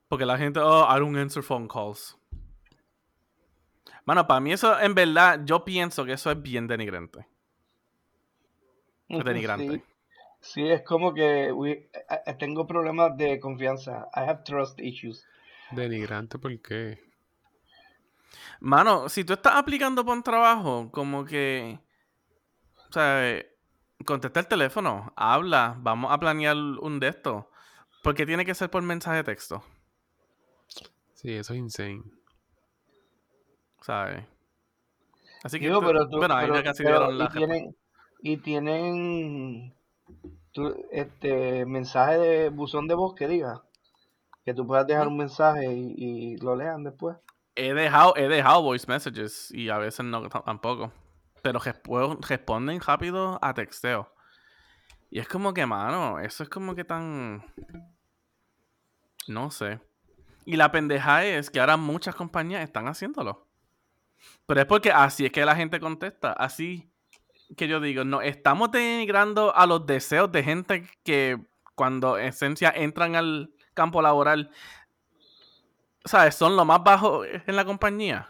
Porque 0.07 0.25
la 0.25 0.37
gente, 0.37 0.59
oh, 0.59 0.87
I 0.89 0.99
don't 0.99 1.17
answer 1.17 1.43
phone 1.43 1.67
calls. 1.67 2.17
Bueno, 4.05 4.25
para 4.25 4.39
mí 4.39 4.53
eso, 4.53 4.79
en 4.79 4.95
verdad, 4.95 5.41
yo 5.45 5.65
pienso 5.65 6.05
que 6.05 6.13
eso 6.13 6.31
es 6.31 6.41
bien 6.41 6.67
denigrante. 6.67 7.27
Es 9.07 9.23
denigrante. 9.23 9.75
Sí. 9.77 9.90
Es 10.55 10.81
como 10.83 11.13
que 11.13 11.49
eh, 11.49 12.33
tengo 12.39 12.65
problemas 12.65 13.15
de 13.15 13.39
confianza. 13.39 14.09
I 14.15 14.21
have 14.21 14.41
trust 14.43 14.79
issues. 14.79 15.25
Denigrante, 15.71 16.37
¿por 16.39 16.59
qué? 16.61 16.99
Mano, 18.59 19.09
si 19.09 19.23
tú 19.23 19.33
estás 19.33 19.55
aplicando 19.55 20.03
por 20.03 20.15
un 20.15 20.23
trabajo, 20.23 20.91
como 20.91 21.25
que. 21.25 21.79
O 22.89 22.93
sea, 22.93 23.41
contesta 24.05 24.39
el 24.39 24.47
teléfono, 24.47 25.13
habla, 25.15 25.75
vamos 25.79 26.11
a 26.11 26.19
planear 26.19 26.55
un 26.55 26.99
de 26.99 27.07
estos. 27.07 27.45
Porque 28.03 28.25
tiene 28.25 28.45
que 28.45 28.55
ser 28.55 28.69
por 28.69 28.81
mensaje 28.81 29.17
de 29.17 29.23
texto. 29.23 29.63
Sí, 31.13 31.33
eso 31.33 31.53
es 31.53 31.59
insane. 31.59 32.03
¿Sabes? 33.81 34.25
Así 35.43 35.59
que, 35.59 35.67
pero 35.67 36.07
bueno, 36.09 36.35
ahí 36.35 36.63
casi 36.63 36.83
dieron 36.83 37.17
la 37.17 37.25
y 37.25 37.29
tienen, 37.29 37.75
y 38.21 38.37
tienen 38.37 39.73
este 40.91 41.65
mensaje 41.65 42.17
de 42.17 42.49
buzón 42.49 42.87
de 42.87 42.95
voz 42.95 43.15
que 43.15 43.27
diga 43.27 43.63
que 44.43 44.53
tú 44.53 44.65
puedas 44.65 44.87
dejar 44.87 45.07
un 45.07 45.17
mensaje 45.17 45.71
y, 45.73 46.37
lo 46.37 46.55
lean 46.55 46.83
después. 46.83 47.17
He 47.55 47.73
dejado, 47.73 48.15
he 48.15 48.27
dejado 48.27 48.63
voice 48.63 48.87
messages 48.87 49.51
y 49.51 49.69
a 49.69 49.77
veces 49.77 50.05
no 50.05 50.27
tampoco. 50.29 50.91
Pero 51.43 51.59
responden 52.21 52.79
rápido 52.81 53.39
a 53.41 53.53
texteo. 53.53 54.11
Y 55.09 55.19
es 55.19 55.27
como 55.27 55.53
que, 55.53 55.65
mano, 55.65 56.19
eso 56.19 56.43
es 56.43 56.49
como 56.49 56.75
que 56.75 56.85
tan. 56.85 57.43
No 59.27 59.51
sé. 59.51 59.79
Y 60.45 60.55
la 60.55 60.71
pendeja 60.71 61.25
es 61.25 61.49
que 61.49 61.59
ahora 61.59 61.77
muchas 61.77 62.15
compañías 62.15 62.63
están 62.63 62.87
haciéndolo. 62.87 63.47
Pero 64.45 64.61
es 64.61 64.65
porque 64.67 64.91
así 64.91 65.25
es 65.25 65.31
que 65.31 65.45
la 65.45 65.55
gente 65.55 65.79
contesta. 65.79 66.31
Así 66.33 66.90
que 67.55 67.67
yo 67.67 67.79
digo, 67.79 68.03
no, 68.03 68.21
estamos 68.21 68.71
denigrando 68.71 69.55
a 69.55 69.65
los 69.65 69.85
deseos 69.85 70.31
de 70.31 70.43
gente 70.43 70.87
que 71.03 71.39
cuando 71.75 72.17
en 72.17 72.27
esencia 72.27 72.71
entran 72.75 73.15
al 73.15 73.51
campo 73.73 74.01
laboral, 74.01 74.51
¿sabes? 76.05 76.35
Son 76.35 76.55
lo 76.55 76.65
más 76.65 76.83
bajo 76.83 77.25
en 77.25 77.55
la 77.55 77.65
compañía. 77.65 78.27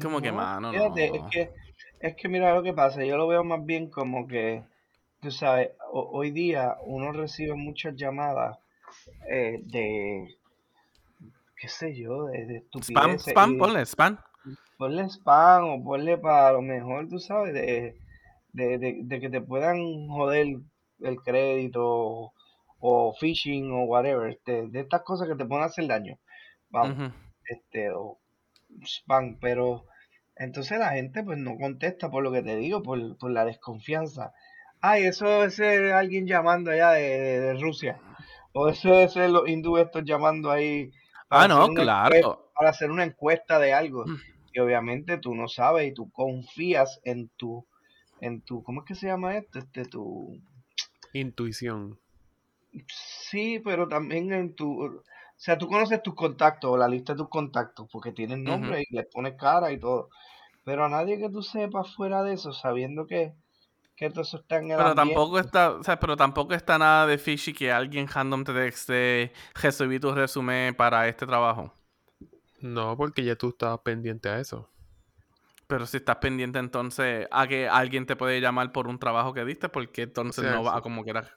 Como 0.00 0.20
que, 0.20 0.32
mano, 0.32 0.72
no. 0.72 0.96
Es 0.96 1.22
que, 1.30 1.52
es 2.00 2.16
que 2.16 2.28
mira 2.28 2.54
lo 2.54 2.62
que 2.62 2.72
pasa, 2.72 3.04
yo 3.04 3.16
lo 3.16 3.28
veo 3.28 3.44
más 3.44 3.64
bien 3.64 3.90
como 3.90 4.26
que, 4.26 4.64
tú 5.20 5.30
sabes, 5.30 5.70
hoy 5.90 6.30
día 6.30 6.76
uno 6.82 7.12
recibe 7.12 7.54
muchas 7.54 7.94
llamadas 7.96 8.58
eh, 9.30 9.60
de, 9.62 10.36
qué 11.56 11.68
sé 11.68 11.94
yo, 11.94 12.26
de, 12.26 12.46
de 12.46 12.64
Spam, 12.80 13.18
spam, 13.18 13.58
ponle 13.58 13.86
spam. 13.86 14.18
Ponle 14.76 15.08
spam 15.08 15.64
o 15.64 15.84
ponle 15.84 16.18
para 16.18 16.52
lo 16.52 16.62
mejor, 16.62 17.08
tú 17.08 17.18
sabes, 17.18 17.54
de, 17.54 17.96
de, 18.52 19.20
que 19.20 19.30
te 19.30 19.40
puedan 19.40 20.08
joder 20.08 20.58
el 21.00 21.16
crédito 21.22 22.32
o 22.80 23.14
phishing 23.18 23.70
o 23.72 23.84
whatever, 23.84 24.30
este, 24.30 24.68
de 24.68 24.80
estas 24.80 25.02
cosas 25.02 25.28
que 25.28 25.36
te 25.36 25.44
pueden 25.44 25.64
hacer 25.64 25.86
daño. 25.86 26.18
Vamos, 26.70 27.12
este, 27.48 27.90
o 27.90 28.18
spam, 28.82 29.38
pero 29.40 29.84
entonces 30.36 30.78
la 30.78 30.90
gente 30.90 31.22
pues 31.22 31.38
no 31.38 31.56
contesta 31.56 32.10
por 32.10 32.22
lo 32.22 32.32
que 32.32 32.42
te 32.42 32.56
digo, 32.56 32.82
por, 32.82 33.16
por 33.18 33.30
la 33.30 33.44
desconfianza. 33.44 34.32
Ay, 34.80 35.04
eso 35.04 35.44
es 35.44 35.58
alguien 35.60 36.26
llamando 36.26 36.70
allá 36.70 36.90
de, 36.90 37.54
Rusia. 37.54 37.98
O 38.52 38.68
eso 38.68 38.92
es 39.00 39.16
los 39.16 39.48
hindúes 39.48 39.86
estos 39.86 40.04
llamando 40.04 40.50
ahí. 40.50 40.90
Ah, 41.30 41.48
no, 41.48 41.68
claro. 41.68 42.50
para 42.54 42.70
hacer 42.70 42.90
una 42.90 43.04
encuesta 43.04 43.58
de 43.58 43.72
algo. 43.72 44.04
Mm. 44.04 44.33
Y 44.54 44.60
obviamente 44.60 45.18
tú 45.18 45.34
no 45.34 45.48
sabes 45.48 45.88
y 45.88 45.92
tú 45.92 46.10
confías 46.12 47.00
en 47.02 47.28
tu, 47.36 47.66
en 48.20 48.40
tu, 48.40 48.62
¿cómo 48.62 48.82
es 48.82 48.86
que 48.86 48.94
se 48.94 49.08
llama 49.08 49.36
esto? 49.36 49.58
Este, 49.58 49.84
tu... 49.84 50.40
Intuición. 51.12 51.98
Sí, 52.86 53.60
pero 53.64 53.88
también 53.88 54.32
en 54.32 54.54
tu, 54.54 54.84
o 54.84 55.02
sea, 55.36 55.58
tú 55.58 55.66
conoces 55.66 56.02
tus 56.02 56.14
contactos 56.14 56.70
o 56.70 56.76
la 56.76 56.86
lista 56.86 57.14
de 57.14 57.18
tus 57.18 57.28
contactos 57.28 57.88
porque 57.90 58.12
tienen 58.12 58.44
nombre 58.44 58.84
y 58.88 58.94
les 58.94 59.06
pones 59.06 59.34
cara 59.36 59.72
y 59.72 59.78
todo. 59.78 60.08
Pero 60.64 60.84
a 60.84 60.88
nadie 60.88 61.18
que 61.18 61.28
tú 61.28 61.42
sepas 61.42 61.92
fuera 61.92 62.22
de 62.22 62.34
eso, 62.34 62.52
sabiendo 62.52 63.06
que, 63.06 63.34
que 63.96 64.08
todo 64.08 64.22
eso 64.22 64.38
está 64.38 64.58
en 64.58 64.70
el 64.70 64.76
Pero 64.76 64.94
tampoco 64.94 65.40
está, 65.40 65.72
o 65.72 65.82
sea, 65.82 65.98
pero 65.98 66.16
tampoco 66.16 66.54
está 66.54 66.78
nada 66.78 67.08
de 67.08 67.18
fishy 67.18 67.52
que 67.52 67.72
alguien 67.72 68.06
random 68.06 68.44
te 68.44 68.52
texte 68.52 69.32
recibí 69.60 69.98
tu 69.98 70.12
resumen 70.12 70.76
para 70.76 71.08
este 71.08 71.26
trabajo. 71.26 71.74
No, 72.64 72.96
porque 72.96 73.22
ya 73.22 73.36
tú 73.36 73.50
estabas 73.50 73.80
pendiente 73.80 74.30
a 74.30 74.40
eso. 74.40 74.70
Pero 75.66 75.84
si 75.84 75.98
estás 75.98 76.16
pendiente 76.16 76.58
entonces 76.58 77.28
a 77.30 77.46
que 77.46 77.68
alguien 77.68 78.06
te 78.06 78.16
puede 78.16 78.40
llamar 78.40 78.72
por 78.72 78.88
un 78.88 78.98
trabajo 78.98 79.34
que 79.34 79.44
diste, 79.44 79.68
porque 79.68 80.02
entonces 80.02 80.44
no 80.46 80.64
va 80.64 80.78
a 80.78 80.80
como 80.80 81.04
quieras 81.04 81.30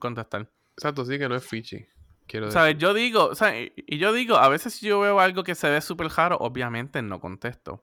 contestar. 0.00 0.50
Exacto, 0.76 1.06
sí 1.06 1.18
que 1.18 1.30
no 1.30 1.34
es 1.34 1.46
fishy. 1.46 1.86
Quiero 2.26 2.50
¿Sabes? 2.50 2.76
Yo 2.76 2.92
digo, 2.92 3.30
y 3.74 3.96
yo 3.96 4.12
digo, 4.12 4.36
a 4.36 4.50
veces 4.50 4.74
si 4.74 4.86
yo 4.86 5.00
veo 5.00 5.18
algo 5.18 5.44
que 5.44 5.54
se 5.54 5.70
ve 5.70 5.80
súper 5.80 6.08
raro, 6.08 6.36
obviamente 6.40 7.00
no 7.00 7.20
contesto. 7.20 7.82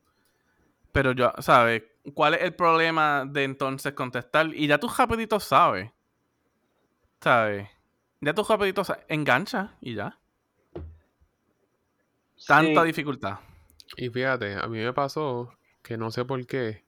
Pero 0.92 1.14
yo, 1.14 1.34
¿sabes? 1.40 1.82
¿Cuál 2.14 2.36
es 2.36 2.44
el 2.44 2.54
problema 2.54 3.26
de 3.26 3.44
entonces 3.44 3.94
contestar? 3.94 4.54
Y 4.54 4.68
ya 4.68 4.78
tú 4.78 4.88
rapidito 4.88 5.40
sabes. 5.40 5.90
¿Sabes? 7.22 7.68
Ya 8.22 8.36
tú 8.36 8.44
rapidito 8.44 8.84
sabes. 8.84 9.04
Engancha 9.08 9.78
y 9.82 9.96
ya. 9.96 10.20
Tanta 12.48 12.84
dificultad. 12.84 13.40
Y 13.98 14.10
fíjate, 14.10 14.56
a 14.56 14.68
mí 14.68 14.80
me 14.80 14.94
pasó 14.94 15.54
que 15.82 15.98
no 15.98 16.12
sé 16.12 16.26
por 16.26 16.46
qué 16.46 16.84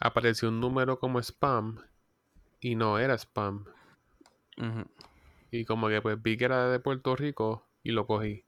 apareció 0.00 0.48
un 0.48 0.60
número 0.60 0.98
como 0.98 1.18
spam 1.20 1.82
y 2.60 2.74
no 2.74 2.98
era 2.98 3.14
spam. 3.14 3.66
Y 5.50 5.64
como 5.64 5.88
que 5.88 6.02
pues 6.02 6.20
vi 6.20 6.36
que 6.36 6.46
era 6.46 6.68
de 6.68 6.80
Puerto 6.80 7.16
Rico 7.16 7.66
y 7.82 7.92
lo 7.92 8.06
cogí. 8.06 8.44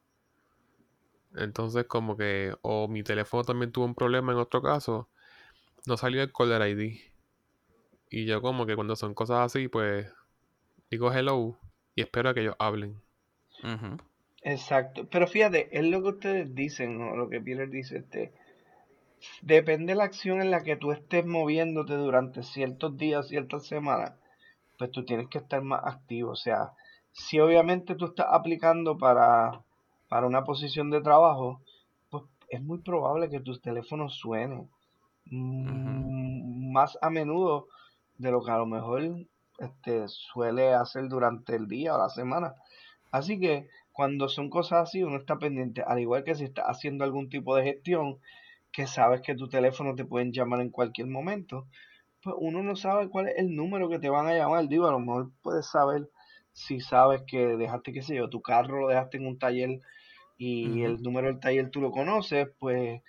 Entonces 1.35 1.87
como 1.87 2.17
que, 2.17 2.55
o 2.63 2.89
mi 2.89 3.03
teléfono 3.03 3.45
también 3.45 3.71
tuvo 3.71 3.85
un 3.85 3.95
problema 3.95 4.33
en 4.33 4.39
otro 4.39 4.63
caso, 4.63 5.09
no 5.87 5.97
salió 5.97 6.23
el 6.23 6.33
caller 6.33 6.69
ID. 6.69 6.99
Y 8.11 8.25
yo 8.25 8.41
como 8.41 8.67
que 8.67 8.75
cuando 8.75 8.97
son 8.97 9.15
cosas 9.15 9.39
así, 9.41 9.69
pues 9.69 10.11
digo 10.91 11.13
hello 11.13 11.59
y 11.95 12.01
espero 12.03 12.31
a 12.31 12.35
que 12.35 12.41
ellos 12.41 12.57
hablen. 12.59 13.01
Exacto. 14.43 15.07
Pero 15.11 15.27
fíjate, 15.27 15.69
es 15.77 15.85
lo 15.85 16.03
que 16.03 16.09
ustedes 16.09 16.55
dicen, 16.55 17.01
o 17.03 17.17
lo 17.17 17.29
que 17.29 17.41
Peter 17.41 17.69
dice, 17.69 17.99
este, 17.99 18.33
depende 19.43 19.93
de 19.93 19.97
la 19.97 20.05
acción 20.05 20.41
en 20.41 20.51
la 20.51 20.63
que 20.63 20.77
tú 20.77 20.93
estés 20.93 21.27
moviéndote 21.27 21.95
durante 21.95 22.43
ciertos 22.43 22.97
días, 22.97 23.29
ciertas 23.29 23.67
semanas, 23.67 24.13
pues 24.79 24.91
tú 24.91 25.05
tienes 25.05 25.29
que 25.29 25.39
estar 25.39 25.63
más 25.63 25.83
activo. 25.85 26.31
O 26.33 26.37
sea, 26.37 26.73
si 27.13 27.41
obviamente 27.41 27.95
tú 27.97 28.07
estás 28.07 28.27
aplicando 28.31 28.97
para, 28.97 29.63
para 30.09 30.27
una 30.27 30.45
posición 30.45 30.91
de 30.91 31.01
trabajo, 31.01 31.61
pues 32.11 32.25
es 32.49 32.63
muy 32.63 32.79
probable 32.79 33.29
que 33.29 33.41
tus 33.41 33.61
teléfonos 33.61 34.15
suenen 34.17 34.71
más 35.31 36.97
a 37.03 37.11
menudo 37.11 37.67
de 38.17 38.31
lo 38.31 38.43
que 38.43 38.51
a 38.51 38.59
lo 38.59 38.67
mejor 38.67 39.03
este, 39.59 40.09
suele 40.09 40.73
hacer 40.75 41.09
durante 41.09 41.57
el 41.57 41.67
día 41.69 41.95
o 41.95 41.99
la 41.99 42.09
semana. 42.09 42.55
Así 43.11 43.39
que 43.39 43.69
cuando 43.99 44.29
son 44.29 44.49
cosas 44.49 44.85
así, 44.85 45.03
uno 45.03 45.17
está 45.17 45.41
pendiente, 45.41 45.83
al 45.85 45.99
igual 45.99 46.23
que 46.23 46.37
si 46.37 46.45
estás 46.45 46.67
haciendo 46.69 47.03
algún 47.03 47.29
tipo 47.29 47.57
de 47.57 47.65
gestión, 47.65 48.21
que 48.71 48.87
sabes 48.87 49.23
que 49.23 49.35
tu 49.35 49.49
teléfono 49.49 49.97
te 49.97 50.05
pueden 50.05 50.31
llamar 50.31 50.61
en 50.61 50.71
cualquier 50.71 51.09
momento, 51.09 51.67
pues 52.23 52.37
uno 52.39 52.63
no 52.63 52.77
sabe 52.77 53.09
cuál 53.09 53.27
es 53.27 53.39
el 53.39 53.57
número 53.57 53.89
que 53.89 53.99
te 53.99 54.09
van 54.09 54.29
a 54.29 54.37
llamar. 54.37 54.69
Digo, 54.69 54.87
a 54.87 54.93
lo 54.93 55.01
mejor 55.01 55.33
puedes 55.43 55.67
saber 55.67 56.09
si 56.53 56.79
sabes 56.79 57.23
que 57.27 57.57
dejaste, 57.57 57.93
qué 57.93 58.03
sé 58.03 58.15
yo, 58.15 58.31
tu 58.31 58.41
carro 58.41 58.83
lo 58.83 58.87
dejaste 58.87 59.17
en 59.17 59.27
un 59.27 59.37
taller 59.37 59.81
y 60.37 60.83
el 60.83 61.03
número 61.03 61.27
del 61.27 61.41
taller 61.41 61.69
tú 61.69 61.81
lo 61.81 61.91
conoces, 61.91 62.47
pues 62.61 63.03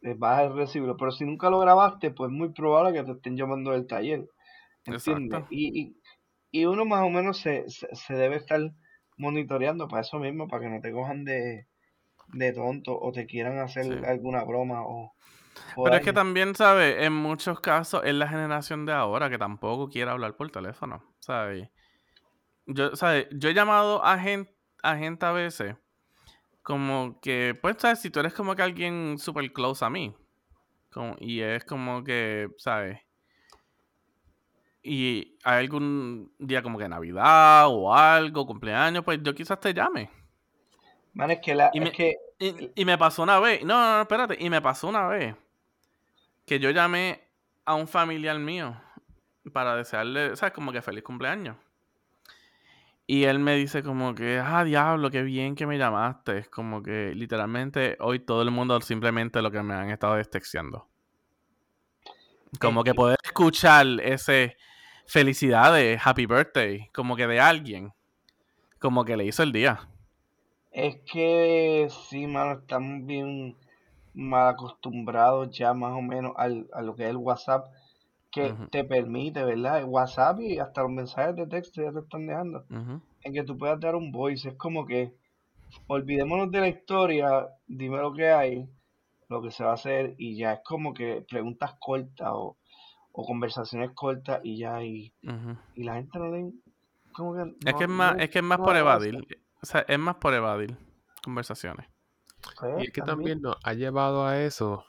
eh, 0.00 0.14
vas 0.16 0.38
a 0.38 0.48
recibirlo. 0.48 0.96
Pero 0.96 1.10
si 1.10 1.26
nunca 1.26 1.50
lo 1.50 1.58
grabaste, 1.58 2.10
pues 2.10 2.30
es 2.30 2.34
muy 2.34 2.54
probable 2.54 2.94
que 2.94 3.04
te 3.04 3.12
estén 3.12 3.36
llamando 3.36 3.72
del 3.72 3.86
taller. 3.86 4.26
¿Entiendes? 4.86 5.44
Y, 5.50 5.94
y, 6.50 6.64
uno 6.64 6.86
más 6.86 7.04
o 7.04 7.10
menos 7.10 7.36
se, 7.36 7.66
se, 7.68 8.14
debe 8.14 8.36
estar 8.36 8.72
monitoreando 9.16 9.88
para 9.88 10.02
eso 10.02 10.18
mismo, 10.18 10.48
para 10.48 10.62
que 10.62 10.68
no 10.70 10.80
te 10.80 10.92
cojan 10.92 11.24
de, 11.24 11.66
de 12.28 12.52
tonto 12.52 12.98
o 13.00 13.12
te 13.12 13.26
quieran 13.26 13.58
hacer 13.58 13.84
Sí. 13.84 14.00
alguna 14.06 14.44
broma 14.44 14.82
o... 14.86 15.12
Pero 15.84 15.96
es 15.96 16.02
que 16.02 16.12
también, 16.12 16.54
¿sabes? 16.54 16.96
En 17.02 17.12
muchos 17.12 17.60
casos 17.60 18.02
es 18.04 18.14
la 18.14 18.28
generación 18.28 18.86
de 18.86 18.92
ahora 18.92 19.28
que 19.30 19.38
tampoco 19.38 19.88
quiere 19.88 20.10
hablar 20.10 20.36
por 20.36 20.50
teléfono, 20.50 21.02
¿sabes? 21.20 21.68
Yo, 22.66 22.94
¿sabes? 22.96 23.26
Yo 23.32 23.48
he 23.50 23.54
llamado 23.54 24.04
a 24.04 24.18
gente, 24.18 24.54
a 24.82 24.96
gente 24.96 25.26
a 25.26 25.32
veces 25.32 25.76
como 26.62 27.20
que, 27.20 27.58
pues, 27.60 27.76
¿sabes? 27.78 28.00
Si 28.00 28.10
tú 28.10 28.20
eres 28.20 28.34
como 28.34 28.54
que 28.54 28.62
alguien 28.62 29.18
super 29.18 29.52
close 29.52 29.84
a 29.84 29.90
mí. 29.90 30.14
como- 30.90 31.16
y 31.20 31.40
es 31.40 31.64
como 31.64 32.04
que, 32.04 32.48
¿sabes? 32.58 33.00
Y 34.82 35.36
hay 35.44 35.60
algún 35.64 36.32
día 36.38 36.62
como 36.62 36.78
que 36.78 36.88
Navidad 36.88 37.66
o 37.68 37.94
algo, 37.94 38.44
cumpleaños, 38.46 39.04
pues 39.04 39.20
yo 39.22 39.34
quizás 39.34 39.60
te 39.60 39.72
llame. 39.72 40.10
Man, 41.14 41.30
es 41.30 41.40
que, 41.40 41.54
la, 41.54 41.70
Y 41.72 41.78
es 41.78 41.84
me- 41.84 41.92
que 41.92 42.16
Y, 42.38 42.70
y 42.74 42.84
me 42.84 42.98
pasó 42.98 43.22
una 43.22 43.38
vez, 43.38 43.62
no, 43.64 43.74
no, 43.80 43.96
no, 43.96 44.00
espérate, 44.02 44.36
y 44.40 44.50
me 44.50 44.60
pasó 44.60 44.88
una 44.88 45.06
vez 45.06 45.36
que 46.46 46.58
yo 46.58 46.70
llamé 46.70 47.20
a 47.64 47.74
un 47.74 47.86
familiar 47.86 48.36
mío 48.38 48.74
para 49.52 49.76
desearle, 49.76 50.34
¿sabes? 50.34 50.52
Como 50.52 50.72
que 50.72 50.82
feliz 50.82 51.04
cumpleaños. 51.04 51.56
Y 53.06 53.24
él 53.24 53.38
me 53.38 53.54
dice 53.56 53.82
como 53.82 54.14
que, 54.14 54.38
ah, 54.38 54.64
diablo, 54.64 55.10
qué 55.10 55.22
bien 55.22 55.54
que 55.54 55.66
me 55.66 55.78
llamaste. 55.78 56.38
Es 56.38 56.48
como 56.48 56.82
que 56.82 57.14
literalmente 57.14 57.96
hoy 58.00 58.18
todo 58.20 58.42
el 58.42 58.50
mundo 58.50 58.80
simplemente 58.80 59.42
lo 59.42 59.50
que 59.50 59.62
me 59.62 59.74
han 59.74 59.90
estado 59.90 60.20
texteando. 60.24 60.88
Como 62.60 62.82
que- 62.84 62.94
poder 62.94 63.18
escuchar 63.22 63.86
ese 64.02 64.56
felicidades, 65.06 66.00
happy 66.04 66.26
birthday, 66.26 66.88
como 66.94 67.16
que 67.16 67.26
de 67.26 67.40
alguien, 67.40 67.92
como 68.78 69.04
que 69.04 69.16
le 69.16 69.24
hizo 69.24 69.42
el 69.42 69.52
día. 69.52 69.88
Es 70.70 70.96
que 71.10 71.88
sí, 72.08 72.26
mano, 72.26 72.60
estamos 72.60 73.06
bien 73.06 73.56
mal 74.14 74.54
acostumbrados 74.54 75.56
ya 75.56 75.74
más 75.74 75.92
o 75.92 76.02
menos 76.02 76.32
al, 76.36 76.68
a 76.72 76.82
lo 76.82 76.94
que 76.94 77.04
es 77.04 77.10
el 77.10 77.16
WhatsApp, 77.16 77.66
que 78.30 78.54
te 78.70 78.84
permite, 78.84 79.44
¿verdad? 79.44 79.80
El 79.80 79.84
WhatsApp 79.84 80.40
y 80.40 80.58
hasta 80.58 80.82
los 80.82 80.90
mensajes 80.90 81.36
de 81.36 81.46
texto 81.46 81.82
ya 81.82 81.92
te 81.92 81.98
están 81.98 82.26
dejando. 82.26 82.64
En 83.22 83.32
que 83.32 83.44
tú 83.44 83.58
puedas 83.58 83.78
dar 83.78 83.94
un 83.94 84.10
voice, 84.10 84.48
es 84.48 84.54
como 84.54 84.86
que 84.86 85.12
olvidémonos 85.86 86.50
de 86.50 86.60
la 86.60 86.68
historia, 86.68 87.48
dime 87.66 87.98
lo 87.98 88.14
que 88.14 88.30
hay, 88.30 88.66
lo 89.28 89.42
que 89.42 89.50
se 89.50 89.64
va 89.64 89.72
a 89.72 89.74
hacer 89.74 90.14
y 90.16 90.36
ya 90.36 90.54
es 90.54 90.60
como 90.64 90.94
que 90.94 91.24
preguntas 91.28 91.74
cortas 91.78 92.28
o, 92.32 92.56
o 93.12 93.24
conversaciones 93.26 93.90
cortas 93.94 94.40
y 94.42 94.58
ya, 94.58 94.82
y, 94.82 95.12
y 95.74 95.84
la 95.84 95.94
gente 95.94 96.18
no 96.18 96.30
le... 96.34 96.52
Como 97.12 97.34
que 97.34 97.54
Es 97.66 97.74
que 97.74 97.84
es 97.84 97.90
más, 97.90 98.16
no- 98.16 98.22
es 98.22 98.30
que 98.30 98.38
es 98.38 98.44
más 98.44 98.58
no 98.58 98.64
por 98.64 98.76
evadir. 98.76 99.26
O 99.62 99.66
sea, 99.66 99.80
es 99.86 99.98
más 99.98 100.16
por 100.16 100.34
evadir 100.34 100.76
conversaciones. 101.22 101.86
Pues, 102.58 102.82
Y 102.82 102.86
es 102.86 102.92
que 102.92 103.02
también 103.02 103.40
nos 103.42 103.56
ha 103.62 103.74
llevado 103.74 104.26
a 104.26 104.40
eso, 104.40 104.84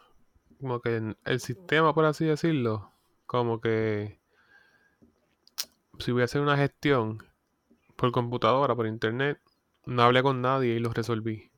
como 0.60 0.80
que 0.82 1.16
el 1.26 1.40
sistema, 1.40 1.94
por 1.94 2.06
así 2.06 2.26
decirlo, 2.26 2.92
como 3.26 3.60
que 3.62 4.20
si 6.00 6.12
voy 6.12 6.22
a 6.22 6.26
hacer 6.26 6.42
una 6.42 6.58
gestión 6.58 7.24
por 7.96 8.12
computadora, 8.12 8.76
por 8.76 8.88
internet, 8.88 9.40
no 9.86 10.04
hablé 10.04 10.24
con 10.24 10.42
nadie 10.42 10.76
y 10.76 10.80
lo 10.80 10.92
resolví. 10.94 11.52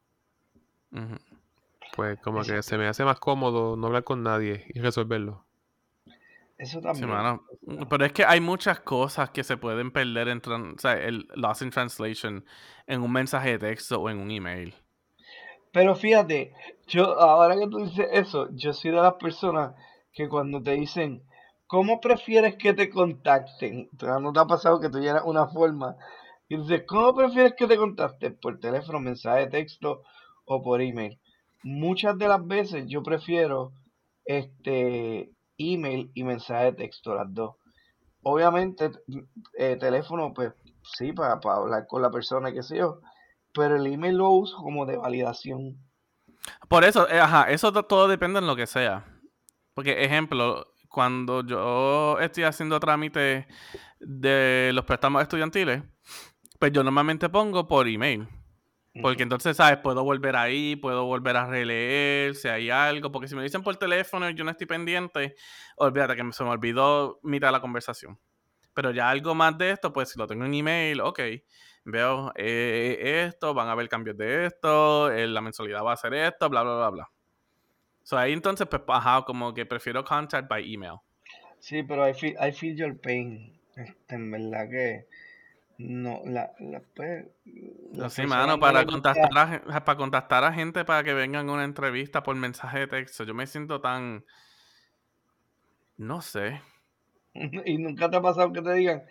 Pues 1.95 2.19
como 2.19 2.43
que 2.43 2.61
se 2.61 2.77
me 2.77 2.87
hace 2.87 3.03
más 3.05 3.19
cómodo 3.19 3.75
no 3.77 3.87
hablar 3.87 4.03
con 4.03 4.21
nadie 4.21 4.65
y 4.73 4.79
resolverlo. 4.79 5.44
Eso 6.57 6.81
Sí, 6.91 7.05
también. 7.05 7.05
mano. 7.05 7.45
Pero 7.89 8.05
es 8.05 8.13
que 8.13 8.23
hay 8.25 8.39
muchas 8.39 8.79
cosas 8.79 9.29
que 9.31 9.43
se 9.43 9.57
pueden 9.57 9.91
perder 9.91 10.29
en 10.29 10.41
o 10.47 10.77
sea, 10.79 10.93
el 10.93 11.27
loss 11.35 11.61
in 11.61 11.69
translation 11.71 12.45
en 12.87 13.01
un 13.01 13.11
mensaje 13.11 13.51
de 13.51 13.59
texto 13.59 14.01
o 14.01 14.09
en 14.09 14.19
un 14.19 14.31
email. 14.31 14.73
Pero 15.71 15.95
fíjate, 15.95 16.53
yo 16.87 17.19
ahora 17.19 17.55
que 17.57 17.67
tú 17.67 17.77
dices 17.79 18.07
eso, 18.11 18.47
yo 18.53 18.73
soy 18.73 18.91
de 18.91 18.97
las 18.97 19.15
personas 19.15 19.73
que 20.13 20.29
cuando 20.29 20.61
te 20.63 20.71
dicen, 20.71 21.23
¿cómo 21.67 21.99
prefieres 21.99 22.55
que 22.55 22.73
te 22.73 22.89
contacten? 22.89 23.89
¿Te- 23.97 24.07
¿No 24.07 24.31
te 24.31 24.39
ha 24.39 24.45
pasado 24.45 24.79
que 24.79 24.89
tú 24.89 24.99
llenas 24.99 25.23
una 25.25 25.47
forma 25.47 25.95
y 26.47 26.57
dices, 26.57 26.83
¿cómo 26.87 27.13
prefieres 27.15 27.53
que 27.57 27.67
te 27.67 27.77
contacten? 27.77 28.37
¿Por 28.41 28.59
teléfono, 28.59 28.99
mensaje 28.99 29.41
de 29.41 29.47
texto 29.47 30.01
o 30.45 30.61
por 30.63 30.81
email? 30.81 31.19
Muchas 31.63 32.17
de 32.17 32.27
las 32.27 32.45
veces 32.45 32.85
yo 32.87 33.03
prefiero 33.03 33.73
este 34.25 35.29
email 35.57 36.11
y 36.13 36.23
mensaje 36.23 36.65
de 36.65 36.73
texto, 36.73 37.15
las 37.15 37.33
dos. 37.33 37.55
Obviamente, 38.23 38.91
eh, 39.57 39.77
teléfono, 39.79 40.33
pues 40.33 40.53
sí, 40.83 41.13
para, 41.13 41.33
hablar 41.33 41.85
con 41.87 42.01
la 42.01 42.09
persona, 42.09 42.51
qué 42.51 42.63
sé 42.63 42.77
yo, 42.77 42.99
pero 43.53 43.75
el 43.75 43.85
email 43.87 44.17
lo 44.17 44.29
uso 44.31 44.57
como 44.57 44.85
de 44.85 44.97
validación. 44.97 45.77
Por 46.67 46.83
eso, 46.83 47.07
eh, 47.09 47.19
ajá, 47.19 47.49
eso 47.51 47.71
to- 47.71 47.83
todo 47.83 48.07
depende 48.07 48.39
en 48.39 48.47
lo 48.47 48.55
que 48.55 48.67
sea. 48.67 49.05
Porque, 49.73 50.03
ejemplo, 50.03 50.65
cuando 50.89 51.45
yo 51.45 52.19
estoy 52.19 52.45
haciendo 52.45 52.79
trámites 52.79 53.45
de 53.99 54.71
los 54.73 54.85
préstamos 54.85 55.21
estudiantiles, 55.21 55.83
pues 56.59 56.71
yo 56.71 56.83
normalmente 56.83 57.29
pongo 57.29 57.67
por 57.67 57.87
email. 57.87 58.27
Porque 59.01 59.23
entonces, 59.23 59.57
¿sabes? 59.57 59.79
Puedo 59.79 60.03
volver 60.03 60.35
ahí, 60.35 60.75
puedo 60.75 61.05
volver 61.05 61.35
a 61.35 61.45
releer 61.45 62.33
si 62.35 62.47
hay 62.47 62.69
algo. 62.69 63.11
Porque 63.11 63.27
si 63.27 63.35
me 63.35 63.43
dicen 63.43 63.61
por 63.61 63.75
teléfono 63.75 64.29
y 64.29 64.35
yo 64.35 64.43
no 64.43 64.51
estoy 64.51 64.67
pendiente, 64.67 65.35
olvídate 65.75 66.15
que 66.15 66.31
se 66.31 66.43
me 66.43 66.49
olvidó 66.49 67.19
mitad 67.23 67.49
de 67.49 67.51
la 67.53 67.61
conversación. 67.61 68.17
Pero 68.73 68.91
ya 68.91 69.09
algo 69.09 69.35
más 69.35 69.57
de 69.57 69.71
esto, 69.71 69.91
pues 69.91 70.09
si 70.09 70.19
lo 70.19 70.27
tengo 70.27 70.45
en 70.45 70.53
email, 70.53 71.01
ok. 71.01 71.19
Veo 71.85 72.31
eh, 72.35 73.25
esto, 73.27 73.53
van 73.53 73.67
a 73.67 73.73
haber 73.73 73.87
cambios 73.87 74.17
de 74.17 74.47
esto, 74.47 75.11
eh, 75.11 75.27
la 75.27 75.41
mensualidad 75.41 75.83
va 75.83 75.93
a 75.93 75.97
ser 75.97 76.13
esto, 76.15 76.49
bla, 76.49 76.63
bla, 76.63 76.75
bla, 76.77 76.89
bla. 76.89 77.09
So 78.01 78.17
ahí 78.17 78.33
entonces, 78.33 78.67
pues, 78.67 78.81
ajá, 78.87 79.23
como 79.23 79.53
que 79.53 79.65
prefiero 79.65 80.03
contact 80.03 80.47
by 80.47 80.73
email. 80.73 80.95
Sí, 81.59 81.83
pero 81.83 82.07
I 82.07 82.13
feel, 82.13 82.35
I 82.39 82.51
feel 82.51 82.75
your 82.75 82.99
pain. 82.99 83.59
Este, 83.75 84.15
en 84.15 84.31
verdad 84.31 84.69
que 84.69 85.07
no, 85.77 86.21
la, 86.25 86.51
la 86.59 86.81
pues, 86.95 87.25
mano, 88.27 88.47
no 88.47 88.59
para 88.59 88.85
contactar, 88.85 89.63
a, 89.67 89.85
para 89.85 89.97
contactar 89.97 90.43
a 90.43 90.53
gente 90.53 90.85
para 90.85 91.03
que 91.03 91.13
vengan 91.13 91.49
a 91.49 91.53
una 91.53 91.63
entrevista 91.63 92.23
por 92.23 92.35
mensaje 92.35 92.79
de 92.79 92.87
texto, 92.87 93.23
yo 93.23 93.33
me 93.33 93.47
siento 93.47 93.81
tan... 93.81 94.25
No 95.97 96.21
sé. 96.21 96.61
y 97.65 97.77
nunca 97.77 98.09
te 98.09 98.17
ha 98.17 98.21
pasado 98.21 98.53
que 98.53 98.61
te 98.61 98.73
digan, 98.73 99.03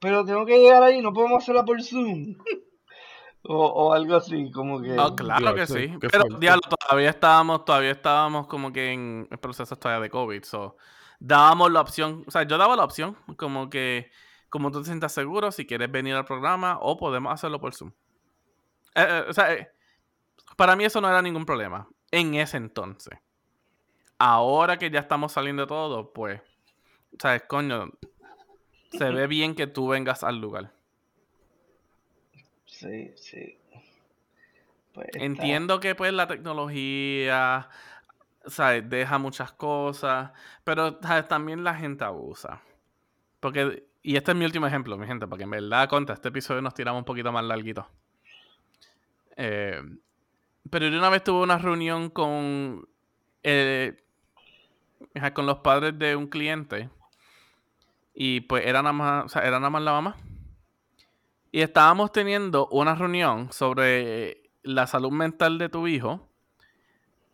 pero 0.00 0.24
tengo 0.24 0.44
que 0.46 0.58
llegar 0.58 0.82
ahí, 0.82 1.00
no 1.00 1.12
podemos 1.12 1.42
hacerla 1.42 1.64
por 1.64 1.82
Zoom. 1.82 2.36
o, 3.42 3.66
o 3.66 3.92
algo 3.92 4.16
así, 4.16 4.50
como 4.50 4.80
que... 4.80 4.98
Oh, 4.98 5.14
claro 5.14 5.54
que 5.54 5.66
sí. 5.66 5.92
Pero, 6.00 6.24
diablo, 6.38 6.62
todavía 6.62 7.10
estábamos, 7.10 7.64
todavía 7.64 7.92
estábamos 7.92 8.46
como 8.46 8.72
que 8.72 8.92
en 8.92 9.28
el 9.30 9.38
proceso 9.38 9.76
todavía 9.76 10.02
de 10.02 10.10
COVID. 10.10 10.42
So, 10.42 10.76
dábamos 11.20 11.70
la 11.72 11.80
opción, 11.80 12.24
o 12.26 12.30
sea, 12.30 12.42
yo 12.42 12.58
daba 12.58 12.76
la 12.76 12.84
opción, 12.84 13.16
como 13.36 13.70
que, 13.70 14.10
como 14.50 14.70
tú 14.70 14.80
te 14.80 14.86
sientas 14.86 15.12
seguro, 15.12 15.52
si 15.52 15.66
quieres 15.66 15.90
venir 15.90 16.14
al 16.14 16.24
programa, 16.24 16.78
o 16.80 16.96
podemos 16.96 17.32
hacerlo 17.32 17.60
por 17.60 17.74
Zoom. 17.74 17.90
Eh, 18.94 19.06
eh, 19.08 19.24
o 19.28 19.32
sea, 19.32 19.52
eh, 19.54 19.70
para 20.56 20.76
mí 20.76 20.84
eso 20.84 21.00
no 21.00 21.08
era 21.08 21.22
ningún 21.22 21.44
problema. 21.46 21.88
En 22.10 22.34
ese 22.34 22.56
entonces. 22.56 23.18
Ahora 24.18 24.78
que 24.78 24.90
ya 24.90 25.00
estamos 25.00 25.32
saliendo 25.32 25.62
de 25.62 25.68
todo, 25.68 26.12
pues, 26.12 26.40
¿sabes? 27.20 27.42
Coño, 27.46 27.90
se 28.90 29.10
ve 29.10 29.26
bien 29.26 29.54
que 29.54 29.66
tú 29.66 29.88
vengas 29.88 30.24
al 30.24 30.40
lugar. 30.40 30.72
Sí, 32.64 33.12
sí. 33.16 33.58
Pues 34.92 35.08
está- 35.08 35.24
Entiendo 35.24 35.80
que 35.80 35.94
pues 35.94 36.12
la 36.12 36.26
tecnología, 36.26 37.68
¿sabes? 38.46 38.88
Deja 38.88 39.18
muchas 39.18 39.52
cosas, 39.52 40.32
pero 40.64 40.98
¿sabes? 41.02 41.28
también 41.28 41.62
la 41.64 41.74
gente 41.74 42.04
abusa. 42.04 42.62
Porque, 43.40 43.86
y 44.02 44.16
este 44.16 44.32
es 44.32 44.36
mi 44.36 44.44
último 44.44 44.66
ejemplo, 44.66 44.96
mi 44.96 45.06
gente, 45.06 45.26
porque 45.26 45.44
en 45.44 45.50
verdad, 45.50 45.88
contra 45.88 46.14
este 46.14 46.28
episodio 46.28 46.62
nos 46.62 46.74
tiramos 46.74 47.00
un 47.00 47.04
poquito 47.04 47.32
más 47.32 47.44
larguito. 47.44 47.86
Eh, 49.36 49.82
pero 50.70 50.88
yo 50.88 50.98
una 50.98 51.08
vez 51.08 51.24
tuve 51.24 51.42
una 51.42 51.58
reunión 51.58 52.10
con, 52.10 52.88
eh, 53.42 54.02
con 55.32 55.46
los 55.46 55.58
padres 55.58 55.98
de 55.98 56.16
un 56.16 56.26
cliente 56.26 56.90
y 58.14 58.40
pues 58.40 58.66
era 58.66 58.82
nada 58.82 58.92
más, 58.92 59.36
era 59.36 59.58
nada 59.58 59.70
más 59.70 59.82
la 59.82 59.92
mamá. 59.92 60.16
Y 61.50 61.60
estábamos 61.60 62.12
teniendo 62.12 62.68
una 62.68 62.94
reunión 62.94 63.52
sobre 63.52 64.42
la 64.62 64.86
salud 64.86 65.10
mental 65.12 65.58
de 65.58 65.68
tu 65.68 65.86
hijo 65.86 66.28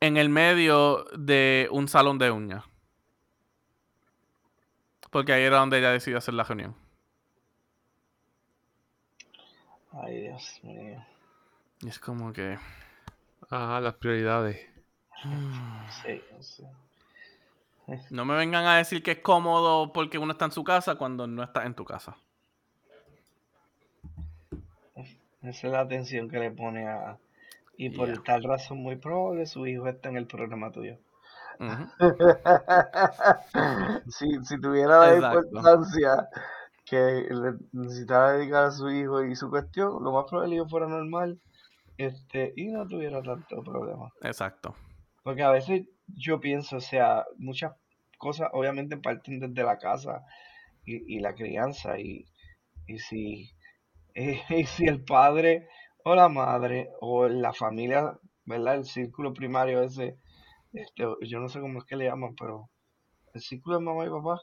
en 0.01 0.17
el 0.17 0.29
medio 0.29 1.05
de 1.17 1.69
un 1.71 1.89
salón 1.89 2.19
de 2.19 2.31
uñas. 2.31 2.65
Porque 5.15 5.33
ahí 5.33 5.45
era 5.45 5.59
donde 5.59 5.79
ella 5.79 5.93
decidió 5.93 6.19
hacer 6.19 6.35
la 6.35 6.43
reunión. 6.43 6.75
Ay, 9.93 10.23
Dios 10.23 10.61
mío. 10.65 11.07
Y 11.83 11.89
es 11.89 12.01
como 12.01 12.33
que... 12.33 12.59
Ajá, 13.49 13.81
las 13.81 13.95
prioridades. 13.95 14.69
Sí, 16.03 16.21
sí. 16.41 16.65
No 18.11 18.25
me 18.25 18.35
vengan 18.35 18.67
a 18.67 18.79
decir 18.79 19.05
que 19.05 19.13
es 19.13 19.19
cómodo 19.21 19.93
porque 19.93 20.19
uno 20.19 20.33
está 20.33 20.47
en 20.47 20.51
su 20.51 20.65
casa 20.65 20.97
cuando 20.97 21.29
no 21.29 21.45
está 21.45 21.65
en 21.65 21.75
tu 21.75 21.85
casa. 21.85 22.17
Esa 25.43 25.67
es 25.69 25.73
la 25.73 25.81
atención 25.81 26.29
que 26.29 26.41
le 26.41 26.51
pone 26.51 26.89
a, 26.89 27.19
Y 27.77 27.91
por 27.91 28.09
Yeah. 28.09 28.23
tal 28.25 28.43
razón 28.43 28.79
muy 28.79 28.97
probable 28.97 29.47
su 29.47 29.67
hijo 29.67 29.87
está 29.89 30.09
en 30.09 30.17
el 30.17 30.27
programa 30.27 30.73
tuyo. 30.73 30.99
Si, 34.09 34.27
si 34.45 34.61
tuviera 34.61 34.99
la 34.99 35.15
Exacto. 35.15 35.41
importancia 35.41 36.29
que 36.85 37.27
le 37.31 37.55
necesitara 37.73 38.33
dedicar 38.33 38.65
a 38.65 38.71
su 38.71 38.91
hijo 38.91 39.25
y 39.25 39.35
su 39.35 39.51
cuestión, 39.51 40.03
lo 40.03 40.13
más 40.13 40.25
probable 40.29 40.57
es 40.57 40.63
que 40.63 40.69
fuera 40.69 40.87
normal 40.87 41.41
este, 41.97 42.53
y 42.57 42.67
no 42.67 42.87
tuviera 42.87 43.23
tanto 43.23 43.63
problema. 43.63 44.11
Exacto. 44.23 44.75
Porque 45.23 45.43
a 45.43 45.51
veces 45.51 45.87
yo 46.07 46.41
pienso, 46.41 46.77
o 46.77 46.81
sea, 46.81 47.25
muchas 47.39 47.73
cosas 48.19 48.49
obviamente 48.53 48.97
parten 48.97 49.41
desde 49.41 49.65
la 49.65 49.79
casa 49.79 50.23
y, 50.85 51.17
y 51.17 51.21
la 51.21 51.35
crianza 51.35 51.99
y, 51.99 52.27
y 52.87 52.99
si, 52.99 53.51
y 54.15 54.65
si 54.65 54.87
el 54.87 55.05
padre 55.05 55.69
o 56.05 56.15
la 56.15 56.29
madre 56.29 56.91
o 57.01 57.29
la 57.29 57.53
familia, 57.53 58.19
¿verdad? 58.45 58.77
El 58.77 58.85
círculo 58.85 59.33
primario 59.33 59.83
ese, 59.83 60.19
este, 60.75 61.05
yo 61.23 61.41
no 61.41 61.49
sé 61.49 61.61
cómo 61.61 61.79
es 61.79 61.85
que 61.85 61.97
le 61.97 62.07
llaman, 62.07 62.35
pero 62.39 62.69
el 63.33 63.41
círculo 63.41 63.79
de 63.79 63.85
mamá 63.85 64.05
y 64.07 64.11
papá, 64.11 64.41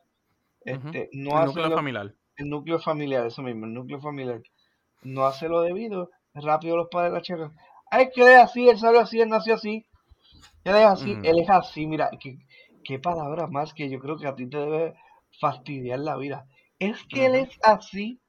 este, 0.66 1.10
no 1.14 1.32
el 1.32 1.38
hace 1.38 1.46
núcleo 1.48 1.70
lo- 1.70 1.76
familiar. 1.76 2.16
el 2.38 2.50
núcleo 2.50 2.80
familiar, 2.80 3.26
eso 3.26 3.42
mismo, 3.42 3.66
el 3.66 3.74
núcleo 3.74 4.00
familiar, 4.00 4.42
no 5.04 5.26
hace 5.26 5.48
lo 5.50 5.62
debido, 5.62 6.10
rápido 6.34 6.78
los 6.78 6.88
padres 6.90 7.14
la 7.14 7.22
checan. 7.22 7.54
Ay, 7.90 8.10
que 8.14 8.22
él 8.22 8.30
es 8.30 8.40
así, 8.40 8.70
él 8.70 8.78
salió 8.80 9.02
así, 9.02 9.20
él 9.20 9.30
nació 9.30 9.56
así. 9.56 9.86
Él 10.64 10.76
es 10.76 10.86
así, 10.86 11.18
él 11.24 11.40
es 11.40 11.50
así, 11.50 11.88
mira, 11.88 12.10
qué, 12.20 12.38
qué 12.84 13.00
palabra 13.00 13.48
más 13.48 13.74
que 13.74 13.90
yo 13.90 14.00
creo 14.00 14.18
que 14.18 14.28
a 14.28 14.36
ti 14.36 14.48
te 14.48 14.58
debe 14.58 14.94
fastidiar 15.40 16.00
la 16.00 16.16
vida. 16.18 16.46
Es 16.80 17.04
que 17.10 17.26
él 17.26 17.36
es 17.36 17.50
así. 17.64 18.20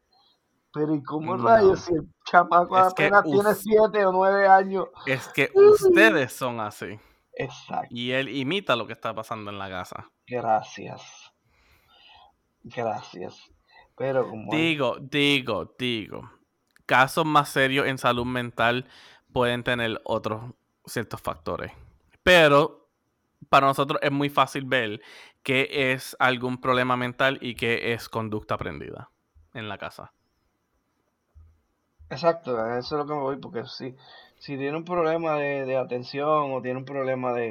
Pero 0.72 0.94
¿y 0.94 1.02
cómo 1.02 1.36
No. 1.36 1.44
rayos 1.46 1.80
si 1.80 1.92
el 1.94 2.08
chamaco 2.24 2.78
Es 2.78 2.86
apenas 2.92 3.24
tiene 3.24 3.50
us- 3.50 3.58
7 3.58 4.06
o 4.06 4.12
9 4.12 4.48
años? 4.48 4.86
Es 5.06 5.28
que 5.28 5.50
ustedes 5.54 6.32
son 6.32 6.60
así. 6.60 6.98
Exacto, 7.34 7.88
Y 7.90 8.12
él 8.12 8.28
imita 8.28 8.76
lo 8.76 8.86
que 8.86 8.92
está 8.92 9.14
pasando 9.14 9.50
en 9.50 9.58
la 9.58 9.68
casa. 9.68 10.10
gracias. 10.26 11.32
Gracias. 12.64 13.50
Pero 13.96 14.28
como 14.28 14.54
Digo, 14.54 14.98
digo, 15.00 15.74
digo. 15.78 16.30
Casos 16.86 17.24
más 17.24 17.48
serios 17.48 17.86
en 17.86 17.98
salud 17.98 18.24
mental 18.26 18.86
pueden 19.32 19.62
tener 19.64 20.00
otros 20.04 20.52
ciertos 20.86 21.20
factores. 21.20 21.72
Pero 22.22 22.88
para 23.48 23.66
nosotros 23.66 23.98
es 24.02 24.12
muy 24.12 24.28
fácil 24.28 24.64
ver 24.64 25.00
que 25.42 25.92
es 25.92 26.16
algún 26.18 26.60
problema 26.60 26.96
mental 26.96 27.38
y 27.40 27.54
que 27.54 27.92
es 27.92 28.08
conducta 28.08 28.54
aprendida 28.54 29.10
en 29.54 29.68
la 29.68 29.78
casa. 29.78 30.12
Exacto, 32.14 32.50
a 32.58 32.78
eso 32.78 32.94
es 32.94 32.98
lo 33.00 33.06
que 33.06 33.14
me 33.14 33.20
voy, 33.28 33.36
porque 33.38 33.64
si, 33.66 33.96
si 34.38 34.56
tiene 34.56 34.76
un 34.76 34.84
problema 34.84 35.36
de, 35.36 35.64
de 35.64 35.76
atención 35.76 36.52
o 36.52 36.62
tiene 36.62 36.78
un 36.78 36.84
problema 36.84 37.32
de, 37.32 37.48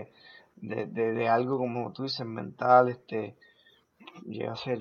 de, 0.56 0.86
de, 0.86 1.14
de 1.14 1.28
algo 1.28 1.58
como 1.58 1.92
tú 1.94 2.04
dices, 2.04 2.26
mental, 2.26 2.88
este, 2.90 3.36
llega 4.26 4.54
a 4.54 4.58
ser 4.66 4.80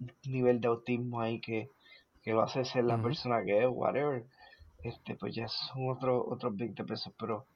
un 0.00 0.12
nivel 0.32 0.60
de 0.60 0.68
autismo 0.68 1.20
ahí 1.20 1.40
que, 1.40 1.70
que 2.22 2.32
lo 2.32 2.42
hace 2.42 2.64
ser 2.64 2.84
la 2.84 3.02
persona 3.02 3.44
que 3.44 3.64
es, 3.64 3.68
whatever, 3.70 4.24
este, 4.82 5.16
pues 5.16 5.34
ya 5.34 5.48
son 5.48 5.90
otros 5.90 6.24
otros 6.28 6.56
20 6.56 6.84
pesos, 6.84 7.12
pero 7.18 7.46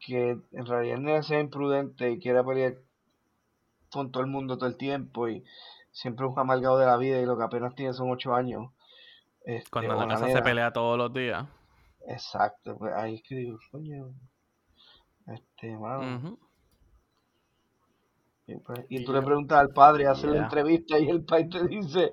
que 0.00 0.38
en 0.52 0.66
realidad 0.66 0.98
no 0.98 1.22
sea 1.22 1.40
imprudente 1.40 2.10
y 2.12 2.20
quiera 2.20 2.44
pelear 2.44 2.76
con 3.92 4.10
todo 4.10 4.24
el 4.24 4.28
mundo 4.28 4.56
todo 4.58 4.68
el 4.68 4.76
tiempo 4.76 5.28
y 5.28 5.44
siempre 5.92 6.26
es 6.26 6.32
un 6.32 6.38
amargado 6.40 6.78
de 6.78 6.86
la 6.86 6.96
vida 6.96 7.20
y 7.20 7.26
lo 7.26 7.36
que 7.36 7.44
apenas 7.44 7.74
tiene 7.76 7.92
son 7.92 8.10
8 8.10 8.34
años. 8.34 8.70
Este, 9.44 9.70
Cuando 9.70 9.94
la 9.96 10.06
casa 10.08 10.28
se 10.28 10.42
pelea 10.42 10.72
todos 10.72 10.96
los 10.96 11.12
días. 11.12 11.46
Exacto, 12.06 12.76
pues 12.78 12.92
ahí 12.94 13.16
es 13.16 13.22
que 13.22 13.36
digo, 13.36 13.58
coño, 13.70 14.12
este, 15.26 15.76
mano. 15.78 16.38
Y, 18.46 18.56
pues, 18.56 18.80
y 18.88 18.98
Y 18.98 19.04
tú 19.04 19.12
le 19.12 19.22
preguntas 19.22 19.58
al 19.58 19.70
padre, 19.70 20.06
hace 20.06 20.26
la 20.26 20.38
entrevista 20.38 20.98
y 20.98 21.08
el 21.08 21.24
padre 21.24 21.48
te 21.48 21.68
dice, 21.68 22.12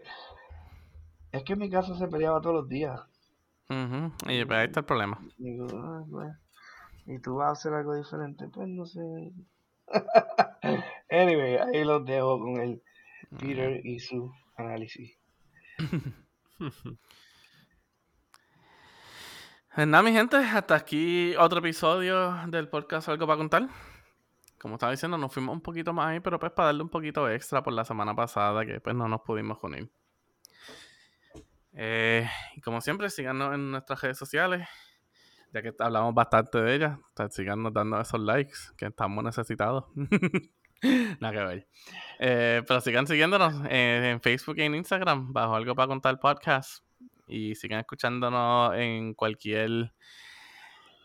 es 1.31 1.43
que 1.43 1.53
en 1.53 1.59
mi 1.59 1.69
casa 1.69 1.95
se 1.95 2.07
peleaba 2.07 2.39
todos 2.41 2.55
los 2.55 2.69
días. 2.69 2.99
Ujú. 3.69 4.11
Y 4.31 4.45
pues 4.45 4.59
ahí 4.59 4.65
está 4.67 4.79
el 4.81 4.85
problema. 4.85 5.19
Y 5.37 5.51
digo, 5.51 5.67
"Ah, 5.73 6.03
pues, 6.09 6.35
¿y 7.05 7.19
tú 7.19 7.35
vas 7.35 7.49
a 7.49 7.51
hacer 7.51 7.73
algo 7.73 7.95
diferente? 7.95 8.47
Pues 8.47 8.67
no 8.67 8.85
sé. 8.85 9.01
anyway, 11.09 11.57
ahí 11.57 11.83
los 11.83 12.05
dejo 12.05 12.39
con 12.39 12.57
el 12.61 12.81
Peter 13.39 13.85
y 13.85 13.99
su 13.99 14.31
análisis. 14.55 15.17
Pues 19.79 19.87
nada, 19.87 20.03
mi 20.03 20.11
gente, 20.11 20.35
hasta 20.35 20.75
aquí 20.75 21.33
otro 21.37 21.59
episodio 21.59 22.33
del 22.47 22.67
podcast 22.67 23.07
Algo 23.07 23.25
para 23.25 23.37
contar. 23.37 23.69
Como 24.59 24.75
estaba 24.75 24.91
diciendo, 24.91 25.17
nos 25.17 25.33
fuimos 25.33 25.55
un 25.55 25.61
poquito 25.61 25.93
más 25.93 26.07
ahí, 26.07 26.19
pero 26.19 26.37
pues 26.37 26.51
para 26.51 26.65
darle 26.65 26.83
un 26.83 26.89
poquito 26.89 27.29
extra 27.29 27.63
por 27.63 27.71
la 27.71 27.85
semana 27.85 28.13
pasada 28.13 28.65
que 28.65 28.81
pues 28.81 28.93
no 28.93 29.07
nos 29.07 29.21
pudimos 29.21 29.57
unir. 29.61 29.89
Eh, 31.71 32.27
y 32.57 32.59
como 32.59 32.81
siempre, 32.81 33.09
síganos 33.09 33.55
en 33.55 33.71
nuestras 33.71 34.01
redes 34.01 34.17
sociales, 34.17 34.67
ya 35.53 35.61
que 35.61 35.73
hablamos 35.79 36.13
bastante 36.13 36.59
de 36.61 36.75
ellas. 36.75 36.99
pues, 37.15 37.33
Síganos 37.33 37.71
dando 37.71 38.01
esos 38.01 38.19
likes 38.19 38.57
que 38.75 38.87
estamos 38.87 39.23
necesitados. 39.23 39.85
Nada 41.21 41.31
que 41.31 41.45
ver. 41.45 41.67
Eh, 42.19 42.63
pero 42.67 42.81
sigan 42.81 43.07
siguiéndonos 43.07 43.53
eh, 43.69 44.11
en 44.11 44.19
Facebook 44.19 44.57
y 44.57 44.63
en 44.63 44.75
Instagram 44.75 45.31
bajo 45.31 45.55
Algo 45.55 45.73
para 45.73 45.87
contar 45.87 46.19
podcast. 46.19 46.83
Y 47.29 47.55
sigan 47.55 47.79
escuchándonos 47.79 48.75
en 48.75 49.13
cualquier 49.13 49.93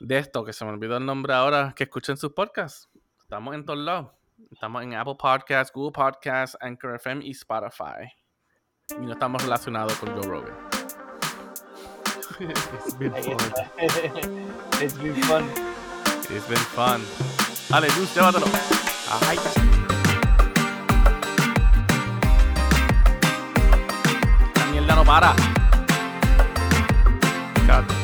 de 0.01 0.19
esto, 0.19 0.45
que 0.45 0.53
se 0.53 0.65
me 0.65 0.73
olvidó 0.73 0.97
el 0.97 1.07
nombre 1.07 1.35
ahora, 1.35 1.75
que 1.77 1.85
escuchen 1.85 2.17
sus 2.17 2.33
podcasts. 2.33 2.89
Estamos 3.21 3.55
en 3.55 3.65
todos 3.65 3.79
lados. 3.79 4.11
Estamos 4.51 4.83
en 4.83 4.95
Apple 4.95 5.17
Podcasts, 5.19 5.73
Google 5.73 5.93
Podcasts, 5.93 6.57
Anchor 6.61 6.97
FM 6.97 7.25
y 7.25 7.31
Spotify. 7.31 8.11
Y 8.91 9.07
no 9.07 9.13
estamos 9.13 9.43
relacionados 9.43 9.95
con 9.97 10.11
Joe 10.15 10.27
Rogan. 10.29 10.55
It's 12.41 12.99
been 12.99 13.13
fun. 13.13 13.39
It's 14.81 14.99
been 14.99 15.15
fun. 15.23 15.45
It's 16.31 16.49
been 16.49 16.59
fun. 16.75 17.03
Dale, 17.71 17.89
Luz, 17.97 18.15
llévatelo. 18.15 18.47
Ay. 19.29 19.39
La 24.57 24.67
mierda 24.67 24.95
no 24.97 25.05
para. 25.05 25.54
Cat. 27.75 27.85
Este 27.89 27.95
corillo 27.95 28.04